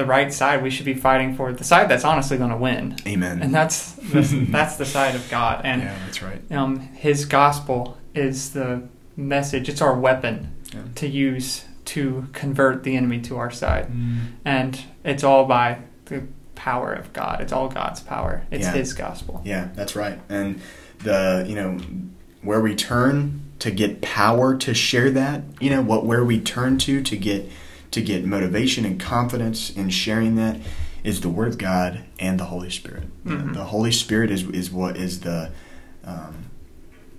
the 0.00 0.06
right 0.06 0.32
side. 0.32 0.62
We 0.62 0.70
should 0.70 0.86
be 0.86 0.94
fighting 0.94 1.34
for 1.36 1.52
the 1.52 1.64
side 1.64 1.88
that's 1.90 2.04
honestly 2.04 2.38
going 2.38 2.50
to 2.50 2.56
win, 2.56 2.96
amen. 3.06 3.42
and 3.42 3.54
that's 3.54 3.92
that's, 4.12 4.32
that's 4.56 4.76
the 4.76 4.86
side 4.86 5.14
of 5.14 5.28
God. 5.30 5.60
And 5.64 5.82
yeah, 5.82 5.98
that's 6.06 6.22
right. 6.22 6.40
um, 6.52 6.80
His 6.80 7.24
gospel 7.26 7.98
is 8.14 8.52
the 8.52 8.82
message. 9.16 9.68
It's 9.68 9.82
our 9.82 9.94
weapon 9.98 10.54
Yeah. 10.72 10.82
to 10.96 11.06
use 11.06 11.64
to 11.86 12.28
convert 12.32 12.84
the 12.84 12.96
enemy 12.96 13.20
to 13.22 13.36
our 13.36 13.50
side, 13.50 13.90
and 14.44 14.80
it's 15.04 15.24
all 15.24 15.44
by 15.44 15.78
the 16.06 16.22
power 16.54 16.92
of 16.92 17.12
God. 17.12 17.40
It's 17.40 17.52
all 17.52 17.68
God's 17.68 18.00
power. 18.00 18.42
It's 18.50 18.64
Yeah. 18.66 18.72
His 18.72 18.92
gospel. 18.94 19.42
Yeah, 19.44 19.68
that's 19.74 19.94
right. 19.96 20.18
And 20.28 20.60
the 21.00 21.44
you 21.48 21.54
know 21.54 21.78
where 22.42 22.60
we 22.60 22.74
turn 22.74 23.42
to 23.58 23.70
get 23.70 24.00
power 24.00 24.56
to 24.56 24.72
share 24.72 25.10
that, 25.10 25.42
you 25.60 25.68
know, 25.68 25.82
what 25.82 26.06
where 26.06 26.24
we 26.24 26.40
turn 26.40 26.78
to 26.78 27.02
to 27.02 27.16
get 27.16 27.50
to 27.90 28.00
get 28.02 28.24
motivation 28.24 28.84
and 28.84 29.00
confidence 29.00 29.70
in 29.70 29.90
sharing 29.90 30.36
that 30.36 30.56
is 31.02 31.20
the 31.22 31.28
Word 31.28 31.48
of 31.48 31.58
God 31.58 32.04
and 32.18 32.38
the 32.38 32.44
Holy 32.44 32.70
Spirit. 32.70 33.04
You 33.24 33.32
Mhm. 33.32 33.54
The 33.54 33.64
Holy 33.66 33.92
Spirit 33.92 34.30
is 34.30 34.42
is 34.50 34.70
what 34.70 34.96
is 34.96 35.20
the 35.20 35.50
um, 36.04 36.34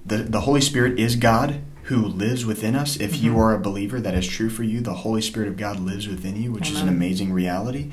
the 0.05 0.17
the 0.17 0.41
Holy 0.41 0.61
Spirit 0.61 0.99
is 0.99 1.15
God 1.15 1.61
who 1.85 1.97
lives 2.05 2.45
within 2.45 2.75
us. 2.75 2.95
If 2.97 3.21
you 3.21 3.33
Mhm. 3.33 3.37
are 3.37 3.55
a 3.55 3.59
believer, 3.59 3.99
that 3.99 4.13
is 4.13 4.27
true 4.27 4.49
for 4.49 4.63
you. 4.63 4.81
The 4.81 4.93
Holy 4.93 5.21
Spirit 5.21 5.49
of 5.49 5.57
God 5.57 5.79
lives 5.79 6.07
within 6.07 6.41
you, 6.41 6.51
which 6.51 6.69
is 6.71 6.79
an 6.81 6.87
amazing 6.89 7.33
reality. 7.33 7.87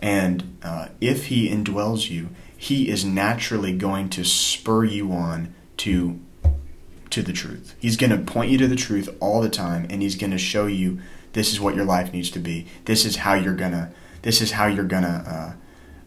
And 0.00 0.44
uh, 0.62 0.86
if 1.00 1.26
He 1.26 1.48
indwells 1.48 2.08
you, 2.10 2.28
He 2.56 2.88
is 2.88 3.04
naturally 3.04 3.72
going 3.76 4.08
to 4.10 4.24
spur 4.24 4.84
you 4.84 5.12
on 5.12 5.54
to 5.78 6.18
to 7.10 7.22
the 7.22 7.32
truth. 7.32 7.74
He's 7.78 7.96
going 7.96 8.10
to 8.10 8.16
point 8.18 8.50
you 8.50 8.56
to 8.58 8.66
the 8.68 8.76
truth 8.76 9.08
all 9.20 9.42
the 9.42 9.50
time, 9.50 9.86
and 9.90 10.00
He's 10.02 10.14
going 10.16 10.30
to 10.30 10.38
show 10.38 10.66
you 10.66 10.98
this 11.32 11.52
is 11.52 11.60
what 11.60 11.74
your 11.74 11.84
life 11.84 12.12
needs 12.12 12.30
to 12.30 12.38
be. 12.38 12.66
This 12.84 13.04
is 13.04 13.16
how 13.16 13.34
you're 13.34 13.56
gonna. 13.56 13.92
This 14.22 14.40
is 14.40 14.52
how 14.52 14.66
you're 14.66 14.84
gonna. 14.84 15.56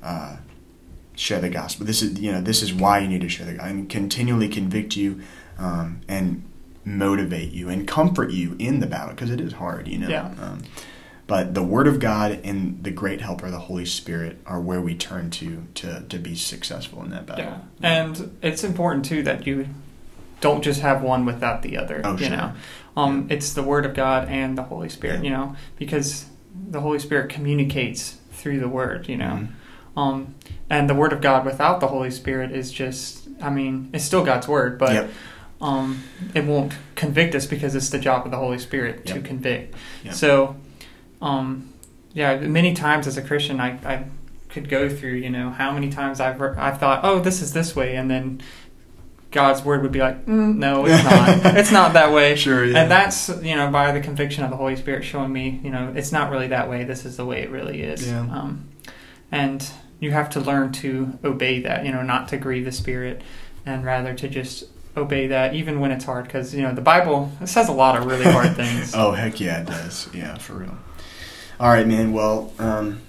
Uh, 0.03 0.05
uh, 0.05 0.37
share 1.15 1.39
the 1.39 1.49
gospel. 1.49 1.85
This 1.85 2.01
is 2.01 2.19
you 2.19 2.31
know 2.31 2.41
this 2.41 2.61
is 2.61 2.73
why 2.73 2.99
you 2.99 3.07
need 3.07 3.21
to 3.21 3.29
share 3.29 3.45
the 3.45 3.53
gospel 3.53 3.69
and 3.69 3.89
continually 3.89 4.49
convict 4.49 4.95
you 4.95 5.21
um, 5.57 6.01
and 6.07 6.43
motivate 6.83 7.51
you 7.51 7.69
and 7.69 7.87
comfort 7.87 8.31
you 8.31 8.55
in 8.59 8.79
the 8.79 8.87
battle 8.87 9.09
because 9.09 9.31
it 9.31 9.41
is 9.41 9.53
hard, 9.53 9.87
you 9.87 9.97
know. 9.97 10.07
Yeah. 10.07 10.33
Um, 10.39 10.63
but 11.27 11.55
the 11.55 11.63
Word 11.63 11.87
of 11.87 11.99
God 11.99 12.39
and 12.43 12.83
the 12.83 12.91
great 12.91 13.21
helper, 13.21 13.49
the 13.49 13.59
Holy 13.59 13.85
Spirit, 13.85 14.37
are 14.45 14.61
where 14.61 14.79
we 14.79 14.93
turn 14.93 15.31
to 15.31 15.65
to 15.75 16.03
to 16.07 16.19
be 16.19 16.35
successful 16.35 17.03
in 17.03 17.09
that 17.11 17.25
battle. 17.25 17.45
Yeah, 17.45 17.59
and 17.81 18.37
it's 18.41 18.63
important 18.63 19.05
too 19.05 19.23
that 19.23 19.47
you 19.47 19.67
don't 20.41 20.63
just 20.63 20.81
have 20.81 21.01
one 21.01 21.25
without 21.25 21.61
the 21.61 21.77
other. 21.77 22.01
Oh, 22.03 22.13
you 22.17 22.25
sure. 22.27 22.37
know, 22.37 22.51
um, 22.97 23.27
it's 23.29 23.53
the 23.53 23.63
Word 23.63 23.85
of 23.85 23.93
God 23.93 24.27
and 24.29 24.57
the 24.57 24.63
Holy 24.63 24.89
Spirit. 24.89 25.17
Yeah. 25.17 25.23
You 25.23 25.29
know, 25.31 25.55
because 25.77 26.25
the 26.69 26.81
Holy 26.81 26.99
Spirit 26.99 27.29
communicates 27.29 28.17
through 28.31 28.59
the 28.59 28.69
Word. 28.69 29.07
You 29.09 29.17
know, 29.17 29.47
Mhm. 29.95 29.99
um, 29.99 30.35
and 30.69 30.89
the 30.89 30.95
Word 30.95 31.13
of 31.13 31.21
God 31.21 31.45
without 31.45 31.79
the 31.79 31.87
Holy 31.87 32.11
Spirit 32.11 32.51
is 32.51 32.71
just, 32.71 33.27
I 33.41 33.49
mean, 33.49 33.89
it's 33.93 34.03
still 34.05 34.23
God's 34.23 34.47
Word, 34.47 34.77
but 34.77 34.93
Yep. 34.93 35.09
um, 35.61 36.03
it 36.33 36.45
won't 36.45 36.73
convict 36.95 37.35
us 37.35 37.45
because 37.45 37.75
it's 37.75 37.89
the 37.89 37.99
job 37.99 38.25
of 38.25 38.31
the 38.31 38.37
Holy 38.37 38.59
Spirit 38.59 39.05
to 39.07 39.19
convict. 39.21 39.75
Yep. 40.03 40.13
So, 40.13 40.55
um, 41.21 41.69
yeah, 42.13 42.37
many 42.37 42.73
times 42.73 43.07
as 43.07 43.17
a 43.17 43.21
Christian, 43.21 43.59
I, 43.59 43.77
I 43.85 44.03
could 44.49 44.69
go 44.69 44.87
through, 44.89 45.13
you 45.15 45.29
know, 45.29 45.49
how 45.49 45.71
many 45.71 45.89
times 45.89 46.19
I've 46.21 46.41
I've 46.41 46.79
thought, 46.79 47.01
oh, 47.03 47.19
this 47.19 47.41
is 47.41 47.51
this 47.53 47.75
way, 47.75 47.95
and 47.97 48.09
then 48.09 48.41
God's 49.35 49.65
word 49.65 49.83
would 49.83 49.91
be 49.91 49.99
like, 49.99 50.25
mm, 50.25 50.55
no, 50.55 50.85
it's 50.85 51.03
not. 51.03 51.55
it's 51.57 51.71
not 51.71 51.93
that 51.93 52.13
way. 52.13 52.37
Sure, 52.37 52.63
yeah. 52.63 52.81
And 52.81 52.89
that's 52.89 53.27
you 53.43 53.53
know 53.53 53.69
by 53.69 53.91
the 53.91 53.99
conviction 53.99 54.45
of 54.45 54.49
the 54.49 54.55
Holy 54.55 54.77
Spirit 54.77 55.03
showing 55.03 55.33
me, 55.33 55.59
you 55.61 55.69
know, 55.69 55.91
it's 55.93 56.13
not 56.13 56.31
really 56.31 56.47
that 56.47 56.69
way. 56.69 56.85
This 56.85 57.03
is 57.03 57.17
the 57.17 57.25
way 57.25 57.41
it 57.41 57.51
really 57.51 57.81
is. 57.81 58.07
Yeah. 58.07 58.21
Um, 58.21 58.69
and 59.33 59.69
you 59.99 60.11
have 60.11 60.29
to 60.31 60.39
learn 60.39 60.71
to 60.73 61.19
obey 61.25 61.59
that. 61.63 61.85
You 61.85 61.91
know, 61.91 62.01
not 62.01 62.29
to 62.29 62.37
grieve 62.37 62.63
the 62.63 62.71
Spirit, 62.71 63.21
and 63.65 63.83
rather 63.83 64.13
to 64.13 64.29
just 64.29 64.63
obey 64.95 65.27
that, 65.27 65.53
even 65.53 65.81
when 65.81 65.91
it's 65.91 66.05
hard. 66.05 66.23
Because 66.23 66.55
you 66.55 66.61
know 66.61 66.73
the 66.73 66.79
Bible 66.79 67.29
it 67.41 67.47
says 67.47 67.67
a 67.67 67.73
lot 67.73 67.97
of 67.97 68.05
really 68.05 68.23
hard 68.23 68.55
things. 68.55 68.95
Oh 68.95 69.11
heck 69.11 69.41
yeah, 69.41 69.61
it 69.61 69.67
does. 69.67 70.07
Yeah, 70.13 70.37
for 70.37 70.53
real. 70.53 70.77
All 71.59 71.69
right, 71.69 71.85
man. 71.85 72.13
Well, 72.13 72.53
um, 72.57 73.01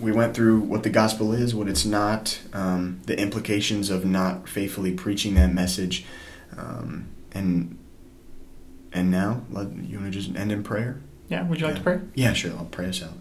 we 0.00 0.12
went 0.12 0.34
through 0.34 0.60
what 0.60 0.82
the 0.82 0.90
gospel 0.90 1.32
is, 1.32 1.54
what 1.54 1.68
it's 1.68 1.84
not, 1.84 2.40
um, 2.52 3.00
the 3.06 3.18
implications 3.18 3.90
of 3.90 4.04
not 4.04 4.48
faithfully 4.48 4.92
preaching 4.92 5.34
that 5.34 5.52
message, 5.52 6.04
um, 6.56 7.06
and 7.32 7.76
and 8.92 9.08
now, 9.10 9.42
let, 9.50 9.68
you 9.76 9.98
want 10.00 10.12
to 10.12 10.18
just 10.18 10.34
end 10.36 10.50
in 10.50 10.64
prayer? 10.64 11.00
Yeah. 11.28 11.46
Would 11.46 11.60
you 11.60 11.66
like 11.66 11.74
Yeah. 11.76 11.78
to 11.78 11.84
pray? 11.84 12.00
Yeah, 12.16 12.32
sure. 12.32 12.50
I'll 12.58 12.64
pray 12.64 12.86
us 12.88 13.00
out. 13.02 13.18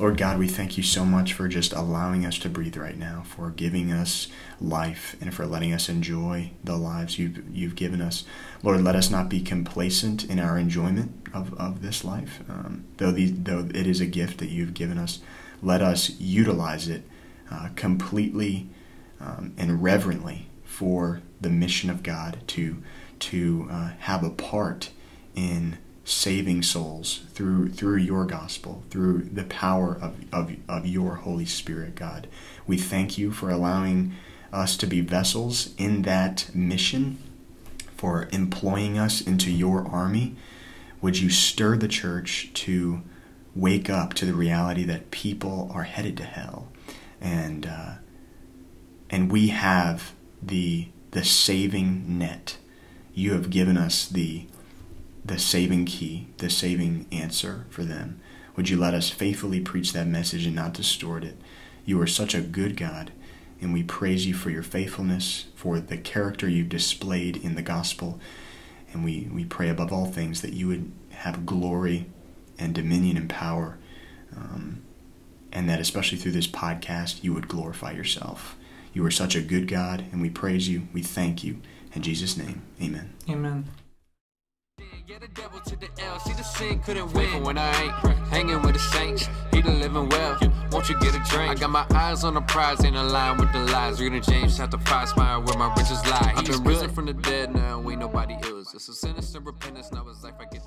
Lord 0.00 0.16
God, 0.16 0.38
we 0.40 0.48
thank 0.48 0.76
you 0.76 0.82
so 0.82 1.04
much 1.04 1.32
for 1.32 1.46
just 1.46 1.72
allowing 1.72 2.26
us 2.26 2.36
to 2.38 2.48
breathe 2.48 2.76
right 2.76 2.98
now, 2.98 3.22
for 3.24 3.50
giving 3.50 3.92
us 3.92 4.26
life, 4.60 5.16
and 5.20 5.32
for 5.32 5.46
letting 5.46 5.72
us 5.72 5.88
enjoy 5.88 6.50
the 6.64 6.76
lives 6.76 7.16
you've, 7.18 7.42
you've 7.52 7.76
given 7.76 8.00
us. 8.00 8.24
Lord, 8.64 8.80
let 8.80 8.96
us 8.96 9.08
not 9.10 9.28
be 9.28 9.40
complacent 9.40 10.24
in 10.24 10.40
our 10.40 10.58
enjoyment 10.58 11.12
of, 11.32 11.54
of 11.54 11.80
this 11.82 12.04
life. 12.04 12.40
Um, 12.48 12.84
though, 12.96 13.12
these, 13.12 13.32
though 13.40 13.68
it 13.72 13.86
is 13.86 14.00
a 14.00 14.06
gift 14.06 14.38
that 14.38 14.50
you've 14.50 14.74
given 14.74 14.98
us, 14.98 15.20
let 15.62 15.82
us 15.82 16.10
utilize 16.18 16.88
it 16.88 17.02
uh, 17.50 17.70
completely 17.76 18.68
um, 19.20 19.54
and 19.56 19.82
reverently 19.82 20.48
for 20.64 21.22
the 21.40 21.50
mission 21.50 21.90
of 21.90 22.02
God 22.02 22.38
to, 22.48 22.82
to 23.20 23.68
uh, 23.70 23.90
have 23.98 24.22
a 24.22 24.30
part 24.30 24.90
in 25.34 25.78
saving 26.04 26.62
souls 26.62 27.20
through 27.34 27.68
through 27.68 27.96
your 27.96 28.24
gospel, 28.24 28.82
through 28.88 29.22
the 29.24 29.44
power 29.44 29.94
of, 30.00 30.16
of, 30.32 30.56
of 30.68 30.86
your 30.86 31.16
Holy 31.16 31.44
Spirit, 31.44 31.94
God. 31.94 32.26
We 32.66 32.78
thank 32.78 33.18
you 33.18 33.30
for 33.30 33.50
allowing 33.50 34.14
us 34.52 34.76
to 34.78 34.86
be 34.86 35.02
vessels 35.02 35.74
in 35.76 36.02
that 36.02 36.50
mission, 36.54 37.18
for 37.96 38.28
employing 38.32 38.98
us 38.98 39.20
into 39.20 39.50
your 39.50 39.86
army. 39.86 40.36
Would 41.02 41.18
you 41.18 41.28
stir 41.28 41.76
the 41.76 41.88
church 41.88 42.50
to 42.54 43.02
wake 43.58 43.90
up 43.90 44.14
to 44.14 44.24
the 44.24 44.34
reality 44.34 44.84
that 44.84 45.10
people 45.10 45.70
are 45.74 45.82
headed 45.82 46.16
to 46.16 46.24
hell, 46.24 46.68
and 47.20 47.66
uh, 47.66 47.94
and 49.10 49.32
we 49.32 49.48
have 49.48 50.12
the 50.40 50.88
the 51.10 51.24
saving 51.24 52.18
net. 52.18 52.56
You 53.14 53.32
have 53.32 53.50
given 53.50 53.76
us 53.76 54.06
the 54.06 54.46
the 55.24 55.38
saving 55.38 55.84
key, 55.86 56.28
the 56.38 56.48
saving 56.48 57.06
answer 57.10 57.66
for 57.68 57.82
them. 57.82 58.20
Would 58.56 58.68
you 58.68 58.78
let 58.78 58.94
us 58.94 59.10
faithfully 59.10 59.60
preach 59.60 59.92
that 59.92 60.06
message 60.06 60.46
and 60.46 60.54
not 60.54 60.74
distort 60.74 61.24
it? 61.24 61.36
You 61.84 62.00
are 62.00 62.06
such 62.06 62.34
a 62.34 62.40
good 62.40 62.76
God, 62.76 63.12
and 63.60 63.72
we 63.72 63.82
praise 63.82 64.26
you 64.26 64.34
for 64.34 64.50
your 64.50 64.62
faithfulness, 64.62 65.46
for 65.54 65.80
the 65.80 65.96
character 65.96 66.48
you've 66.48 66.68
displayed 66.68 67.36
in 67.36 67.54
the 67.54 67.62
gospel. 67.62 68.20
And 68.92 69.04
we, 69.04 69.28
we 69.30 69.44
pray 69.44 69.68
above 69.68 69.92
all 69.92 70.06
things 70.06 70.40
that 70.40 70.54
you 70.54 70.68
would 70.68 70.90
have 71.10 71.44
glory 71.44 72.06
and 72.58 72.74
dominion 72.74 73.16
and 73.16 73.28
power, 73.28 73.78
um, 74.36 74.82
and 75.52 75.68
that 75.68 75.80
especially 75.80 76.18
through 76.18 76.32
this 76.32 76.46
podcast, 76.46 77.22
you 77.22 77.32
would 77.34 77.48
glorify 77.48 77.92
yourself. 77.92 78.56
You 78.92 79.04
are 79.06 79.10
such 79.10 79.36
a 79.36 79.40
good 79.40 79.68
God, 79.68 80.04
and 80.12 80.20
we 80.20 80.30
praise 80.30 80.68
you. 80.68 80.88
We 80.92 81.02
thank 81.02 81.44
you. 81.44 81.60
In 81.94 82.02
Jesus' 82.02 82.36
name, 82.36 82.62
amen. 82.82 83.12
Amen. 83.28 83.64
Yeah, 85.06 85.18
the 85.20 85.28
devil 85.28 85.58
to 85.60 85.76
the 85.76 85.88
L. 86.02 86.20
See, 86.20 86.34
the 86.34 86.42
sin 86.42 86.80
couldn't 86.80 87.12
win. 87.14 87.28
Even 87.28 87.42
when 87.42 87.56
I 87.56 87.82
ain't 87.82 87.92
hanging 88.28 88.60
with 88.60 88.74
the 88.74 88.78
saints, 88.78 89.26
he 89.52 89.62
the 89.62 89.70
living 89.70 90.08
well. 90.10 90.38
Won't 90.70 90.88
you 90.90 91.00
get 91.00 91.14
a 91.14 91.18
drink? 91.30 91.50
I 91.50 91.54
got 91.54 91.70
my 91.70 91.86
eyes 91.94 92.24
on 92.24 92.34
the 92.34 92.42
prize, 92.42 92.84
ain't 92.84 92.94
aligned 92.94 93.40
with 93.40 93.50
the 93.52 93.60
lies. 93.72 94.00
Reading 94.00 94.20
James 94.20 94.58
chapter 94.58 94.78
5, 94.78 95.08
smile 95.08 95.42
where 95.42 95.56
my 95.56 95.72
riches 95.74 96.04
lie. 96.06 96.34
I've 96.36 96.44
been 96.44 96.62
risen 96.62 96.90
from 96.90 97.06
the 97.06 97.14
dead 97.14 97.54
now, 97.54 97.88
ain't 97.88 98.00
nobody 98.00 98.34
else. 98.34 98.74
It's 98.74 98.88
a 98.88 98.94
sinister 98.94 99.40
repentance, 99.40 99.90
now 99.92 100.06
it's 100.08 100.22
life 100.22 100.34
I 100.38 100.44
get. 100.44 100.58